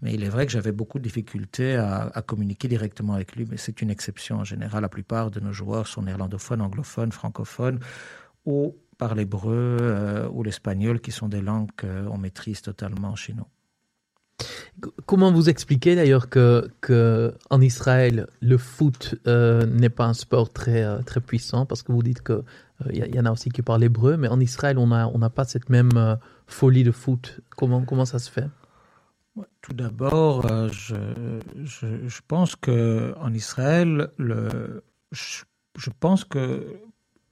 Mais 0.00 0.14
il 0.14 0.22
est 0.22 0.28
vrai 0.28 0.46
que 0.46 0.52
j'avais 0.52 0.70
beaucoup 0.70 0.98
de 0.98 1.02
difficultés 1.02 1.76
à, 1.76 2.22
communiquer 2.26 2.68
directement 2.68 3.14
avec 3.14 3.34
lui, 3.34 3.46
mais 3.50 3.56
c'est 3.56 3.82
une 3.82 3.90
exception 3.90 4.36
en 4.36 4.44
général. 4.44 4.82
La 4.82 4.88
plupart 4.88 5.30
de 5.30 5.40
nos 5.40 5.52
joueurs 5.52 5.88
sont 5.88 6.02
néerlandophones, 6.02 6.60
anglophones, 6.60 7.12
francophones 7.12 7.80
ou 8.44 8.76
par 8.98 9.14
l'hébreu 9.14 9.78
euh, 9.80 10.28
ou 10.28 10.42
l'espagnol, 10.42 11.00
qui 11.00 11.10
sont 11.10 11.28
des 11.28 11.40
langues 11.40 11.70
qu'on 11.76 12.18
maîtrise 12.18 12.60
totalement 12.62 13.16
chez 13.16 13.32
nous. 13.32 13.46
Comment 15.06 15.32
vous 15.32 15.48
expliquez 15.48 15.94
d'ailleurs 15.94 16.28
que, 16.28 16.70
que, 16.80 17.34
en 17.50 17.60
Israël, 17.60 18.26
le 18.40 18.58
foot 18.58 19.14
euh, 19.26 19.64
n'est 19.66 19.90
pas 19.90 20.06
un 20.06 20.14
sport 20.14 20.52
très, 20.52 20.82
euh, 20.82 21.02
très 21.02 21.20
puissant? 21.20 21.66
Parce 21.66 21.82
que 21.82 21.92
vous 21.92 22.02
dites 22.02 22.22
qu'il 22.22 22.42
il 22.92 23.02
euh, 23.02 23.06
y, 23.06 23.20
en 23.20 23.26
a 23.26 23.32
aussi 23.32 23.50
qui 23.50 23.62
parlent 23.62 23.84
hébreu, 23.84 24.16
mais 24.16 24.28
en 24.28 24.40
Israël, 24.40 24.78
on 24.78 24.88
n'a 24.88 25.08
on 25.08 25.22
a 25.22 25.30
pas 25.30 25.44
cette 25.44 25.70
même 25.70 26.18
folie 26.46 26.84
de 26.84 26.92
foot. 26.92 27.40
Comment, 27.56 27.82
comment 27.84 28.04
ça 28.04 28.18
se 28.18 28.30
fait? 28.30 28.48
Tout 29.62 29.72
d'abord, 29.72 30.46
je, 30.72 30.94
je, 31.62 31.86
je, 32.06 32.20
pense 32.26 32.54
qu'en 32.56 33.32
Israël, 33.32 34.10
le, 34.18 34.82
je, 35.10 35.44
je 35.78 35.90
pense 36.00 36.24
que 36.24 36.66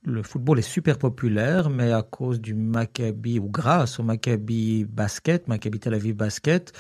le 0.03 0.23
football 0.23 0.59
est 0.59 0.63
super 0.63 0.99
populaire, 0.99 1.71
mais 1.71 1.93
à 1.93 2.03
cause 2.03 2.41
du 2.41 2.55
Maccabi, 2.55 3.39
ou 3.39 3.49
grâce 3.49 4.01
au 4.01 4.03
Maccabi 4.03 4.85
Basket, 4.85 5.47
Maccabi 5.49 5.79
Tel 5.79 5.95
Aviv 5.95 6.15
Basket, 6.17 6.73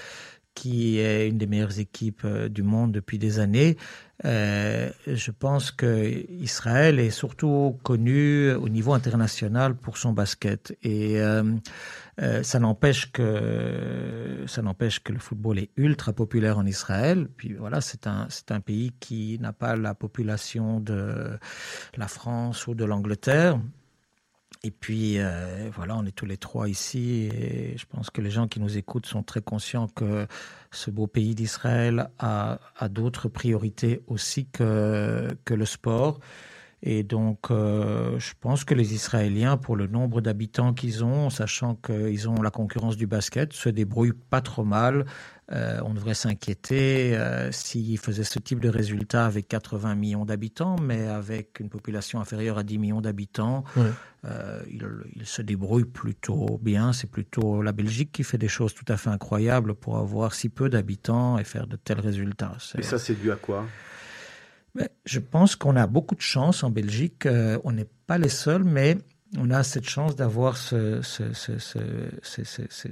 qui 0.54 0.98
est 0.98 1.28
une 1.28 1.38
des 1.38 1.46
meilleures 1.46 1.78
équipes 1.78 2.22
euh, 2.24 2.48
du 2.48 2.62
monde 2.62 2.92
depuis 2.92 3.18
des 3.18 3.38
années, 3.38 3.76
euh, 4.24 4.90
je 5.06 5.30
pense 5.30 5.70
que 5.70 6.26
Israël 6.30 6.98
est 6.98 7.10
surtout 7.10 7.78
connu 7.82 8.52
au 8.52 8.68
niveau 8.68 8.92
international 8.92 9.74
pour 9.74 9.96
son 9.96 10.12
basket. 10.12 10.76
Et 10.82 11.20
euh, 11.20 11.54
euh, 12.20 12.42
ça 12.42 12.58
n'empêche 12.58 13.10
que 13.12 13.22
le 15.12 15.18
football 15.18 15.58
est 15.58 15.70
ultra 15.76 16.12
populaire 16.12 16.58
en 16.58 16.66
Israël. 16.66 17.28
Puis 17.36 17.54
voilà, 17.54 17.80
c'est 17.80 18.06
un 18.06 18.60
pays 18.60 18.92
qui 19.00 19.38
n'a 19.40 19.52
pas 19.52 19.76
la 19.76 19.94
population 19.94 20.80
de 20.80 21.38
la 21.96 22.08
France 22.08 22.66
ou 22.66 22.74
de 22.74 22.84
l'Angleterre. 22.84 23.58
Et 24.62 24.70
puis 24.70 25.14
euh, 25.18 25.70
voilà, 25.74 25.96
on 25.96 26.04
est 26.04 26.12
tous 26.14 26.26
les 26.26 26.36
trois 26.36 26.68
ici 26.68 27.30
et 27.32 27.78
je 27.78 27.86
pense 27.86 28.10
que 28.10 28.20
les 28.20 28.30
gens 28.30 28.46
qui 28.46 28.60
nous 28.60 28.76
écoutent 28.76 29.06
sont 29.06 29.22
très 29.22 29.40
conscients 29.40 29.88
que 29.88 30.26
ce 30.70 30.90
beau 30.90 31.06
pays 31.06 31.34
d'Israël 31.34 32.10
a, 32.18 32.58
d'autres 32.90 33.30
priorités 33.30 34.02
aussi 34.06 34.46
que 34.50 35.34
le 35.48 35.64
sport. 35.64 36.20
Et 36.82 37.02
donc, 37.02 37.50
euh, 37.50 38.18
je 38.18 38.32
pense 38.40 38.64
que 38.64 38.74
les 38.74 38.94
Israéliens, 38.94 39.58
pour 39.58 39.76
le 39.76 39.86
nombre 39.86 40.20
d'habitants 40.22 40.72
qu'ils 40.72 41.04
ont, 41.04 41.28
sachant 41.28 41.74
qu'ils 41.74 42.28
ont 42.28 42.40
la 42.40 42.50
concurrence 42.50 42.96
du 42.96 43.06
basket, 43.06 43.52
se 43.52 43.68
débrouillent 43.68 44.14
pas 44.30 44.40
trop 44.40 44.64
mal. 44.64 45.04
Euh, 45.52 45.80
on 45.84 45.94
devrait 45.94 46.14
s'inquiéter 46.14 47.16
euh, 47.16 47.50
s'ils 47.50 47.98
faisaient 47.98 48.24
ce 48.24 48.38
type 48.38 48.60
de 48.60 48.68
résultat 48.68 49.26
avec 49.26 49.48
80 49.48 49.96
millions 49.96 50.24
d'habitants, 50.24 50.76
mais 50.80 51.08
avec 51.08 51.58
une 51.58 51.68
population 51.68 52.20
inférieure 52.20 52.56
à 52.56 52.62
10 52.62 52.78
millions 52.78 53.00
d'habitants, 53.00 53.64
ouais. 53.76 53.90
euh, 54.26 54.62
ils, 54.70 54.86
ils, 55.16 55.26
se 55.26 55.42
débrouillent 55.42 55.84
plutôt 55.84 56.60
bien. 56.62 56.92
C'est 56.92 57.10
plutôt 57.10 57.62
la 57.62 57.72
Belgique 57.72 58.12
qui 58.12 58.22
fait 58.22 58.38
des 58.38 58.48
choses 58.48 58.74
tout 58.74 58.84
à 58.88 58.96
fait 58.96 59.10
incroyables 59.10 59.74
pour 59.74 59.98
avoir 59.98 60.34
si 60.34 60.48
peu 60.48 60.68
d'habitants 60.68 61.36
et 61.36 61.44
faire 61.44 61.66
de 61.66 61.76
tels 61.76 62.00
résultats. 62.00 62.52
Et 62.78 62.82
ça, 62.82 62.98
c'est 62.98 63.20
dû 63.20 63.32
à 63.32 63.36
quoi? 63.36 63.66
Je 65.04 65.18
pense 65.18 65.56
qu'on 65.56 65.76
a 65.76 65.86
beaucoup 65.86 66.14
de 66.14 66.20
chance 66.20 66.62
en 66.62 66.70
Belgique. 66.70 67.26
Euh, 67.26 67.58
on 67.64 67.72
n'est 67.72 67.88
pas 68.06 68.18
les 68.18 68.28
seuls, 68.28 68.64
mais 68.64 68.98
on 69.38 69.50
a 69.50 69.62
cette 69.62 69.88
chance 69.88 70.16
d'avoir 70.16 70.56
ce, 70.56 71.02
ce, 71.02 71.32
ce, 71.32 71.52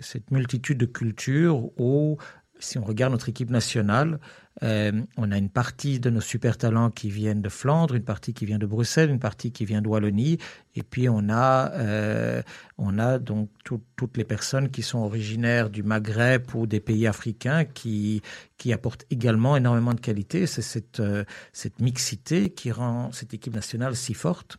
cette 0.00 0.30
multitude 0.30 0.78
de 0.78 0.86
cultures 0.86 1.70
où, 1.80 2.16
si 2.58 2.78
on 2.78 2.84
regarde 2.84 3.12
notre 3.12 3.28
équipe 3.28 3.50
nationale, 3.50 4.18
euh, 4.62 4.92
on 5.16 5.30
a 5.30 5.38
une 5.38 5.50
partie 5.50 6.00
de 6.00 6.10
nos 6.10 6.20
super 6.20 6.56
talents 6.58 6.90
qui 6.90 7.10
viennent 7.10 7.42
de 7.42 7.48
Flandre, 7.48 7.94
une 7.94 8.02
partie 8.04 8.34
qui 8.34 8.44
vient 8.44 8.58
de 8.58 8.66
Bruxelles, 8.66 9.10
une 9.10 9.20
partie 9.20 9.52
qui 9.52 9.64
vient 9.64 9.80
de 9.80 9.88
Wallonie, 9.88 10.38
et 10.74 10.82
puis 10.82 11.08
on 11.08 11.28
a, 11.28 11.72
euh, 11.74 12.42
on 12.76 12.98
a 12.98 13.18
donc 13.18 13.50
tout, 13.64 13.80
toutes 13.96 14.16
les 14.16 14.24
personnes 14.24 14.70
qui 14.70 14.82
sont 14.82 14.98
originaires 14.98 15.70
du 15.70 15.82
Maghreb 15.82 16.54
ou 16.54 16.66
des 16.66 16.80
pays 16.80 17.06
africains 17.06 17.64
qui, 17.64 18.22
qui 18.56 18.72
apportent 18.72 19.04
également 19.10 19.56
énormément 19.56 19.94
de 19.94 20.00
qualité. 20.00 20.46
C'est 20.46 20.62
cette, 20.62 21.00
euh, 21.00 21.24
cette 21.52 21.80
mixité 21.80 22.50
qui 22.50 22.72
rend 22.72 23.12
cette 23.12 23.34
équipe 23.34 23.54
nationale 23.54 23.94
si 23.94 24.14
forte. 24.14 24.58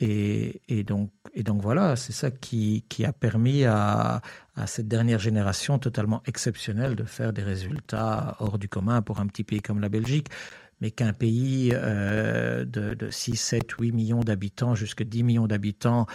Et, 0.00 0.60
et, 0.68 0.84
donc, 0.84 1.10
et 1.34 1.42
donc 1.42 1.60
voilà, 1.60 1.96
c'est 1.96 2.12
ça 2.12 2.30
qui, 2.30 2.84
qui 2.88 3.04
a 3.04 3.12
permis 3.12 3.64
à, 3.64 4.22
à 4.58 4.66
cette 4.66 4.88
dernière 4.88 5.18
génération 5.18 5.78
totalement 5.78 6.22
exceptionnelle 6.26 6.96
de 6.96 7.04
faire 7.04 7.32
des 7.32 7.42
résultats 7.42 8.36
hors 8.40 8.58
du 8.58 8.68
commun 8.68 9.02
pour 9.02 9.20
un 9.20 9.26
petit 9.26 9.44
pays 9.44 9.62
comme 9.62 9.80
la 9.80 9.88
Belgique. 9.88 10.28
Mais 10.80 10.90
qu'un 10.90 11.12
pays 11.12 11.72
euh, 11.74 12.64
de, 12.64 12.94
de 12.94 13.10
6, 13.10 13.36
7, 13.36 13.72
8 13.72 13.92
millions 13.92 14.20
d'habitants, 14.20 14.74
jusqu'à 14.74 15.04
10 15.04 15.24
millions 15.24 15.46
d'habitants, 15.46 16.06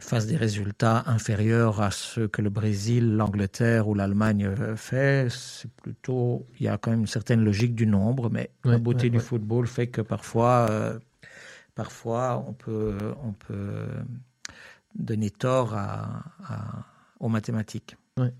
fasse 0.00 0.26
des 0.26 0.36
résultats 0.36 1.04
inférieurs 1.06 1.80
à 1.80 1.90
ceux 1.90 2.28
que 2.28 2.40
le 2.40 2.50
Brésil, 2.50 3.16
l'Angleterre 3.16 3.88
ou 3.88 3.94
l'Allemagne 3.94 4.48
fait, 4.76 5.28
c'est 5.30 5.70
plutôt, 5.70 6.46
il 6.58 6.66
y 6.66 6.68
a 6.68 6.78
quand 6.78 6.90
même 6.92 7.00
une 7.00 7.06
certaine 7.06 7.44
logique 7.44 7.74
du 7.74 7.86
nombre, 7.86 8.30
mais 8.30 8.50
la 8.64 8.78
beauté 8.78 9.10
du 9.10 9.18
football 9.18 9.66
fait 9.66 9.88
que 9.88 10.00
parfois, 10.00 10.68
euh, 10.70 10.98
parfois 11.74 12.44
on 12.46 12.52
peut, 12.52 12.96
on 13.24 13.32
peut 13.32 13.86
donner 14.94 15.30
tort 15.30 15.74
à, 15.74 16.22
à, 16.44 16.84
aux 17.20 17.28
mathématiques. 17.28 17.96
Ouais. 18.16 18.32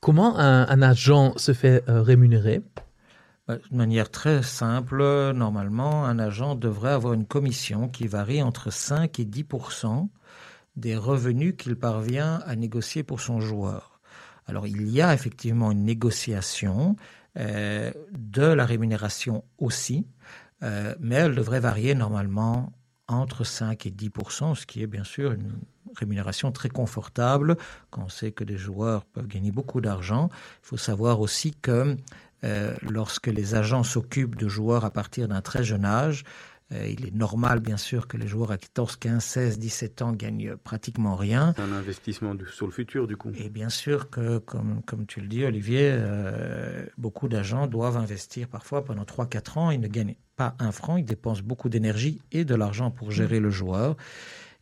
Comment 0.00 0.38
un, 0.38 0.68
un, 0.68 0.82
agent 0.82 1.36
se 1.36 1.52
fait 1.52 1.82
euh, 1.88 2.02
rémunérer? 2.02 2.62
De 3.48 3.60
manière 3.70 4.10
très 4.10 4.42
simple, 4.42 5.32
normalement, 5.32 6.04
un 6.04 6.18
agent 6.18 6.56
devrait 6.56 6.90
avoir 6.90 7.12
une 7.12 7.26
commission 7.26 7.88
qui 7.88 8.08
varie 8.08 8.42
entre 8.42 8.72
5 8.72 9.20
et 9.20 9.24
10% 9.24 10.08
des 10.74 10.96
revenus 10.96 11.54
qu'il 11.56 11.76
parvient 11.76 12.40
à 12.44 12.56
négocier 12.56 13.02
pour 13.02 13.20
son 13.20 13.40
joueur. 13.40 14.00
Alors, 14.46 14.66
il 14.66 14.88
y 14.88 15.00
a 15.00 15.14
effectivement 15.14 15.72
une 15.72 15.84
négociation 15.84 16.96
euh, 17.36 17.90
de 18.16 18.42
la 18.42 18.64
rémunération 18.64 19.44
aussi, 19.58 20.06
euh, 20.62 20.94
mais 21.00 21.16
elle 21.16 21.34
devrait 21.34 21.60
varier 21.60 21.94
normalement 21.94 22.72
entre 23.08 23.44
5 23.44 23.86
et 23.86 23.90
10 23.90 24.10
ce 24.54 24.66
qui 24.66 24.82
est 24.82 24.86
bien 24.86 25.04
sûr 25.04 25.32
une 25.32 25.52
rémunération 25.96 26.52
très 26.52 26.68
confortable 26.68 27.56
quand 27.90 28.02
on 28.04 28.08
sait 28.08 28.32
que 28.32 28.44
des 28.44 28.56
joueurs 28.56 29.04
peuvent 29.04 29.28
gagner 29.28 29.52
beaucoup 29.52 29.80
d'argent. 29.80 30.28
Il 30.32 30.66
faut 30.68 30.76
savoir 30.76 31.20
aussi 31.20 31.52
que 31.54 31.96
euh, 32.44 32.74
lorsque 32.82 33.28
les 33.28 33.54
agents 33.54 33.82
s'occupent 33.82 34.36
de 34.36 34.48
joueurs 34.48 34.84
à 34.84 34.90
partir 34.90 35.28
d'un 35.28 35.40
très 35.40 35.64
jeune 35.64 35.84
âge, 35.84 36.24
il 36.72 37.06
est 37.06 37.14
normal, 37.14 37.60
bien 37.60 37.76
sûr, 37.76 38.08
que 38.08 38.16
les 38.16 38.26
joueurs 38.26 38.50
à 38.50 38.58
14, 38.58 38.96
15, 38.96 39.22
16, 39.24 39.58
17 39.58 40.02
ans 40.02 40.12
gagnent 40.12 40.56
pratiquement 40.56 41.14
rien. 41.14 41.52
C'est 41.56 41.62
un 41.62 41.72
investissement 41.72 42.34
sur 42.52 42.66
le 42.66 42.72
futur, 42.72 43.06
du 43.06 43.16
coup. 43.16 43.30
Et 43.38 43.48
bien 43.48 43.68
sûr 43.68 44.10
que, 44.10 44.38
comme, 44.38 44.82
comme 44.84 45.06
tu 45.06 45.20
le 45.20 45.28
dis, 45.28 45.44
Olivier, 45.44 45.90
euh, 45.92 46.84
beaucoup 46.98 47.28
d'agents 47.28 47.66
doivent 47.66 47.96
investir 47.96 48.48
parfois 48.48 48.84
pendant 48.84 49.04
3-4 49.04 49.58
ans. 49.58 49.70
Ils 49.70 49.80
ne 49.80 49.86
gagnent 49.86 50.16
pas 50.36 50.54
un 50.58 50.72
franc, 50.72 50.96
ils 50.96 51.04
dépensent 51.04 51.42
beaucoup 51.42 51.68
d'énergie 51.68 52.20
et 52.32 52.44
de 52.44 52.54
l'argent 52.54 52.90
pour 52.90 53.10
gérer 53.10 53.40
le 53.40 53.50
joueur. 53.50 53.96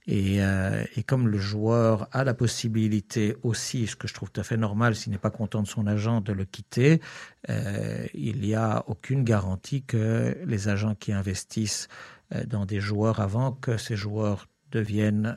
Et, 0.07 0.43
euh, 0.43 0.85
et, 0.97 1.03
comme 1.03 1.29
le 1.29 1.39
joueur 1.39 2.09
a 2.13 2.25
la 2.25 2.35
possibilité 2.35 3.37
aussi, 3.43 3.87
ce 3.87 3.97
que 3.97 4.07
je 4.07 4.13
trouve 4.13 4.31
tout 4.31 4.41
à 4.41 4.45
fait 4.45 4.59
normal 4.59 4.95
s'il 4.95 5.13
n'est 5.13 5.19
pas 5.19 5.31
content 5.31 5.63
de 5.63 5.67
son 5.67 5.87
agent, 5.87 6.21
de 6.21 6.33
le 6.33 6.45
quitter, 6.45 7.01
euh, 7.49 8.07
il 8.13 8.41
n'y 8.41 8.55
a 8.55 8.85
aucune 8.87 9.25
garantie 9.25 9.83
que 9.83 10.37
les 10.45 10.69
agents 10.69 10.95
qui 10.95 11.13
investissent 11.13 11.89
euh, 12.35 12.45
dans 12.45 12.67
des 12.67 12.81
joueurs 12.81 13.21
avant 13.21 13.53
que 13.53 13.79
ces 13.79 13.97
joueurs 13.97 14.47
deviennent 14.73 15.37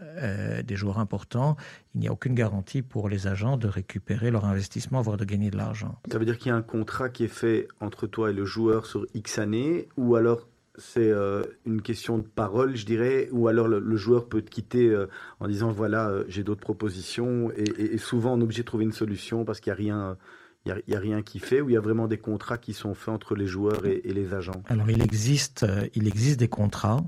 des 0.66 0.76
joueurs 0.76 0.98
importants, 0.98 1.58
il 1.94 2.02
n'y 2.02 2.08
a 2.08 2.12
aucune 2.12 2.34
garantie 2.34 2.82
pour 2.82 3.08
les 3.08 3.28
agents 3.28 3.56
de 3.56 3.68
récupérer 3.68 4.32
leur 4.32 4.46
investissement, 4.46 5.00
voire 5.04 5.16
de 5.16 5.26
gagner 5.26 5.52
de 5.52 5.58
l'argent. 5.58 5.96
Ça 6.12 6.18
veut 6.18 6.26
dire 6.26 6.40
qu'il 6.40 6.48
y 6.48 6.52
a 6.52 6.56
un 6.56 6.64
contrat 6.64 7.10
qui 7.10 7.24
est 7.24 7.28
fait 7.28 7.68
entre 7.80 8.08
toi 8.08 8.32
et 8.32 8.34
le 8.34 8.46
joueur 8.46 8.88
sur 8.88 9.06
X 9.14 9.38
années, 9.38 9.90
ou 9.96 10.16
alors 10.16 10.48
c'est 10.78 11.10
euh, 11.12 11.44
une 11.66 11.82
question 11.82 12.18
de 12.20 12.24
parole, 12.24 12.76
je 12.76 12.86
dirais, 12.86 13.30
ou 13.32 13.48
alors 13.48 13.68
le, 13.68 13.80
le 13.80 13.98
joueur 13.98 14.28
peut 14.30 14.42
te 14.42 14.50
quitter 14.50 14.88
euh, 14.90 15.08
en 15.40 15.48
disant 15.48 15.72
voilà, 15.72 16.10
euh, 16.10 16.24
j'ai 16.28 16.44
d'autres 16.44 16.62
propositions, 16.62 17.52
et, 17.56 17.64
et- 17.78 17.94
et 17.96 17.98
souvent 17.98 18.34
on 18.36 18.40
est 18.40 18.44
obligé 18.44 18.62
de 18.62 18.68
trouver 18.68 18.84
une 18.86 18.92
solution 18.92 19.44
parce 19.46 19.60
qu'il 19.60 19.72
n'y 19.72 19.76
a 19.80 19.84
rien. 19.84 20.18
Il 20.66 20.70
y 20.70 20.72
a- 20.74 20.80
il 20.88 20.94
y 20.94 20.98
a 20.98 21.00
rien 21.00 21.22
qui 21.22 21.40
fait, 21.40 21.62
ou 21.62 21.70
il 21.70 21.74
y 21.74 21.78
a 21.78 21.82
vraiment 21.82 22.08
des 22.08 22.18
contrats 22.18 22.58
qui 22.58 22.74
sont 22.74 22.94
faits 22.94 23.10
entre 23.10 23.36
les 23.36 23.48
joueurs 23.48 23.86
et, 23.86 24.02
et 24.04 24.14
les 24.14 24.34
agents. 24.34 24.62
Alors, 24.68 24.90
il 24.90 25.02
existe, 25.02 25.66
il 25.96 26.08
existe 26.08 26.40
des 26.40 26.50
contrats. 26.50 27.02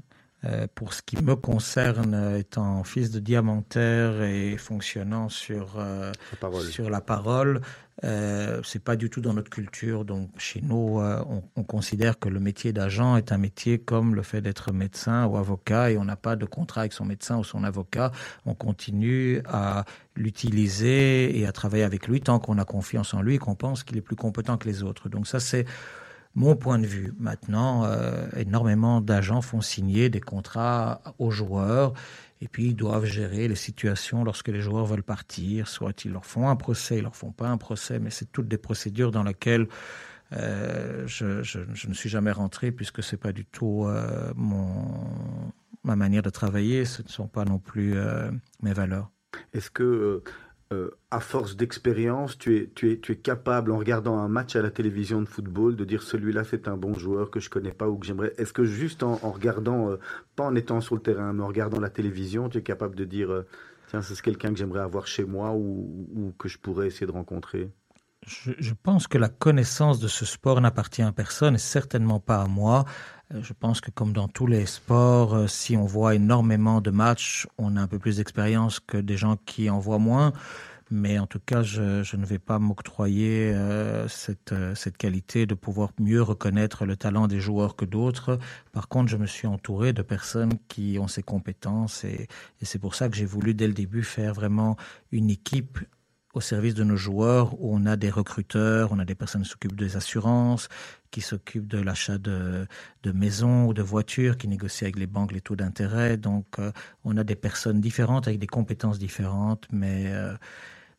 Pour 0.73 0.93
ce 0.93 1.01
qui 1.01 1.21
me 1.21 1.35
concerne, 1.35 2.37
étant 2.37 2.85
fils 2.85 3.11
de 3.11 3.19
diamantaire 3.19 4.21
et 4.23 4.55
fonctionnant 4.55 5.27
sur, 5.27 5.75
La 5.77 6.13
parole. 6.39 6.63
sur 6.63 6.89
la 6.89 7.01
parole, 7.01 7.59
euh, 8.03 8.61
c'est 8.63 8.83
pas 8.83 8.95
du 8.95 9.09
tout 9.09 9.21
dans 9.21 9.33
notre 9.33 9.49
culture. 9.49 10.05
Donc, 10.05 10.29
chez 10.37 10.61
nous, 10.61 10.99
euh, 10.99 11.21
on, 11.29 11.43
on 11.55 11.63
considère 11.63 12.17
que 12.19 12.29
le 12.29 12.39
métier 12.39 12.71
d'agent 12.71 13.17
est 13.17 13.31
un 13.31 13.37
métier 13.37 13.79
comme 13.79 14.15
le 14.15 14.23
fait 14.23 14.41
d'être 14.41 14.71
médecin 14.71 15.25
ou 15.25 15.37
avocat 15.37 15.91
et 15.91 15.97
on 15.97 16.05
n'a 16.05 16.15
pas 16.15 16.35
de 16.35 16.45
contrat 16.45 16.81
avec 16.81 16.93
son 16.93 17.05
médecin 17.05 17.37
ou 17.37 17.43
son 17.43 17.63
avocat. 17.63 18.11
On 18.45 18.53
continue 18.53 19.41
à 19.47 19.85
l'utiliser 20.15 21.37
et 21.37 21.45
à 21.45 21.51
travailler 21.51 21.83
avec 21.83 22.07
lui 22.07 22.21
tant 22.21 22.39
qu'on 22.39 22.57
a 22.57 22.65
confiance 22.65 23.13
en 23.13 23.21
lui 23.21 23.35
et 23.35 23.37
qu'on 23.37 23.55
pense 23.55 23.83
qu'il 23.83 23.97
est 23.97 24.01
plus 24.01 24.15
compétent 24.15 24.57
que 24.57 24.67
les 24.67 24.83
autres. 24.83 25.09
Donc, 25.09 25.27
ça, 25.27 25.39
c'est 25.39 25.65
mon 26.39 26.55
point 26.55 26.79
de 26.79 26.87
vue. 26.87 27.13
Maintenant, 27.19 27.83
euh, 27.83 28.29
énormément 28.37 29.01
d'agents 29.01 29.41
font 29.41 29.59
signer 29.59 30.09
des 30.09 30.21
contrats 30.21 31.01
aux 31.19 31.31
joueurs 31.31 31.91
et 32.39 32.47
puis 32.47 32.67
ils 32.67 32.75
doivent 32.75 33.03
gérer 33.03 33.49
les 33.49 33.55
situations 33.55 34.23
lorsque 34.23 34.47
les 34.47 34.61
joueurs 34.61 34.85
veulent 34.85 35.03
partir. 35.03 35.67
Soit 35.67 36.05
ils 36.05 36.13
leur 36.13 36.25
font 36.25 36.47
un 36.47 36.55
procès, 36.55 36.99
ils 36.99 37.03
leur 37.03 37.17
font 37.17 37.33
pas 37.33 37.49
un 37.49 37.57
procès, 37.57 37.99
mais 37.99 38.09
c'est 38.09 38.31
toutes 38.31 38.47
des 38.47 38.57
procédures 38.57 39.11
dans 39.11 39.23
lesquelles 39.23 39.67
euh, 40.31 41.05
je, 41.07 41.87
ne 41.87 41.93
suis 41.93 42.09
jamais 42.09 42.31
rentré 42.31 42.71
puisque 42.71 43.03
c'est 43.03 43.17
pas 43.17 43.33
du 43.33 43.43
tout 43.43 43.83
euh, 43.85 44.31
mon, 44.37 45.51
ma 45.83 45.97
manière 45.97 46.21
de 46.23 46.29
travailler. 46.29 46.85
Ce 46.85 47.03
ne 47.03 47.09
sont 47.09 47.27
pas 47.27 47.43
non 47.43 47.59
plus 47.59 47.95
mes 48.63 48.71
valeurs. 48.71 49.11
Est-ce 49.51 49.69
que, 49.69 50.23
euh, 50.71 50.91
à 51.09 51.19
force 51.19 51.55
d'expérience, 51.55 52.37
tu 52.37 52.55
es, 52.55 52.69
tu, 52.75 52.91
es, 52.91 52.99
tu 52.99 53.13
es 53.13 53.15
capable, 53.15 53.71
en 53.71 53.79
regardant 53.79 54.19
un 54.19 54.27
match 54.27 54.55
à 54.55 54.61
la 54.61 54.69
télévision 54.69 55.19
de 55.19 55.27
football, 55.27 55.75
de 55.75 55.83
dire 55.83 56.03
celui-là 56.03 56.43
c'est 56.43 56.67
un 56.67 56.77
bon 56.77 56.93
joueur 56.93 57.31
que 57.31 57.39
je 57.39 57.49
connais 57.49 57.71
pas 57.71 57.89
ou 57.89 57.97
que 57.97 58.05
j'aimerais. 58.05 58.33
Est-ce 58.37 58.53
que 58.53 58.65
juste 58.65 59.01
en, 59.01 59.15
regardant, 59.15 59.89
euh, 59.89 59.99
pas 60.35 60.43
en 60.43 60.53
étant 60.53 60.79
sur 60.79 60.93
le 60.93 61.01
terrain, 61.01 61.33
mais 61.33 61.41
en 61.41 61.47
regardant 61.47 61.79
la 61.79 61.89
télévision, 61.89 62.49
tu 62.49 62.59
es 62.59 62.61
capable 62.61 62.95
de 62.95 63.05
dire 63.05 63.31
euh, 63.31 63.47
tiens, 63.87 64.03
c'est 64.03 64.21
quelqu'un 64.21 64.49
que 64.49 64.59
j'aimerais 64.59 64.81
avoir 64.81 65.07
chez 65.07 65.25
moi 65.25 65.53
ou, 65.53 66.07
ou 66.15 66.33
que 66.37 66.47
je 66.47 66.59
pourrais 66.59 66.85
essayer 66.85 67.07
de 67.07 67.11
rencontrer? 67.11 67.71
Je, 68.27 68.51
je 68.59 68.73
pense 68.73 69.07
que 69.07 69.17
la 69.17 69.29
connaissance 69.29 69.99
de 69.99 70.07
ce 70.07 70.25
sport 70.25 70.61
n'appartient 70.61 71.01
à 71.01 71.11
personne 71.11 71.55
et 71.55 71.59
certainement 71.59 72.19
pas 72.19 72.41
à 72.41 72.47
moi. 72.47 72.85
Euh, 73.33 73.41
Je 73.43 73.53
pense 73.53 73.81
que 73.81 73.91
comme 73.91 74.13
dans 74.13 74.27
tous 74.27 74.47
les 74.47 74.65
sports, 74.65 75.33
euh, 75.35 75.47
si 75.47 75.77
on 75.77 75.85
voit 75.85 76.15
énormément 76.15 76.81
de 76.81 76.91
matchs, 76.91 77.47
on 77.57 77.75
a 77.75 77.81
un 77.81 77.87
peu 77.87 77.99
plus 77.99 78.17
d'expérience 78.17 78.79
que 78.79 78.97
des 78.97 79.17
gens 79.17 79.37
qui 79.45 79.69
en 79.69 79.79
voient 79.79 79.99
moins. 79.99 80.33
Mais 80.91 81.19
en 81.19 81.27
tout 81.27 81.39
cas, 81.39 81.61
je, 81.61 82.15
ne 82.15 82.25
vais 82.25 82.39
pas 82.39 82.57
m'octroyer 82.57 83.53
euh, 83.53 84.07
cette, 84.07 84.97
qualité 84.97 85.45
de 85.45 85.53
pouvoir 85.53 85.91
mieux 85.99 86.23
reconnaître 86.23 86.85
le 86.85 86.95
talent 86.97 87.27
des 87.27 87.39
joueurs 87.39 87.75
que 87.75 87.85
d'autres. 87.85 88.39
Par 88.71 88.87
contre, 88.87 89.11
je 89.11 89.17
me 89.17 89.27
suis 89.27 89.45
entouré 89.45 89.93
de 89.93 90.01
personnes 90.01 90.53
qui 90.67 90.97
ont 90.99 91.07
ces 91.07 91.21
compétences 91.21 92.05
et 92.05 92.27
c'est 92.63 92.79
pour 92.79 92.95
ça 92.95 93.07
que 93.07 93.15
j'ai 93.15 93.25
voulu 93.25 93.53
dès 93.53 93.67
le 93.67 93.73
début 93.73 94.01
faire 94.01 94.33
vraiment 94.33 94.77
une 95.11 95.29
équipe 95.29 95.77
au 96.33 96.41
service 96.41 96.75
de 96.75 96.83
nos 96.83 96.95
joueurs 96.95 97.59
où 97.59 97.75
on 97.75 97.85
a 97.85 97.95
des 97.95 98.09
recruteurs, 98.09 98.91
on 98.91 98.99
a 98.99 99.05
des 99.05 99.15
personnes 99.15 99.41
qui 99.41 99.49
s'occupent 99.49 99.75
des 99.75 99.97
assurances, 99.97 100.69
qui 101.11 101.21
s'occupent 101.21 101.67
de 101.67 101.79
l'achat 101.79 102.17
de, 102.17 102.67
de 103.03 103.11
maisons 103.11 103.65
ou 103.65 103.73
de 103.73 103.81
voitures, 103.81 104.37
qui 104.37 104.47
négocient 104.47 104.85
avec 104.85 104.99
les 104.99 105.07
banques 105.07 105.31
les 105.31 105.41
taux 105.41 105.55
d'intérêt. 105.55 106.17
Donc, 106.17 106.45
euh, 106.59 106.71
on 107.03 107.17
a 107.17 107.23
des 107.23 107.35
personnes 107.35 107.81
différentes 107.81 108.27
avec 108.27 108.39
des 108.39 108.47
compétences 108.47 108.99
différentes, 108.99 109.65
mais 109.71 110.05
euh, 110.07 110.35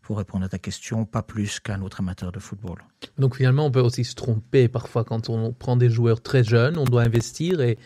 pour 0.03 0.19
répondre 0.19 0.45
à 0.45 0.49
ta 0.49 0.59
question, 0.59 1.05
pas 1.05 1.23
plus 1.23 1.61
qu'un 1.61 1.81
autre 1.83 2.01
amateur 2.01 2.33
de 2.33 2.41
football. 2.41 2.79
Donc 3.17 3.37
finalement, 3.37 3.67
on 3.67 3.71
peut 3.71 3.81
aussi 3.81 4.05
se 4.05 4.17
tromper 4.17 4.67
parfois 4.67 5.05
quand 5.05 5.29
on 5.29 5.53
prend 5.53 5.77
des 5.77 5.89
joueurs 5.89 6.21
très 6.21 6.43
jeunes, 6.43 6.77
on 6.79 6.85
doit 6.85 7.03
investir 7.03 7.61
et 7.61 7.79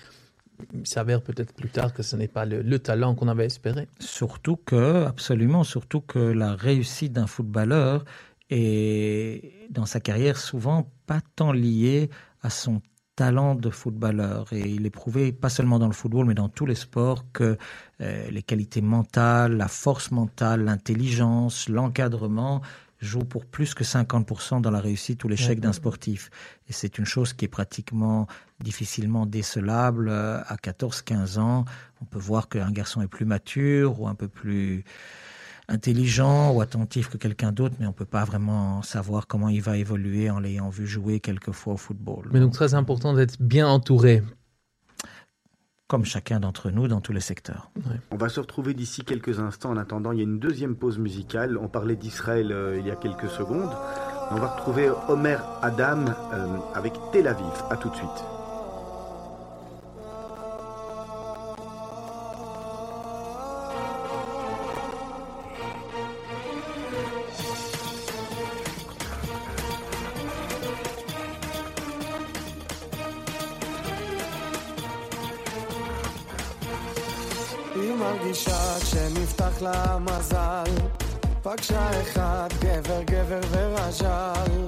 il 0.72 0.86
s'avère 0.86 1.22
peut-être 1.22 1.52
plus 1.55 1.68
tard 1.68 1.92
que 1.92 2.02
ce 2.02 2.16
n'est 2.16 2.28
pas 2.28 2.44
le, 2.44 2.62
le 2.62 2.78
talent 2.78 3.14
qu'on 3.14 3.28
avait 3.28 3.46
espéré. 3.46 3.88
Surtout 3.98 4.57
que, 4.57 5.05
absolument, 5.05 5.64
surtout 5.64 6.00
que 6.00 6.18
la 6.18 6.55
réussite 6.55 7.12
d'un 7.12 7.26
footballeur 7.26 8.05
est, 8.50 9.70
dans 9.70 9.86
sa 9.86 10.00
carrière, 10.00 10.36
souvent 10.36 10.90
pas 11.07 11.20
tant 11.36 11.52
liée 11.52 12.11
à 12.42 12.50
son 12.50 12.80
talent 13.16 13.55
de 13.55 13.70
footballeur. 13.70 14.52
Et 14.52 14.68
il 14.68 14.86
est 14.86 14.90
prouvé, 14.90 15.32
pas 15.32 15.48
seulement 15.48 15.78
dans 15.78 15.86
le 15.86 15.92
football, 15.92 16.26
mais 16.26 16.34
dans 16.34 16.48
tous 16.48 16.66
les 16.66 16.74
sports, 16.74 17.24
que 17.32 17.57
euh, 18.00 18.30
les 18.30 18.42
qualités 18.42 18.80
mentales, 18.80 19.57
la 19.57 19.68
force 19.68 20.11
mentale, 20.11 20.64
l'intelligence, 20.64 21.68
l'encadrement 21.68 22.61
jouent 23.05 23.24
pour 23.24 23.44
plus 23.44 23.74
que 23.74 23.84
50% 23.84 24.61
dans 24.61 24.70
la 24.70 24.80
réussite 24.80 25.22
ou 25.24 25.28
l'échec 25.28 25.61
d'un 25.61 25.72
sportif. 25.72 26.30
Et 26.68 26.72
c'est 26.72 26.98
une 26.98 27.05
chose 27.05 27.32
qui 27.32 27.44
est 27.44 27.48
pratiquement 27.48 28.26
difficilement 28.61 29.26
décelable 29.26 30.09
euh, 30.09 30.40
à 30.46 30.57
14-15 30.57 31.38
ans. 31.38 31.64
On 32.00 32.05
peut 32.05 32.18
voir 32.18 32.48
qu'un 32.48 32.70
garçon 32.70 33.02
est 33.02 33.09
plus 33.09 33.24
mature 33.26 34.00
ou 34.00 34.09
un 34.09 34.14
peu 34.14 34.28
plus 34.28 34.84
intelligent 35.68 36.52
ou 36.52 36.61
attentif 36.61 37.09
que 37.09 37.16
quelqu'un 37.16 37.52
d'autre, 37.52 37.74
mais 37.80 37.86
on 37.86 37.92
peut 37.92 38.05
pas 38.05 38.24
vraiment 38.24 38.82
savoir 38.82 39.26
comment 39.26 39.48
il 39.48 39.62
va 39.62 39.76
évoluer 39.78 40.30
en 40.30 40.38
l'ayant 40.38 40.68
vu 40.68 40.86
jouer 40.86 41.20
quelques 41.20 41.52
fois 41.52 41.74
au 41.74 41.78
football. 41.78 42.28
Mais 42.32 42.40
donc 42.40 42.52
très 42.52 42.74
important 42.74 43.14
d'être 43.14 43.40
bien 43.40 43.66
entouré. 43.66 44.22
Comme 45.87 46.05
chacun 46.07 46.41
d'entre 46.41 46.70
nous 46.70 46.89
dans 46.89 47.03
tous 47.03 47.12
les 47.12 47.20
secteurs. 47.20 47.70
On 48.11 48.16
va 48.16 48.30
se 48.30 48.41
retrouver 48.41 48.72
d'ici 48.72 49.05
quelques 49.05 49.39
instants. 49.39 49.70
En 49.70 49.76
attendant, 49.76 50.12
il 50.12 50.18
y 50.18 50.20
a 50.20 50.24
une 50.24 50.39
deuxième 50.39 50.76
pause 50.76 50.99
musicale. 50.99 51.59
On 51.59 51.68
parlait 51.68 51.97
d'Israël 51.97 52.53
euh, 52.53 52.78
il 52.78 52.87
y 52.87 52.91
a 52.91 52.97
quelques 52.97 53.28
secondes. 53.28 53.70
On 54.30 54.37
va 54.37 54.49
retrouver 54.49 54.91
Omer 55.09 55.45
Adam 55.61 56.07
euh, 56.32 56.57
avec 56.74 56.95
Tel 57.12 57.28
Aviv. 57.28 57.53
À 57.70 57.76
tout 57.76 57.91
de 57.91 57.97
suite. 57.97 58.43
כשנפתח 79.55 79.62
לה 79.62 79.98
מזל. 79.98 80.64
פגשה 81.42 82.02
אחד 82.02 82.48
גבר 82.61 83.02
גבר 83.02 83.40
ורז'ל. 83.50 84.66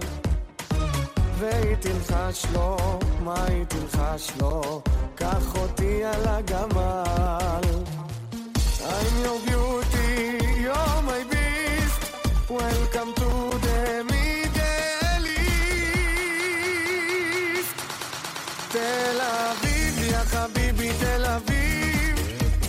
והיא 1.39 1.77
תלחש 1.81 2.47
לו, 2.53 2.77
מה 3.21 3.45
היא 3.49 3.65
תלחש 3.65 4.31
לו? 4.41 4.83
קח 5.15 5.57
אותי 5.57 6.05
על 6.05 6.27
הגמל. 6.27 7.61
I'm 8.81 9.15
your 9.25 9.39
beauty, 9.47 10.13
you're 10.65 11.01
my 11.09 11.23
beast. 11.31 12.01
Welcome 12.51 13.11
to 13.21 13.31
the 13.65 13.81
Middle 14.11 15.27
East 15.27 15.67
תל 18.69 19.19
אביב, 19.21 19.99
יא 19.99 20.19
חביבי 20.19 20.91
תל 21.01 21.25
אביב. 21.25 22.15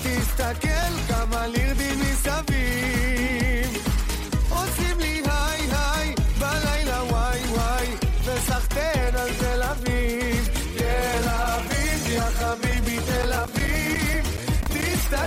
תסתכל 0.03 0.76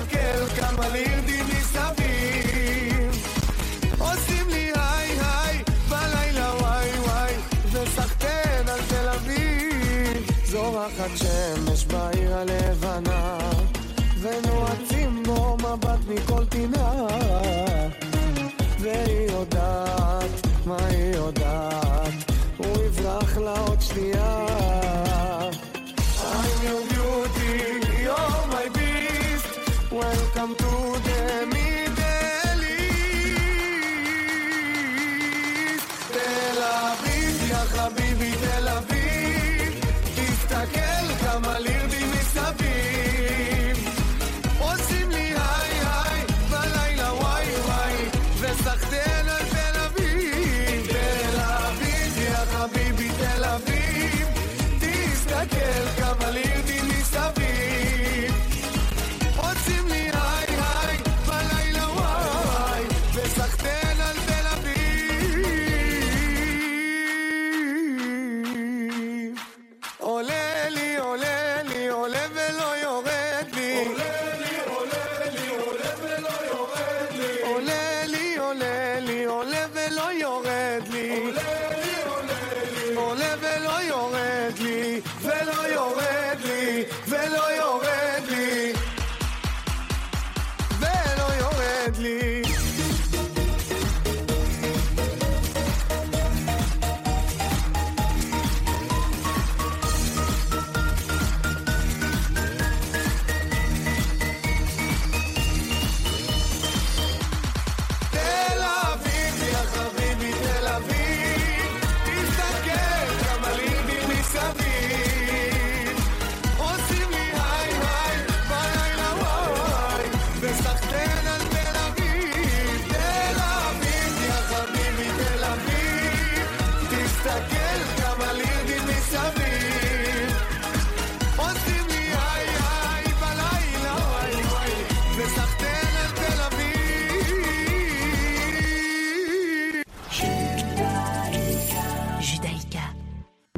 תסתכל 0.00 0.60
כמה 0.60 0.88
לירדים 0.88 1.46
מסביב. 1.46 3.24
עושים 3.98 4.48
לי 4.48 4.70
היי 4.74 5.18
היי 5.20 5.62
בלילה 5.88 6.52
וואי 6.60 6.88
וואי 6.98 7.32
וסחטיין 7.72 8.68
על 8.68 8.80
תל 8.88 9.08
אביב. 9.08 10.30
זורחת 10.44 11.10
שמש 11.16 11.84
בעיר 11.84 12.36
הלבנה 12.36 13.38
ונועצים 14.20 15.22
בו 15.22 15.56
מבט 15.56 15.98
מכל 16.08 16.44
פינה 16.50 17.09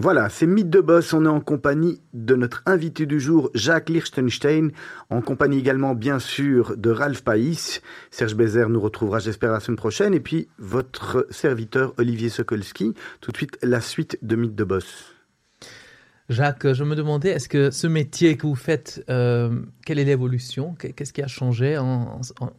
Voilà, 0.03 0.29
c'est 0.31 0.49
Mythe 0.49 0.69
de 0.69 0.81
Boss. 0.81 1.13
On 1.13 1.25
est 1.25 1.29
en 1.29 1.39
compagnie 1.41 2.01
de 2.13 2.35
notre 2.35 2.65
invité 2.67 3.07
du 3.07 3.21
jour, 3.21 3.51
Jacques 3.55 3.89
Lichtenstein, 3.89 4.73
en 5.11 5.21
compagnie 5.21 5.59
également, 5.61 5.95
bien 5.95 6.19
sûr, 6.19 6.77
de 6.77 6.91
Ralph 6.91 7.23
Païs. 7.23 7.81
Serge 8.11 8.35
Bézère 8.35 8.69
nous 8.69 8.81
retrouvera, 8.81 9.21
j'espère, 9.21 9.53
la 9.53 9.61
semaine 9.61 9.77
prochaine. 9.77 10.13
Et 10.13 10.19
puis, 10.19 10.49
votre 10.59 11.29
serviteur, 11.31 11.95
Olivier 11.99 12.31
Sokolski. 12.31 12.95
Tout 13.21 13.31
de 13.31 13.37
suite, 13.37 13.57
la 13.63 13.81
suite 13.81 14.19
de 14.23 14.35
Mythe 14.35 14.57
de 14.57 14.65
Boss. 14.65 15.15
Jacques, 16.29 16.73
je 16.73 16.83
me 16.83 16.97
demandais, 16.97 17.29
est-ce 17.31 17.49
que 17.49 17.71
ce 17.71 17.87
métier 17.87 18.37
que 18.37 18.47
vous 18.49 18.57
faites, 18.57 19.05
euh, 19.09 19.61
quelle 19.87 20.01
est 20.01 20.05
l'évolution? 20.05 20.75
Qu'est-ce 20.75 21.13
qui 21.13 21.23
a 21.23 21.29
changé 21.29 21.79
en, 21.79 22.21
en, 22.41 22.53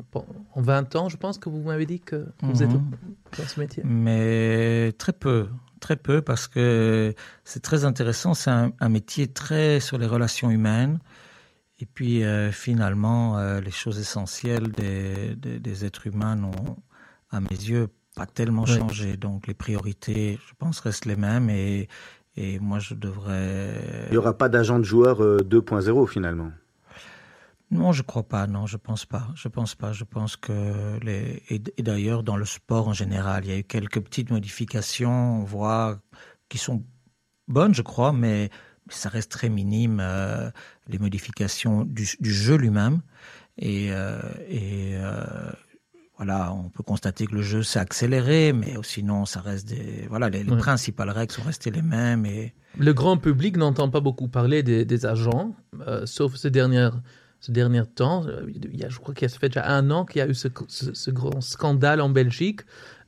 en, 0.56 0.62
20 0.62 0.96
ans? 0.96 1.10
Je 1.10 1.18
pense 1.18 1.40
que 1.40 1.50
vous 1.50 1.60
m'avez 1.62 1.86
dit 1.86 2.00
que 2.00 2.26
vous 2.42 2.64
êtes 2.64 2.70
Mhm. 2.70 2.92
dans 3.38 3.44
ce 3.46 3.60
métier. 3.60 3.84
Mais 3.86 4.94
très 4.98 5.12
peu, 5.14 5.48
très 5.88 5.98
peu, 5.98 6.22
parce 6.22 6.48
que 6.48 7.14
c'est 7.44 7.62
très 7.62 7.84
intéressant. 7.86 8.34
C'est 8.34 8.50
un, 8.52 8.72
un 8.80 8.90
métier 8.90 9.28
très 9.28 9.80
sur 9.80 9.98
les 9.98 10.08
relations 10.08 10.50
humaines. 10.50 11.00
Et 11.80 11.86
puis 11.86 12.24
euh, 12.24 12.52
finalement, 12.52 13.38
euh, 13.38 13.60
les 13.60 13.72
choses 13.72 14.00
essentielles 14.00 14.72
des, 14.72 15.36
des, 15.36 15.60
des 15.60 15.86
êtres 15.86 16.08
humains 16.08 16.36
n'ont, 16.38 16.78
à 17.32 17.40
mes 17.42 17.50
yeux, 17.72 17.88
pas 18.16 18.26
tellement 18.26 18.64
Oui. 18.64 18.78
changé. 18.80 19.18
Donc 19.18 19.48
les 19.48 19.54
priorités, 19.66 20.40
je 20.48 20.54
pense, 20.58 20.80
restent 20.80 21.06
les 21.06 21.18
mêmes. 21.18 21.50
Et, 21.50 21.90
et 22.38 22.60
moi, 22.60 22.80
je 22.80 22.94
devrais. 22.94 24.06
Il 24.08 24.12
n'y 24.12 24.18
aura 24.18 24.38
pas 24.38 24.50
d'agent 24.50 24.80
de 24.80 24.86
joueur 24.86 25.22
euh, 25.22 25.38
2.0 25.40 26.08
finalement. 26.08 26.52
Non, 27.74 27.92
je 27.92 28.04
crois 28.04 28.24
pas. 28.24 28.48
Non, 28.48 28.66
je 28.66 28.78
pense 28.78 29.06
pas. 29.06 29.28
Je 29.36 29.48
pense 29.48 29.76
pas. 29.76 29.92
Je 29.94 30.04
pense 30.04 30.36
que 30.38 31.00
les 31.04 31.42
et, 31.50 31.60
d'ailleurs 31.84 32.24
dans 32.24 32.38
le 32.38 32.46
sport 32.46 32.88
en 32.88 32.94
général, 32.94 33.46
il 33.46 33.52
y 33.52 33.54
a 33.54 33.58
eu 33.58 33.64
quelques 33.64 34.00
petites 34.02 34.30
modifications, 34.32 35.42
on 35.42 35.44
voit 35.44 36.00
qui 36.50 36.58
sont 36.58 36.84
bonnes, 37.48 37.74
je 37.74 37.82
crois, 37.82 38.14
mais 38.14 38.50
ça 38.90 39.10
reste 39.10 39.32
très 39.32 39.50
minime. 39.50 40.00
euh, 40.02 40.50
les 40.88 41.00
modifications 41.00 41.84
du, 41.86 42.08
du 42.20 42.34
jeu 42.34 42.56
lui-même 42.58 43.02
et, 43.58 43.88
euh, 43.92 44.20
et 44.50 44.92
euh, 44.96 45.24
voilà, 46.18 46.54
on 46.54 46.70
peut 46.70 46.84
constater 46.84 47.26
que 47.26 47.36
le 47.36 47.42
jeu 47.42 47.64
s'est 47.64 47.80
accéléré, 47.80 48.52
mais 48.54 48.74
sinon 48.84 49.26
ça 49.26 49.40
reste 49.42 49.68
des 49.70 50.06
voilà, 50.10 50.30
les, 50.30 50.44
les 50.44 50.52
Ouais. 50.52 50.58
principales 50.58 51.10
règles 51.10 51.32
sont 51.34 51.42
restées 51.44 51.72
les 51.72 51.82
mêmes 51.82 52.26
et 52.26 52.54
Le 52.78 52.94
grand 52.94 53.18
public 53.18 53.56
n'entend 53.58 53.90
pas 53.90 54.02
beaucoup 54.02 54.28
parler 54.28 54.62
des, 54.64 54.84
des 54.86 55.06
agents, 55.06 55.56
euh, 55.88 56.06
sauf 56.06 56.36
ces 56.36 56.52
dernières, 56.52 57.02
ce 57.44 57.52
dernier 57.52 57.86
temps. 57.86 58.26
Euh, 58.26 58.50
Il 58.56 58.80
y 58.80 58.86
a, 58.86 58.90
je 58.90 59.00
crois 59.00 59.14
qu'il 59.14 59.30
ça 59.30 59.38
fait 59.38 59.50
déjà 59.50 59.68
un 59.68 59.92
an 59.92 60.06
qu'il 60.06 60.20
y 60.20 60.22
a 60.22 60.28
eu 60.28 60.34
ce, 60.34 61.12
grand 61.12 61.42
scandale 61.42 62.00
en 62.00 62.10
Belgique. 62.10 62.62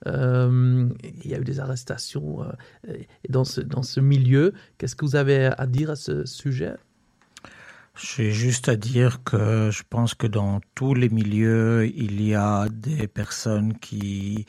Euh, 0.07 0.89
il 1.23 1.31
y 1.31 1.33
a 1.33 1.39
eu 1.39 1.45
des 1.45 1.61
arrestations 1.61 2.43
euh, 2.43 2.97
dans, 3.29 3.45
ce, 3.45 3.61
dans 3.61 3.81
ce 3.81 4.01
milieu. 4.01 4.53
Qu'est-ce 4.77 4.97
que 4.97 5.05
vous 5.05 5.15
avez 5.15 5.51
à 5.57 5.65
dire 5.67 5.89
à 5.89 5.95
ce 5.95 6.25
sujet? 6.25 6.73
J'ai 7.95 8.31
juste 8.31 8.67
à 8.67 8.75
dire 8.75 9.23
que 9.23 9.69
je 9.71 9.83
pense 9.89 10.15
que 10.15 10.27
dans 10.27 10.59
tous 10.75 10.95
les 10.95 11.07
milieux, 11.07 11.87
il 11.95 12.21
y 12.21 12.35
a 12.35 12.67
des 12.69 13.07
personnes 13.07 13.77
qui 13.77 14.45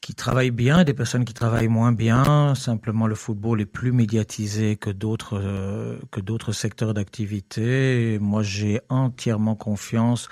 qui 0.00 0.14
travaillent 0.14 0.50
bien 0.50 0.84
des 0.84 0.94
personnes 0.94 1.24
qui 1.24 1.34
travaillent 1.34 1.68
moins 1.68 1.92
bien. 1.92 2.54
Simplement, 2.54 3.06
le 3.06 3.14
football 3.14 3.60
est 3.60 3.66
plus 3.66 3.92
médiatisé 3.92 4.76
que 4.76 4.90
d'autres 4.90 5.38
euh, 5.38 5.98
que 6.10 6.20
d'autres 6.20 6.52
secteurs 6.52 6.94
d'activité. 6.94 8.18
Moi, 8.20 8.42
j'ai 8.42 8.80
entièrement 8.88 9.54
confiance 9.56 10.28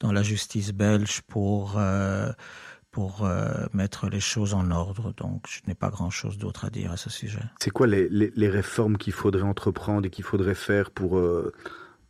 dans 0.00 0.10
la 0.12 0.22
justice 0.22 0.72
belge 0.72 1.20
pour 1.28 1.74
euh, 1.78 2.32
pour 2.90 3.24
euh, 3.24 3.48
mettre 3.72 4.08
les 4.10 4.20
choses 4.20 4.52
en 4.54 4.70
ordre. 4.70 5.14
Donc, 5.16 5.46
je 5.48 5.60
n'ai 5.66 5.74
pas 5.74 5.88
grand-chose 5.88 6.36
d'autre 6.36 6.64
à 6.66 6.70
dire 6.70 6.92
à 6.92 6.96
ce 6.98 7.08
sujet. 7.08 7.40
C'est 7.60 7.70
quoi 7.70 7.86
les, 7.86 8.08
les- 8.10 8.32
les 8.36 8.48
réformes 8.50 8.98
qu'il 8.98 9.14
faudrait 9.14 9.42
entreprendre 9.42 10.04
et 10.06 10.10
qu'il 10.10 10.24
faudrait 10.24 10.54
faire 10.54 10.90
pour, 10.90 11.16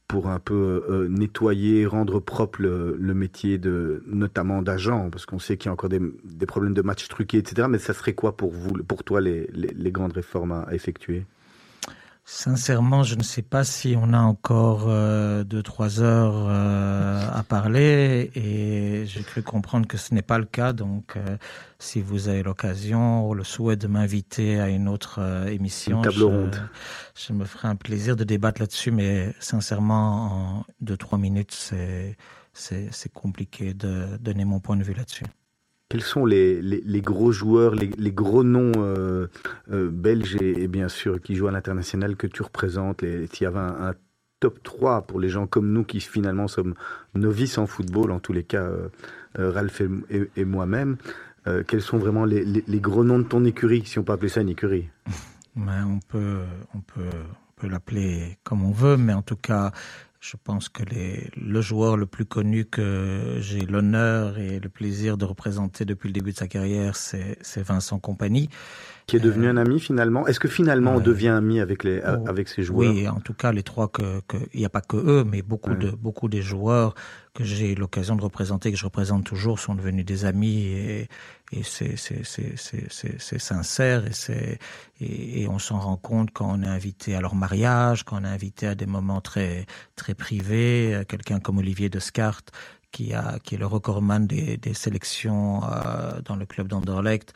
pour 0.08 0.28
un 0.28 0.38
peu 0.38 0.84
euh, 0.90 1.08
nettoyer, 1.08 1.86
rendre 1.86 2.20
propre 2.20 2.60
le, 2.60 3.14
métier 3.14 3.58
de, 3.58 4.02
notamment 4.06 4.60
d'agent 4.60 5.08
Parce 5.10 5.24
qu'on 5.26 5.38
sait 5.38 5.56
qu'il 5.56 5.66
y 5.66 5.70
a 5.70 5.72
encore 5.72 5.88
des, 5.88 6.46
problèmes 6.46 6.74
de 6.74 6.82
matchs 6.82 7.08
truqués, 7.08 7.38
etc. 7.38 7.66
Mais 7.70 7.78
ça 7.78 7.94
serait 7.94 8.14
quoi 8.14 8.36
pour 8.36 8.52
vous, 8.52 8.72
pour 8.82 9.04
toi, 9.04 9.20
les, 9.20 9.48
grandes 9.90 10.12
réformes 10.12 10.52
à 10.52 10.74
effectuer? 10.74 11.24
Sincèrement, 12.24 13.02
je 13.02 13.16
ne 13.16 13.22
sais 13.22 13.42
pas 13.42 13.64
si 13.64 13.96
on 13.98 14.12
a 14.12 14.20
encore 14.20 14.84
euh, 14.86 15.42
deux 15.42 15.62
trois 15.62 16.00
heures 16.00 16.46
euh, 16.48 17.20
à 17.32 17.42
parler 17.42 18.30
et 18.36 19.04
j'ai 19.06 19.22
cru 19.24 19.42
comprendre 19.42 19.88
que 19.88 19.96
ce 19.98 20.14
n'est 20.14 20.22
pas 20.22 20.38
le 20.38 20.44
cas. 20.44 20.72
Donc, 20.72 21.16
euh, 21.16 21.36
si 21.80 22.00
vous 22.00 22.28
avez 22.28 22.44
l'occasion 22.44 23.28
ou 23.28 23.34
le 23.34 23.42
souhait 23.42 23.76
de 23.76 23.88
m'inviter 23.88 24.60
à 24.60 24.68
une 24.68 24.88
autre 24.88 25.16
euh, 25.18 25.46
émission, 25.46 26.02
Une 26.04 26.10
je, 26.12 26.24
ronde. 26.24 26.70
je 27.16 27.32
me 27.32 27.44
ferai 27.44 27.66
un 27.68 27.76
plaisir 27.76 28.14
de 28.14 28.22
débattre 28.22 28.60
là-dessus. 28.60 28.92
Mais 28.92 29.34
sincèrement, 29.40 30.60
en 30.60 30.64
deux 30.80 30.96
trois 30.96 31.18
minutes, 31.18 31.52
c'est 32.52 33.12
compliqué 33.12 33.74
de 33.74 34.16
donner 34.20 34.44
mon 34.44 34.60
point 34.60 34.76
de 34.76 34.84
vue 34.84 34.94
là-dessus. 34.94 35.24
Quels 35.92 36.00
sont 36.00 36.24
les, 36.24 37.02
gros 37.04 37.32
joueurs, 37.32 37.74
les, 37.74 38.12
gros 38.12 38.44
noms 38.44 38.72
euh, 38.78 39.26
euh, 39.70 39.90
belges 39.90 40.38
et, 40.40 40.66
bien 40.66 40.88
sûr 40.88 41.20
qui 41.20 41.34
jouent 41.34 41.48
à 41.48 41.50
l'international 41.50 42.16
que 42.16 42.26
tu 42.26 42.42
représentes 42.42 43.02
S'il 43.02 43.42
y 43.42 43.44
avait 43.44 43.58
un, 43.58 43.92
top 44.40 44.62
3 44.62 45.02
pour 45.02 45.20
les 45.20 45.28
gens 45.28 45.46
comme 45.46 45.70
nous 45.70 45.84
qui 45.84 46.00
finalement 46.00 46.48
sommes 46.48 46.72
novices 47.14 47.58
en 47.58 47.66
football, 47.66 48.10
en 48.10 48.20
tous 48.20 48.32
les 48.32 48.42
cas 48.42 48.62
euh, 48.62 48.88
Ralph 49.36 49.82
et, 50.34 50.44
moi-même, 50.46 50.96
quels 51.68 51.82
sont 51.82 51.98
vraiment 51.98 52.24
les, 52.24 52.80
gros 52.80 53.04
noms 53.04 53.18
de 53.18 53.24
ton 53.24 53.44
écurie, 53.44 53.82
si 53.84 53.98
on 53.98 54.02
peut 54.02 54.14
appeler 54.14 54.30
ça 54.30 54.40
une 54.40 54.48
écurie? 54.48 54.88
Mais 55.56 55.72
on 55.86 56.00
peut, 56.08 56.38
on 56.74 56.80
peut, 56.80 57.02
on 57.02 57.60
peut 57.60 57.68
l'appeler 57.68 58.38
comme 58.44 58.64
on 58.64 58.72
veut, 58.72 58.96
mais 58.96 59.12
en 59.12 59.22
tout 59.22 59.36
cas, 59.36 59.72
je 60.24 60.36
pense 60.42 60.68
que 60.68 60.84
les, 60.84 61.30
le 61.36 61.60
joueur 61.60 61.96
le 61.96 62.06
plus 62.06 62.24
connu 62.24 62.64
que 62.64 63.38
j'ai 63.40 63.66
l'honneur 63.66 64.38
et 64.38 64.60
le 64.60 64.68
plaisir 64.68 65.16
de 65.16 65.24
représenter 65.24 65.84
depuis 65.84 66.06
le 66.06 66.12
début 66.12 66.30
de 66.30 66.36
sa 66.36 66.46
carrière, 66.46 66.94
c'est 66.94 67.36
c'est 67.40 67.60
Vincent 67.62 67.98
Compagnie. 67.98 68.48
Qui 69.08 69.16
est 69.16 69.20
devenu 69.20 69.48
un 69.48 69.56
ami 69.56 69.80
finalement 69.80 70.28
Est-ce 70.28 70.38
que 70.38 70.46
finalement 70.46 70.94
on 70.94 71.00
devient 71.00 71.26
ami 71.30 71.58
avec, 71.58 71.82
les, 71.82 72.00
Oh, 72.06 72.24
avec 72.28 72.46
ces 72.48 72.62
joueurs? 72.62 72.92
Oui, 72.92 73.08
en 73.08 73.18
tout 73.18 73.34
cas, 73.34 73.50
les 73.50 73.64
trois 73.64 73.88
que, 73.88 74.20
que 74.28 74.36
il 74.54 74.60
n'y 74.60 74.64
a 74.64 74.68
pas 74.68 74.80
que 74.80 74.96
eux, 74.96 75.24
mais 75.24 75.42
beaucoup 75.42 75.70
Ouais. 75.70 75.76
de 75.76 75.90
beaucoup 75.90 76.28
des 76.28 76.40
joueurs 76.42 76.94
que 77.34 77.44
j'ai 77.44 77.74
l'occasion 77.74 78.14
de 78.14 78.22
représenter, 78.22 78.70
que 78.70 78.76
je 78.76 78.84
représente 78.84 79.24
toujours, 79.24 79.58
sont 79.58 79.74
devenus 79.74 80.04
des 80.04 80.24
amis 80.24 80.64
et, 80.66 81.08
et 81.52 81.62
c'est 81.62 81.96
sincère 83.38 84.04
et, 84.06 85.40
et 85.42 85.48
on 85.48 85.58
s'en 85.58 85.78
rend 85.80 85.96
compte 85.96 86.30
quand 86.32 86.50
on 86.50 86.62
est 86.62 86.66
invité 86.66 87.14
à 87.14 87.20
leur 87.20 87.34
mariage, 87.34 88.04
quand 88.04 88.20
on 88.20 88.24
est 88.24 88.28
invité 88.28 88.66
à 88.66 88.74
des 88.74 88.86
moments 88.86 89.20
très 89.20 89.66
très 89.96 90.14
privés. 90.14 90.94
Euh, 90.94 91.04
Quelqu'un 91.04 91.40
comme 91.40 91.58
Olivier 91.58 91.88
Descartes 91.88 92.50
qui 92.90 93.14
a 93.14 93.38
qui 93.42 93.54
est 93.54 93.58
le 93.58 93.66
recordman 93.66 94.26
des, 94.26 94.58
des 94.58 94.74
sélections 94.74 95.62
euh, 95.64 96.20
dans 96.24 96.36
le 96.36 96.44
club 96.46 96.68
d'Anderlecht 96.68 97.32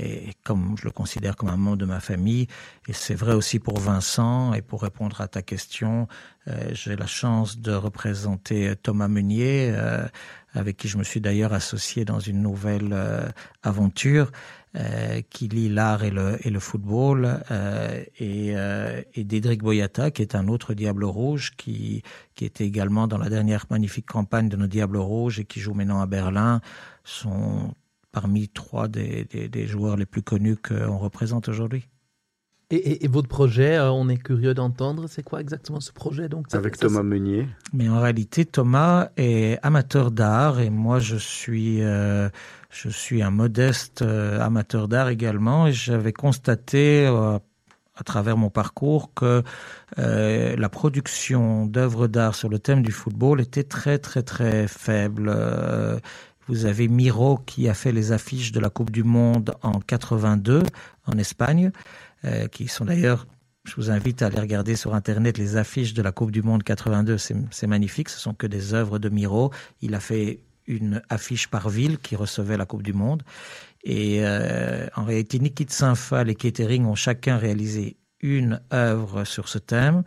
et 0.00 0.32
comme 0.44 0.76
je 0.78 0.84
le 0.84 0.90
considère 0.90 1.36
comme 1.36 1.50
un 1.50 1.56
membre 1.56 1.76
de 1.76 1.84
ma 1.84 2.00
famille. 2.00 2.46
Et 2.88 2.92
c'est 2.92 3.14
vrai 3.14 3.34
aussi 3.34 3.58
pour 3.58 3.78
Vincent. 3.78 4.52
Et 4.54 4.62
pour 4.62 4.82
répondre 4.82 5.20
à 5.20 5.28
ta 5.28 5.42
question, 5.42 6.08
euh, 6.48 6.70
j'ai 6.72 6.96
la 6.96 7.06
chance 7.06 7.58
de 7.58 7.72
représenter 7.72 8.74
Thomas 8.82 9.08
Meunier, 9.08 9.72
euh, 9.74 10.06
avec 10.54 10.76
qui 10.76 10.88
je 10.88 10.98
me 10.98 11.04
suis 11.04 11.20
d'ailleurs 11.20 11.52
associé 11.52 12.04
dans 12.04 12.20
une 12.20 12.42
nouvelle 12.42 12.92
euh, 12.92 13.28
aventure. 13.62 14.30
Euh, 14.76 15.20
qui 15.30 15.48
lie 15.48 15.68
l'art 15.68 16.04
et 16.04 16.10
le, 16.10 16.60
football, 16.60 17.42
euh, 17.50 18.04
et, 18.20 18.52
euh, 18.54 19.02
et 19.14 19.24
Dédric 19.24 19.64
Boyata, 19.64 20.12
qui 20.12 20.22
est 20.22 20.36
un 20.36 20.46
autre 20.46 20.74
Diable 20.74 21.04
Rouge, 21.04 21.54
qui, 21.56 22.04
était 22.40 22.64
également 22.64 23.08
dans 23.08 23.18
la 23.18 23.28
dernière 23.28 23.66
magnifique 23.68 24.06
campagne 24.06 24.48
de 24.48 24.56
nos 24.56 24.68
Diables 24.68 24.96
Rouges 24.96 25.40
et 25.40 25.44
qui 25.44 25.58
joue 25.58 25.74
maintenant 25.74 26.00
à 26.00 26.06
Berlin, 26.06 26.60
sont 27.02 27.74
parmi 28.12 28.48
trois 28.48 28.88
des, 28.88 29.24
des, 29.24 29.48
des 29.48 29.66
joueurs 29.66 29.96
les 29.96 30.06
plus 30.06 30.22
connus 30.22 30.56
qu'on 30.56 30.98
représente 30.98 31.48
aujourd'hui. 31.48 31.88
et, 32.70 32.76
et, 32.76 33.04
et 33.04 33.08
votre 33.08 33.28
projet, 33.28 33.76
euh, 33.76 33.90
on 33.90 34.08
est 34.08 34.16
curieux 34.18 34.54
d'entendre. 34.54 35.06
C'est 35.08 35.22
quoi 35.22 35.40
exactement 35.40 35.80
ce 35.80 35.92
projet 35.92 36.28
donc 36.28 36.46
ça- 36.50 36.58
Avec 36.58 36.76
ça- 36.76 36.86
Thomas 36.86 37.02
Meunier 37.02 37.48
Mais 37.72 37.88
en 37.88 38.00
réalité, 38.00 38.44
Thomas 38.44 39.08
est 39.16 39.58
amateur 39.62 40.10
d'art 40.10 40.60
et 40.60 40.70
moi, 40.70 40.98
je 41.00 41.16
suis, 41.16 41.82
euh, 41.82 42.28
je 42.70 42.88
suis 42.88 43.22
un 43.22 43.30
modeste 43.30 44.02
euh, 44.02 44.40
amateur 44.40 44.86
d'art 44.88 45.08
également. 45.08 45.66
Et 45.66 45.72
j'avais 45.72 46.12
constaté 46.12 47.06
euh, 47.06 47.38
à 47.96 48.02
travers 48.04 48.36
mon 48.36 48.50
parcours 48.50 49.12
que 49.14 49.42
euh, 49.98 50.56
la 50.56 50.68
production 50.68 51.66
d'œuvres 51.66 52.06
d'art 52.06 52.34
sur 52.34 52.48
le 52.48 52.58
thème 52.58 52.82
du 52.82 52.92
football 52.92 53.40
était 53.40 53.64
très, 53.64 53.98
très, 53.98 54.22
très 54.22 54.68
faible. 54.68 55.28
Euh, 55.28 55.98
vous 56.50 56.66
avez 56.66 56.88
Miro 56.88 57.38
qui 57.38 57.68
a 57.68 57.74
fait 57.74 57.92
les 57.92 58.10
affiches 58.10 58.50
de 58.50 58.58
la 58.58 58.70
Coupe 58.70 58.90
du 58.90 59.04
Monde 59.04 59.54
en 59.62 59.78
82 59.78 60.64
en 61.06 61.16
Espagne, 61.16 61.70
euh, 62.24 62.48
qui 62.48 62.66
sont 62.66 62.84
d'ailleurs 62.84 63.26
je 63.64 63.76
vous 63.76 63.90
invite 63.90 64.22
à 64.22 64.26
aller 64.26 64.40
regarder 64.40 64.74
sur 64.74 64.94
Internet 64.94 65.38
les 65.38 65.56
affiches 65.56 65.94
de 65.94 66.02
la 66.02 66.10
Coupe 66.12 66.32
du 66.32 66.42
Monde 66.42 66.64
82. 66.64 67.18
C'est 67.18 67.66
magnifique. 67.66 68.08
Ce 68.08 68.18
sont 68.18 68.32
que 68.32 68.46
des 68.46 68.72
œuvres 68.72 68.98
de 68.98 69.10
Miro. 69.10 69.52
Il 69.82 69.94
a 69.94 70.00
fait 70.00 70.40
une 70.66 71.02
affiche 71.10 71.46
par 71.46 71.68
ville 71.68 71.98
qui 71.98 72.16
recevait 72.16 72.56
la 72.56 72.64
Coupe 72.64 72.82
du 72.82 72.94
Monde. 72.94 73.22
Et 73.84 74.20
euh, 74.22 74.88
en 74.96 75.04
réalité, 75.04 75.38
Nikit 75.38 75.66
Saint-Phal 75.68 76.30
et 76.30 76.34
Kettering 76.34 76.86
ont 76.86 76.94
chacun 76.94 77.36
réalisé 77.36 77.96
une 78.22 78.60
œuvre 78.72 79.24
sur 79.24 79.48
ce 79.48 79.58
thème. 79.58 80.04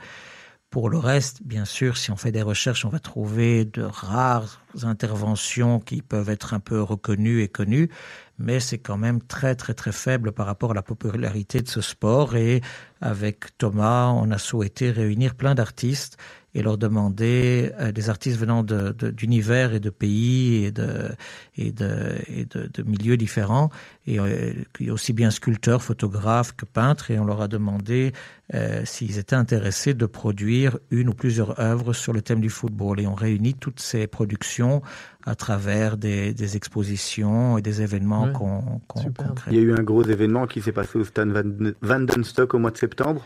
Pour 0.74 0.90
le 0.90 0.98
reste, 0.98 1.44
bien 1.44 1.66
sûr, 1.66 1.98
si 1.98 2.10
on 2.10 2.16
fait 2.16 2.32
des 2.32 2.42
recherches, 2.42 2.84
on 2.84 2.90
va 2.90 2.98
trouver 2.98 3.64
de 3.64 3.84
rares 3.84 4.60
interventions 4.82 5.80
qui 5.80 6.02
peuvent 6.02 6.32
être 6.32 6.56
un 6.56 6.60
peu 6.60 6.82
reconnues 6.82 7.44
et 7.44 7.48
connues, 7.48 7.92
mais 8.40 8.60
c'est 8.60 8.80
quand 8.80 8.98
même 8.98 9.22
très 9.22 9.54
très 9.54 9.76
très 9.76 9.92
faible 9.92 10.32
par 10.32 10.48
rapport 10.48 10.72
à 10.72 10.74
la 10.74 10.82
popularité 10.82 11.62
de 11.62 11.68
ce 11.68 11.82
sport. 11.82 12.36
Et 12.36 12.62
avec 13.02 13.56
Thomas, 13.60 14.08
on 14.08 14.32
a 14.32 14.40
souhaité 14.40 14.90
réunir 14.90 15.36
plein 15.36 15.54
d'artistes 15.54 16.18
et 16.56 16.62
leur 16.62 16.78
demander 16.78 17.72
euh, 17.80 17.92
des 17.92 18.10
artistes 18.10 18.38
venant 18.38 18.64
d'univers 18.64 19.72
de, 19.72 19.76
et 19.76 19.80
de 19.80 19.90
pays 19.90 20.66
et 20.66 20.72
de, 20.72 21.10
et 21.58 21.72
de, 21.72 22.16
et 22.28 22.46
de, 22.46 22.70
de 22.74 22.84
milieux 22.84 23.18
différents, 23.18 23.70
et 24.06 24.20
euh, 24.20 24.54
aussi 24.92 25.14
bien 25.14 25.32
sculpteurs, 25.32 25.82
photographes 25.82 26.56
que 26.56 26.66
peintres, 26.66 27.10
et 27.12 27.18
on 27.20 27.26
leur 27.26 27.42
a 27.42 27.48
demandé 27.48 28.14
euh, 28.54 28.82
s'ils 28.86 29.18
étaient 29.18 29.36
intéressés 29.36 29.94
de 29.94 30.06
produire 30.06 30.78
une 30.92 31.10
ou 31.10 31.14
plusieurs 31.14 31.60
œuvres 31.60 31.94
sur 31.94 32.14
le 32.14 32.22
thème 32.22 32.42
du 32.42 32.50
football. 32.50 33.00
Et 33.00 33.08
on 33.08 33.16
réunit 33.16 33.56
toutes 33.56 33.80
ces 33.80 34.06
productions 34.06 34.82
à 35.26 35.36
travers 35.36 35.98
des, 35.98 36.34
des 36.34 36.56
expositions 36.58 37.58
et 37.58 37.62
des 37.62 37.82
événements 37.82 38.26
Ouais, 38.26 38.34
qu'on 38.34 38.82
qu'on 38.88 39.02
qu'on 39.12 39.34
crée. 39.34 39.52
Il 39.52 39.58
y 39.58 39.60
a 39.60 39.64
eu 39.64 39.74
un 39.74 39.82
gros 39.84 40.04
événement 40.04 40.46
qui 40.48 40.62
s'est 40.62 40.72
passé 40.74 41.00
au 41.00 41.04
Stade 41.06 41.30
Van- 41.30 41.72
Vandenstock 41.82 42.54
au 42.54 42.60
mois 42.60 42.72
de 42.72 42.78
septembre. 42.78 43.26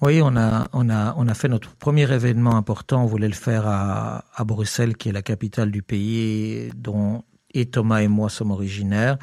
Oui, 0.00 0.20
on 0.22 0.36
a, 0.36 0.68
on, 0.72 0.90
a, 0.90 1.14
on 1.16 1.26
a 1.26 1.34
fait 1.34 1.48
notre 1.48 1.74
premier 1.74 2.10
événement 2.12 2.56
important. 2.56 3.02
On 3.02 3.06
voulait 3.06 3.28
le 3.28 3.34
faire 3.34 3.66
à, 3.66 4.24
à 4.34 4.44
Bruxelles, 4.44 4.96
qui 4.96 5.08
est 5.08 5.12
la 5.12 5.22
capitale 5.22 5.70
du 5.72 5.82
pays, 5.82 6.70
dont 6.76 7.24
et 7.52 7.66
Thomas 7.66 8.00
et 8.00 8.08
moi 8.08 8.28
sommes 8.28 8.50
originaires. 8.50 9.18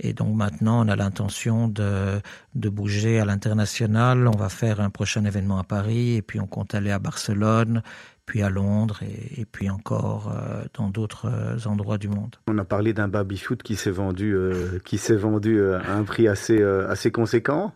Et 0.00 0.12
donc 0.12 0.34
maintenant, 0.34 0.84
on 0.84 0.88
a 0.88 0.96
l'intention 0.96 1.68
de, 1.68 2.20
de 2.54 2.68
bouger 2.68 3.20
à 3.20 3.24
l'international. 3.24 4.26
On 4.26 4.36
va 4.36 4.48
faire 4.48 4.80
un 4.80 4.90
prochain 4.90 5.24
événement 5.24 5.58
à 5.58 5.64
Paris, 5.64 6.14
et 6.14 6.22
puis 6.22 6.40
on 6.40 6.46
compte 6.46 6.74
aller 6.74 6.90
à 6.90 6.98
Barcelone, 6.98 7.82
puis 8.26 8.42
à 8.42 8.48
Londres, 8.48 9.00
et, 9.02 9.44
puis 9.44 9.70
encore 9.70 10.32
euh, 10.32 10.64
dans 10.74 10.88
d'autres 10.88 11.28
euh, 11.28 11.68
endroits 11.68 11.98
du 11.98 12.08
monde. 12.08 12.36
On 12.48 12.58
a 12.58 12.64
parlé 12.64 12.92
d'un 12.92 13.08
baby-foot 13.08 13.62
qui 13.62 13.76
s'est 13.76 13.90
vendu, 13.90 14.34
euh, 14.34 14.78
qui 14.84 14.98
s'est 14.98 15.16
vendu 15.16 15.62
à 15.62 15.94
un 15.94 16.02
prix 16.02 16.26
assez, 16.26 16.62
assez 16.62 17.12
conséquent. 17.12 17.72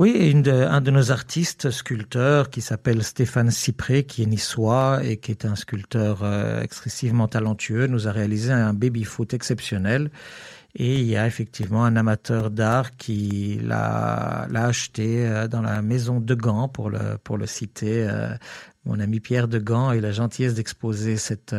Oui, 0.00 0.12
et 0.16 0.30
une 0.30 0.40
de- 0.40 0.50
un 0.50 0.80
de 0.80 0.90
nos 0.90 1.10
artistes 1.12 1.70
sculpteurs 1.70 2.48
qui 2.48 2.62
s'appelle 2.62 3.02
Stéphane 3.04 3.50
Cypré, 3.50 4.04
qui 4.04 4.22
est 4.22 4.26
niçois 4.26 5.00
et 5.04 5.18
qui 5.18 5.30
est 5.30 5.44
un 5.44 5.54
sculpteur 5.56 6.20
euh, 6.22 6.62
excessivement 6.62 7.28
talentueux, 7.28 7.86
nous 7.86 8.08
a 8.08 8.10
réalisé 8.12 8.50
un 8.50 8.72
baby-foot 8.72 9.34
exceptionnel. 9.34 10.10
Et 10.74 11.00
il 11.00 11.04
y 11.06 11.18
a 11.18 11.26
effectivement 11.26 11.84
un 11.84 11.96
amateur 11.96 12.50
d'art 12.50 12.96
qui 12.96 13.60
l'a 13.62 14.48
acheté 14.54 15.26
euh, 15.26 15.48
dans 15.48 15.60
la 15.60 15.82
maison 15.82 16.18
de 16.18 16.34
Gand, 16.34 16.68
pour 16.68 16.88
le, 16.88 17.18
pour 17.22 17.36
le 17.36 17.44
citer. 17.46 18.08
euh, 18.08 18.32
Mon 18.86 19.00
ami 19.00 19.20
Pierre 19.20 19.48
de 19.48 19.58
Gand 19.58 19.90
a 19.90 19.96
eu 19.96 20.00
la 20.00 20.12
gentillesse 20.12 20.54
d'exposer 20.54 21.18
cette, 21.18 21.54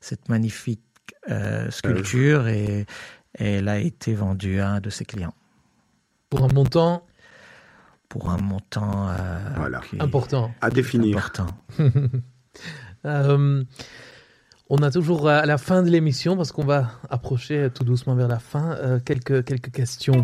cette 0.00 0.30
magnifique 0.30 0.80
euh, 1.30 1.70
sculpture 1.70 2.48
et, 2.48 2.86
et 3.38 3.44
elle 3.56 3.68
a 3.68 3.78
été 3.78 4.14
vendue 4.14 4.60
à 4.60 4.70
un 4.70 4.80
de 4.80 4.88
ses 4.88 5.04
clients 5.04 5.34
Pour 6.30 6.44
un 6.44 6.48
montant 6.48 7.04
pour 8.14 8.30
un 8.30 8.36
montant 8.36 9.08
euh, 9.08 9.38
Voilà. 9.56 9.80
qui 9.80 9.96
est 9.96 10.02
important. 10.02 10.52
À 10.60 10.70
définir. 10.70 11.18
important. 11.18 11.46
Euh, 13.06 13.62
on 14.70 14.78
a 14.78 14.90
toujours 14.90 15.28
euh, 15.28 15.42
à 15.42 15.44
la 15.44 15.58
fin 15.58 15.82
de 15.82 15.90
l'émission, 15.90 16.38
parce 16.38 16.52
qu'on 16.52 16.64
va 16.64 16.92
approcher 17.10 17.68
tout 17.74 17.84
doucement 17.84 18.14
vers 18.14 18.28
la 18.28 18.38
fin, 18.38 18.76
euh, 18.76 18.98
quelques, 18.98 19.44
quelques 19.44 19.70
questions. 19.70 20.22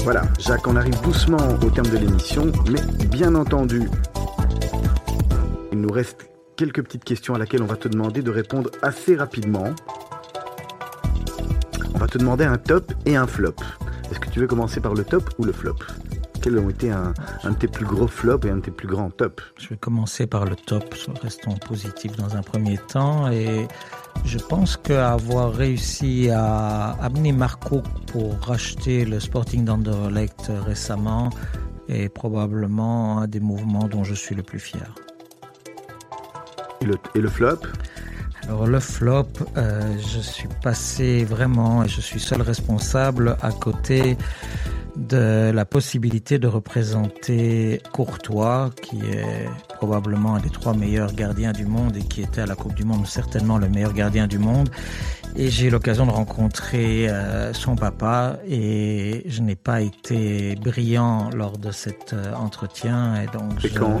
Voilà, 0.00 0.22
Jacques, 0.40 0.66
on 0.66 0.74
arrive 0.76 1.00
doucement 1.02 1.38
au 1.62 1.70
terme 1.70 1.88
de 1.88 1.98
l'émission, 1.98 2.50
mais 2.70 3.06
bien 3.06 3.34
entendu, 3.34 3.88
il 5.72 5.80
nous 5.80 5.92
reste 5.92 6.28
quelques 6.56 6.82
petites 6.82 7.04
questions 7.04 7.34
à 7.34 7.38
laquelle 7.38 7.62
on 7.62 7.66
va 7.66 7.76
te 7.76 7.88
demander 7.88 8.22
de 8.22 8.30
répondre 8.30 8.70
assez 8.82 9.14
rapidement. 9.14 9.66
On 12.04 12.06
va 12.06 12.12
te 12.12 12.18
demander 12.18 12.44
un 12.44 12.58
top 12.58 12.92
et 13.06 13.16
un 13.16 13.26
flop. 13.26 13.54
Est-ce 14.10 14.20
que 14.20 14.28
tu 14.28 14.38
veux 14.38 14.46
commencer 14.46 14.78
par 14.78 14.92
le 14.92 15.04
top 15.04 15.30
ou 15.38 15.44
le 15.44 15.54
flop? 15.54 15.76
Quels 16.42 16.58
ont 16.58 16.68
été 16.68 16.90
un, 16.90 17.14
un 17.44 17.50
de 17.50 17.56
tes 17.56 17.66
plus 17.66 17.86
gros 17.86 18.06
flops 18.06 18.44
et 18.44 18.50
un 18.50 18.56
de 18.56 18.60
tes 18.60 18.70
plus 18.70 18.86
grands 18.86 19.08
tops? 19.08 19.42
Je 19.58 19.70
vais 19.70 19.78
commencer 19.78 20.26
par 20.26 20.44
le 20.44 20.54
top, 20.54 20.94
restons 21.22 21.54
positifs 21.54 22.14
dans 22.16 22.36
un 22.36 22.42
premier 22.42 22.76
temps. 22.76 23.30
Et 23.30 23.66
je 24.26 24.36
pense 24.36 24.76
qu'avoir 24.76 25.54
réussi 25.54 26.28
à 26.28 26.90
amener 27.00 27.32
Marco 27.32 27.82
pour 28.08 28.38
racheter 28.40 29.06
le 29.06 29.18
Sporting 29.18 29.64
d'Anderlecht 29.64 30.52
récemment 30.66 31.30
est 31.88 32.10
probablement 32.10 33.20
un 33.20 33.28
des 33.28 33.40
mouvements 33.40 33.88
dont 33.88 34.04
je 34.04 34.12
suis 34.12 34.34
le 34.34 34.42
plus 34.42 34.60
fier. 34.60 34.94
et 36.82 36.84
le, 36.84 36.96
et 37.14 37.20
le 37.20 37.30
flop? 37.30 37.60
Alors 38.48 38.66
le 38.66 38.78
flop, 38.80 39.26
euh, 39.56 39.80
je 39.98 40.20
suis 40.20 40.48
passé 40.62 41.24
vraiment, 41.24 41.82
et 41.82 41.88
je 41.88 42.00
suis 42.00 42.20
seul 42.20 42.42
responsable 42.42 43.36
à 43.42 43.50
côté 43.52 44.16
de 44.96 45.50
la 45.52 45.64
possibilité 45.64 46.38
de 46.38 46.46
représenter 46.46 47.80
Courtois, 47.92 48.70
qui 48.80 49.00
est 49.00 49.48
probablement 49.76 50.36
un 50.36 50.40
des 50.40 50.50
trois 50.50 50.72
meilleurs 50.74 51.12
gardiens 51.14 51.50
du 51.52 51.66
monde 51.66 51.96
et 51.96 52.02
qui 52.02 52.22
était 52.22 52.42
à 52.42 52.46
la 52.46 52.54
Coupe 52.54 52.74
du 52.74 52.84
Monde 52.84 53.04
certainement 53.06 53.58
le 53.58 53.68
meilleur 53.68 53.92
gardien 53.92 54.28
du 54.28 54.38
monde. 54.38 54.68
Et 55.36 55.50
j'ai 55.50 55.66
eu 55.66 55.70
l'occasion 55.70 56.06
de 56.06 56.12
rencontrer 56.12 57.08
euh, 57.08 57.52
son 57.54 57.74
papa 57.74 58.36
et 58.48 59.24
je 59.26 59.40
n'ai 59.42 59.56
pas 59.56 59.80
été 59.80 60.54
brillant 60.54 61.28
lors 61.34 61.58
de 61.58 61.72
cet 61.72 62.12
euh, 62.12 62.32
entretien. 62.34 63.20
Et 63.20 63.26
donc 63.36 63.64
Et 63.64 63.68
je- 63.70 63.78
quand? 63.78 64.00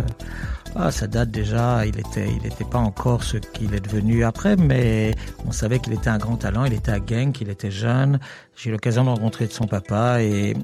Ah, 0.76 0.90
ça 0.90 1.06
date 1.06 1.30
déjà. 1.30 1.86
Il 1.86 1.98
était, 1.98 2.28
il 2.28 2.42
n'était 2.42 2.64
pas 2.64 2.78
encore 2.78 3.22
ce 3.22 3.36
qu'il 3.36 3.74
est 3.74 3.80
devenu 3.80 4.24
après, 4.24 4.56
mais 4.56 5.14
on 5.46 5.52
savait 5.52 5.78
qu'il 5.78 5.92
était 5.92 6.10
un 6.10 6.18
grand 6.18 6.36
talent. 6.36 6.64
Il 6.64 6.72
était 6.72 6.92
à 6.92 6.98
Genk, 6.98 7.40
il 7.40 7.48
était 7.48 7.70
jeune. 7.70 8.18
J'ai 8.56 8.70
eu 8.70 8.72
l'occasion 8.72 9.04
de 9.04 9.10
rencontrer 9.10 9.46
son 9.46 9.66
papa 9.66 10.22
et 10.22 10.54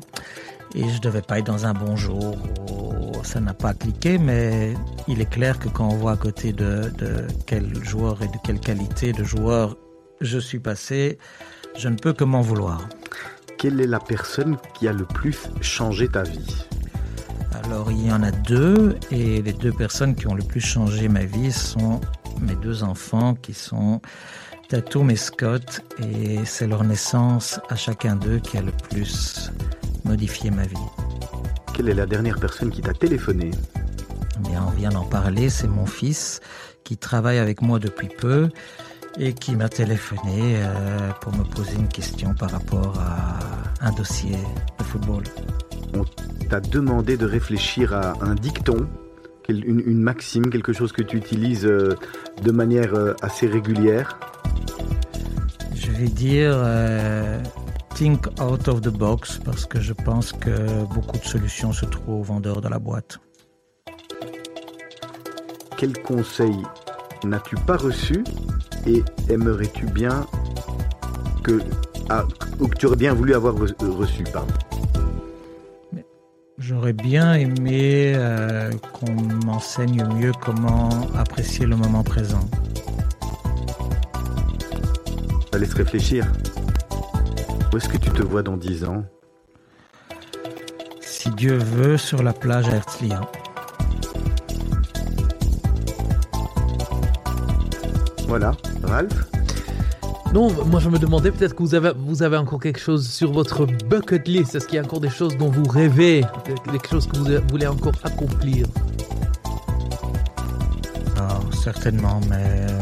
et 0.74 0.88
je 0.88 1.00
devais 1.00 1.22
pas 1.22 1.38
être 1.38 1.46
dans 1.46 1.66
un 1.66 1.74
bon 1.74 1.96
jour. 1.96 2.36
ou 2.70 3.12
Ça 3.24 3.40
n'a 3.40 3.54
pas 3.54 3.74
cliqué, 3.74 4.18
mais 4.18 4.74
il 5.08 5.20
est 5.20 5.30
clair 5.30 5.58
que 5.58 5.68
quand 5.68 5.88
on 5.88 5.96
voit 5.96 6.12
à 6.12 6.16
côté 6.16 6.52
de, 6.52 6.92
de 6.96 7.26
quel 7.46 7.74
joueur 7.84 8.22
et 8.22 8.28
de 8.28 8.36
quelle 8.44 8.61
qualité 8.61 9.12
de 9.12 9.24
joueur 9.24 9.76
je 10.20 10.38
suis 10.38 10.61
passé, 10.61 11.18
je 11.76 11.88
ne 11.88 11.96
peux 11.96 12.12
que 12.12 12.24
m'en 12.24 12.40
vouloir. 12.40 12.88
Quelle 13.58 13.80
est 13.80 13.86
la 13.86 14.00
personne 14.00 14.56
qui 14.74 14.88
a 14.88 14.92
le 14.92 15.04
plus 15.04 15.50
changé 15.61 16.08
ta 16.08 16.22
vie? 16.22 16.66
Alors 17.53 17.90
il 17.90 18.07
y 18.07 18.12
en 18.12 18.22
a 18.22 18.30
deux 18.30 18.96
et 19.11 19.42
les 19.42 19.53
deux 19.53 19.72
personnes 19.72 20.14
qui 20.14 20.26
ont 20.26 20.34
le 20.34 20.42
plus 20.42 20.61
changé 20.61 21.09
ma 21.09 21.24
vie 21.24 21.53
sont 21.53 22.01
mes 22.40 22.57
deux 22.57 22.82
enfants 22.82 23.34
qui 23.34 23.55
sont 23.55 24.01
Tatum 24.68 25.11
et 25.11 25.16
Scott 25.16 25.82
et 26.03 26.44
c'est 26.44 26.66
leur 26.66 26.84
naissance 26.84 27.61
à 27.68 27.76
chacun 27.76 28.16
d'eux 28.16 28.38
qui 28.38 28.57
a 28.57 28.62
le 28.62 28.72
plus 28.72 29.51
modifié 30.05 30.51
ma 30.51 30.62
vie. 30.62 30.76
Quelle 31.74 31.88
est 31.88 31.94
la 31.94 32.07
dernière 32.07 32.38
personne 32.38 32.70
qui 32.70 32.80
t'a 32.80 32.92
téléphoné? 32.92 33.51
Bien, 34.48 34.64
on 34.66 34.70
vient 34.70 34.90
d'en 34.90 35.05
parler, 35.05 35.51
c'est 35.51 35.66
mon 35.66 35.86
fils 35.86 36.40
qui 36.84 36.96
travaille 36.96 37.38
avec 37.38 37.62
moi 37.62 37.78
depuis 37.78 38.09
peu 38.09 38.48
et 39.18 39.32
qui 39.32 39.57
m'a 39.57 39.68
téléphoné 39.68 40.57
euh, 40.57 41.11
pour 41.20 41.34
me 41.34 41.44
poser 41.44 41.74
une 41.74 41.88
question 41.88 42.34
par 42.34 42.51
rapport 42.51 42.98
à 43.01 43.38
un 43.84 43.92
dossier 43.92 44.36
de 44.78 44.84
football. 44.84 45.24
On 45.94 46.05
t'a 46.51 46.61
demandé 46.61 47.16
de 47.16 47.26
réfléchir 47.26 47.94
à 47.94 48.14
un 48.20 48.34
dicton, 48.34 48.88
une, 49.48 49.80
une 49.86 50.01
maxime, 50.01 50.51
quelque 50.51 50.72
chose 50.72 50.92
que 50.92 51.03
tu 51.03 51.16
utilises 51.16 51.64
euh, 51.66 51.96
de 52.42 52.51
manière 52.53 52.94
euh, 52.94 53.14
assez 53.22 53.46
régulière? 53.46 54.18
Je 55.74 55.90
vais 55.92 56.09
dire 56.09 56.53
euh, 56.55 57.40
think 57.94 58.26
out 58.40 58.68
of 58.68 58.80
the 58.80 58.90
box 58.90 59.38
parce 59.44 59.64
que 59.64 59.80
je 59.80 59.92
pense 59.92 60.32
que 60.32 60.84
beaucoup 60.94 61.18
de 61.18 61.24
solutions 61.24 61.72
se 61.72 61.86
trouvent 61.86 62.30
en 62.30 62.40
dehors 62.40 62.61
de 62.61 62.68
la 62.68 62.78
boîte. 62.78 63.18
Quel 65.76 65.92
conseil 66.03 66.57
n'as-tu 67.24 67.57
pas 67.57 67.76
reçu 67.76 68.22
et 68.86 69.03
aimerais-tu 69.28 69.86
bien 69.86 70.26
que, 71.42 71.61
ah, 72.09 72.24
ou 72.59 72.68
que 72.68 72.76
tu 72.76 72.86
aurais 72.86 72.96
bien 72.96 73.14
voulu 73.14 73.34
avoir 73.34 73.55
re- 73.55 73.74
reçu 73.88 74.24
pardon? 74.24 74.53
J'aurais 76.70 76.92
bien 76.92 77.34
aimé 77.34 78.12
euh, 78.14 78.70
qu'on 78.92 79.10
m'enseigne 79.44 80.04
mieux 80.14 80.30
comment 80.40 80.88
apprécier 81.16 81.66
le 81.66 81.74
moment 81.74 82.04
présent. 82.04 82.48
Ça 85.52 85.58
laisse 85.58 85.74
réfléchir. 85.74 86.30
Où 87.72 87.76
est-ce 87.76 87.88
que 87.88 87.96
tu 87.96 88.10
te 88.10 88.22
vois 88.22 88.44
dans 88.44 88.56
10 88.56 88.84
ans? 88.84 89.04
Si 91.00 91.28
Dieu 91.30 91.56
veut, 91.56 91.96
sur 91.96 92.22
la 92.22 92.32
plage 92.32 92.68
à 92.68 92.76
Herzliya. 92.76 93.20
Voilà, 98.28 98.52
Ralph? 98.84 99.29
Non, 100.32 100.48
moi 100.66 100.78
je 100.78 100.88
me 100.88 100.98
demandais 100.98 101.32
peut-être 101.32 101.56
que 101.56 101.62
vous 101.62 101.74
avez, 101.74 101.90
vous 101.96 102.22
avez 102.22 102.36
encore 102.36 102.60
quelque 102.60 102.78
chose 102.78 103.08
sur 103.08 103.32
votre 103.32 103.66
bucket 103.66 104.28
list. 104.28 104.54
Est-ce 104.54 104.66
qu'il 104.66 104.76
y 104.76 104.78
a 104.78 104.84
encore 104.84 105.00
des 105.00 105.10
choses 105.10 105.36
dont 105.36 105.50
vous 105.50 105.64
rêvez, 105.64 106.24
des 106.70 106.88
choses 106.88 107.08
que 107.08 107.16
vous 107.16 107.26
voulez 107.50 107.66
encore 107.66 107.94
accomplir? 108.04 108.66
Non, 111.16 111.50
certainement, 111.50 112.20
mais 112.28 112.36
euh, 112.70 112.78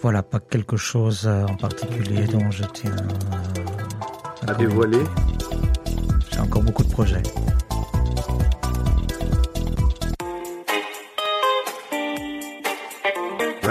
voilà, 0.00 0.22
pas 0.22 0.40
quelque 0.40 0.78
chose 0.78 1.24
euh, 1.26 1.46
en 1.46 1.56
particulier 1.56 2.26
dont 2.26 2.50
je 2.50 2.64
tiens 2.72 2.90
euh, 2.90 4.50
à 4.50 4.54
dévoiler. 4.54 5.04
J'ai 6.32 6.40
encore 6.40 6.62
beaucoup 6.62 6.84
de 6.84 6.90
projets. 6.90 7.22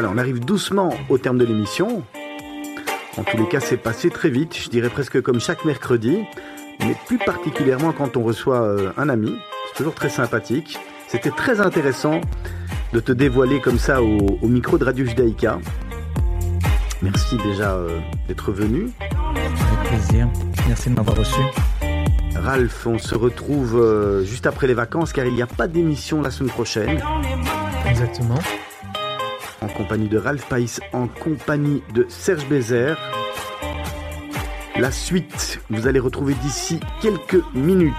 Voilà, 0.04 0.18
on 0.18 0.20
arrive 0.20 0.44
doucement 0.44 0.94
au 1.08 1.18
terme 1.18 1.38
de 1.38 1.46
l'émission. 1.46 2.04
En 3.16 3.24
tous 3.24 3.38
les 3.38 3.48
cas, 3.48 3.62
c'est 3.62 3.78
passé 3.78 4.10
très 4.10 4.30
vite, 4.30 4.54
je 4.54 4.70
dirais 4.70 4.90
presque 4.90 5.22
comme 5.22 5.40
chaque 5.40 5.64
mercredi, 5.64 6.26
mais 6.82 6.94
plus 7.08 7.20
particulièrement 7.20 7.94
quand 7.94 8.18
on 8.18 8.24
reçoit 8.24 8.64
euh, 8.64 8.92
un 8.98 9.08
ami. 9.08 9.34
C'est 9.70 9.78
toujours 9.78 9.96
très 9.96 10.10
sympathique. 10.10 10.78
C'était 11.08 11.30
très 11.32 11.62
intéressant 11.62 12.20
de 12.92 13.00
te 13.00 13.14
dévoiler 13.14 13.62
comme 13.62 13.78
ça 13.78 14.04
au, 14.04 14.40
au 14.42 14.48
micro 14.50 14.78
de 14.78 14.84
Radio 14.84 15.06
Judaïka. 15.06 15.60
Merci 17.02 17.38
déjà 17.38 17.72
euh, 17.72 17.98
d'être 18.28 18.52
venu. 18.52 18.90
Avec 19.00 19.90
plaisir. 19.90 20.28
Merci 20.68 20.90
de 20.90 20.96
m'avoir 20.96 21.16
reçu. 21.16 21.40
Ralph, 22.36 22.88
on 22.88 22.98
se 22.98 23.16
retrouve 23.16 23.80
euh, 23.80 24.26
juste 24.26 24.48
après 24.48 24.68
les 24.68 24.74
vacances 24.74 25.14
car 25.14 25.26
il 25.26 25.34
n'y 25.34 25.42
a 25.42 25.48
pas 25.48 25.70
d'émission 25.70 26.22
la 26.22 26.30
semaine 26.30 26.52
prochaine. 26.52 27.02
Exactement 27.88 28.36
en 28.36 28.73
compagnie 29.74 30.08
de 30.08 30.18
Ralph 30.18 30.48
Païs, 30.48 30.80
en 30.94 31.08
compagnie 31.08 31.82
de 31.94 32.06
Serge 32.10 32.48
Bézère. 32.48 32.98
La 34.78 34.92
suite, 34.92 35.60
vous 35.70 35.88
allez 35.88 36.00
retrouver 36.00 36.34
d'ici 36.36 36.80
quelques 37.02 37.44
minutes 37.54 37.94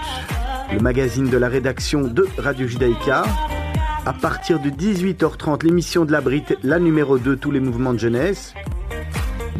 le 0.72 0.80
magazine 0.80 1.28
de 1.28 1.36
la 1.36 1.48
rédaction 1.48 2.02
de 2.02 2.26
Radio 2.38 2.66
Judaïka. 2.66 3.24
À 4.06 4.12
partir 4.12 4.60
de 4.60 4.70
18h30, 4.70 5.64
l'émission 5.64 6.04
de 6.04 6.12
la 6.12 6.20
Brite, 6.20 6.56
la 6.62 6.78
numéro 6.78 7.18
2, 7.18 7.36
tous 7.36 7.50
les 7.50 7.60
mouvements 7.60 7.92
de 7.92 7.98
jeunesse. 7.98 8.54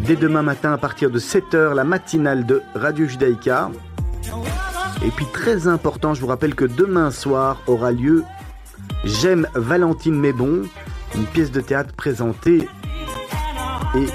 Dès 0.06 0.16
demain 0.16 0.42
matin, 0.42 0.72
à 0.72 0.78
partir 0.78 1.10
de 1.10 1.18
7h, 1.18 1.74
la 1.74 1.84
matinale 1.84 2.46
de 2.46 2.62
Radio 2.74 3.06
Judaïka. 3.06 3.70
Et 5.04 5.10
puis 5.10 5.26
très 5.32 5.68
important, 5.68 6.14
je 6.14 6.20
vous 6.20 6.26
rappelle 6.26 6.54
que 6.54 6.64
demain 6.64 7.10
soir 7.10 7.60
aura 7.66 7.92
lieu 7.92 8.24
J'aime 9.04 9.46
Valentine 9.54 10.18
Mébon, 10.18 10.62
une 11.16 11.26
pièce 11.26 11.50
de 11.50 11.60
théâtre 11.60 11.94
présentée 11.94 12.68
et 13.96 14.06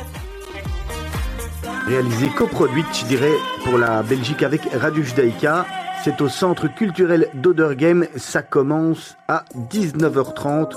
réalisée, 1.88 2.30
coproduite, 2.30 2.86
je 2.94 3.06
dirais, 3.06 3.34
pour 3.64 3.78
la 3.78 4.04
Belgique 4.04 4.44
avec 4.44 4.62
Radio 4.74 5.04
Judaïka. 5.04 5.66
C'est 6.04 6.22
au 6.22 6.30
centre 6.30 6.68
culturel 6.74 7.30
d'Odergame. 7.34 8.06
Ça 8.16 8.42
commence 8.42 9.18
à 9.28 9.44
19h30. 9.72 10.74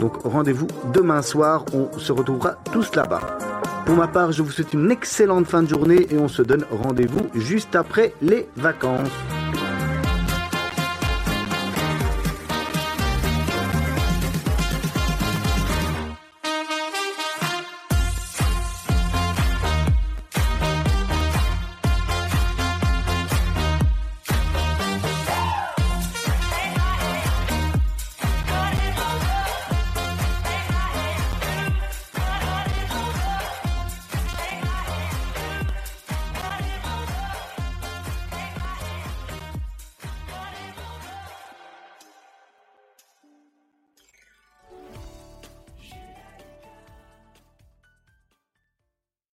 Donc 0.00 0.22
rendez-vous 0.24 0.68
demain 0.92 1.22
soir. 1.22 1.64
On 1.74 1.98
se 1.98 2.12
retrouvera 2.12 2.56
tous 2.72 2.94
là-bas. 2.94 3.38
Pour 3.84 3.96
ma 3.96 4.06
part, 4.06 4.32
je 4.32 4.42
vous 4.42 4.50
souhaite 4.50 4.72
une 4.72 4.90
excellente 4.90 5.46
fin 5.46 5.62
de 5.62 5.68
journée 5.68 6.06
et 6.10 6.18
on 6.18 6.28
se 6.28 6.42
donne 6.42 6.64
rendez-vous 6.70 7.28
juste 7.34 7.74
après 7.74 8.14
les 8.22 8.48
vacances. 8.56 9.10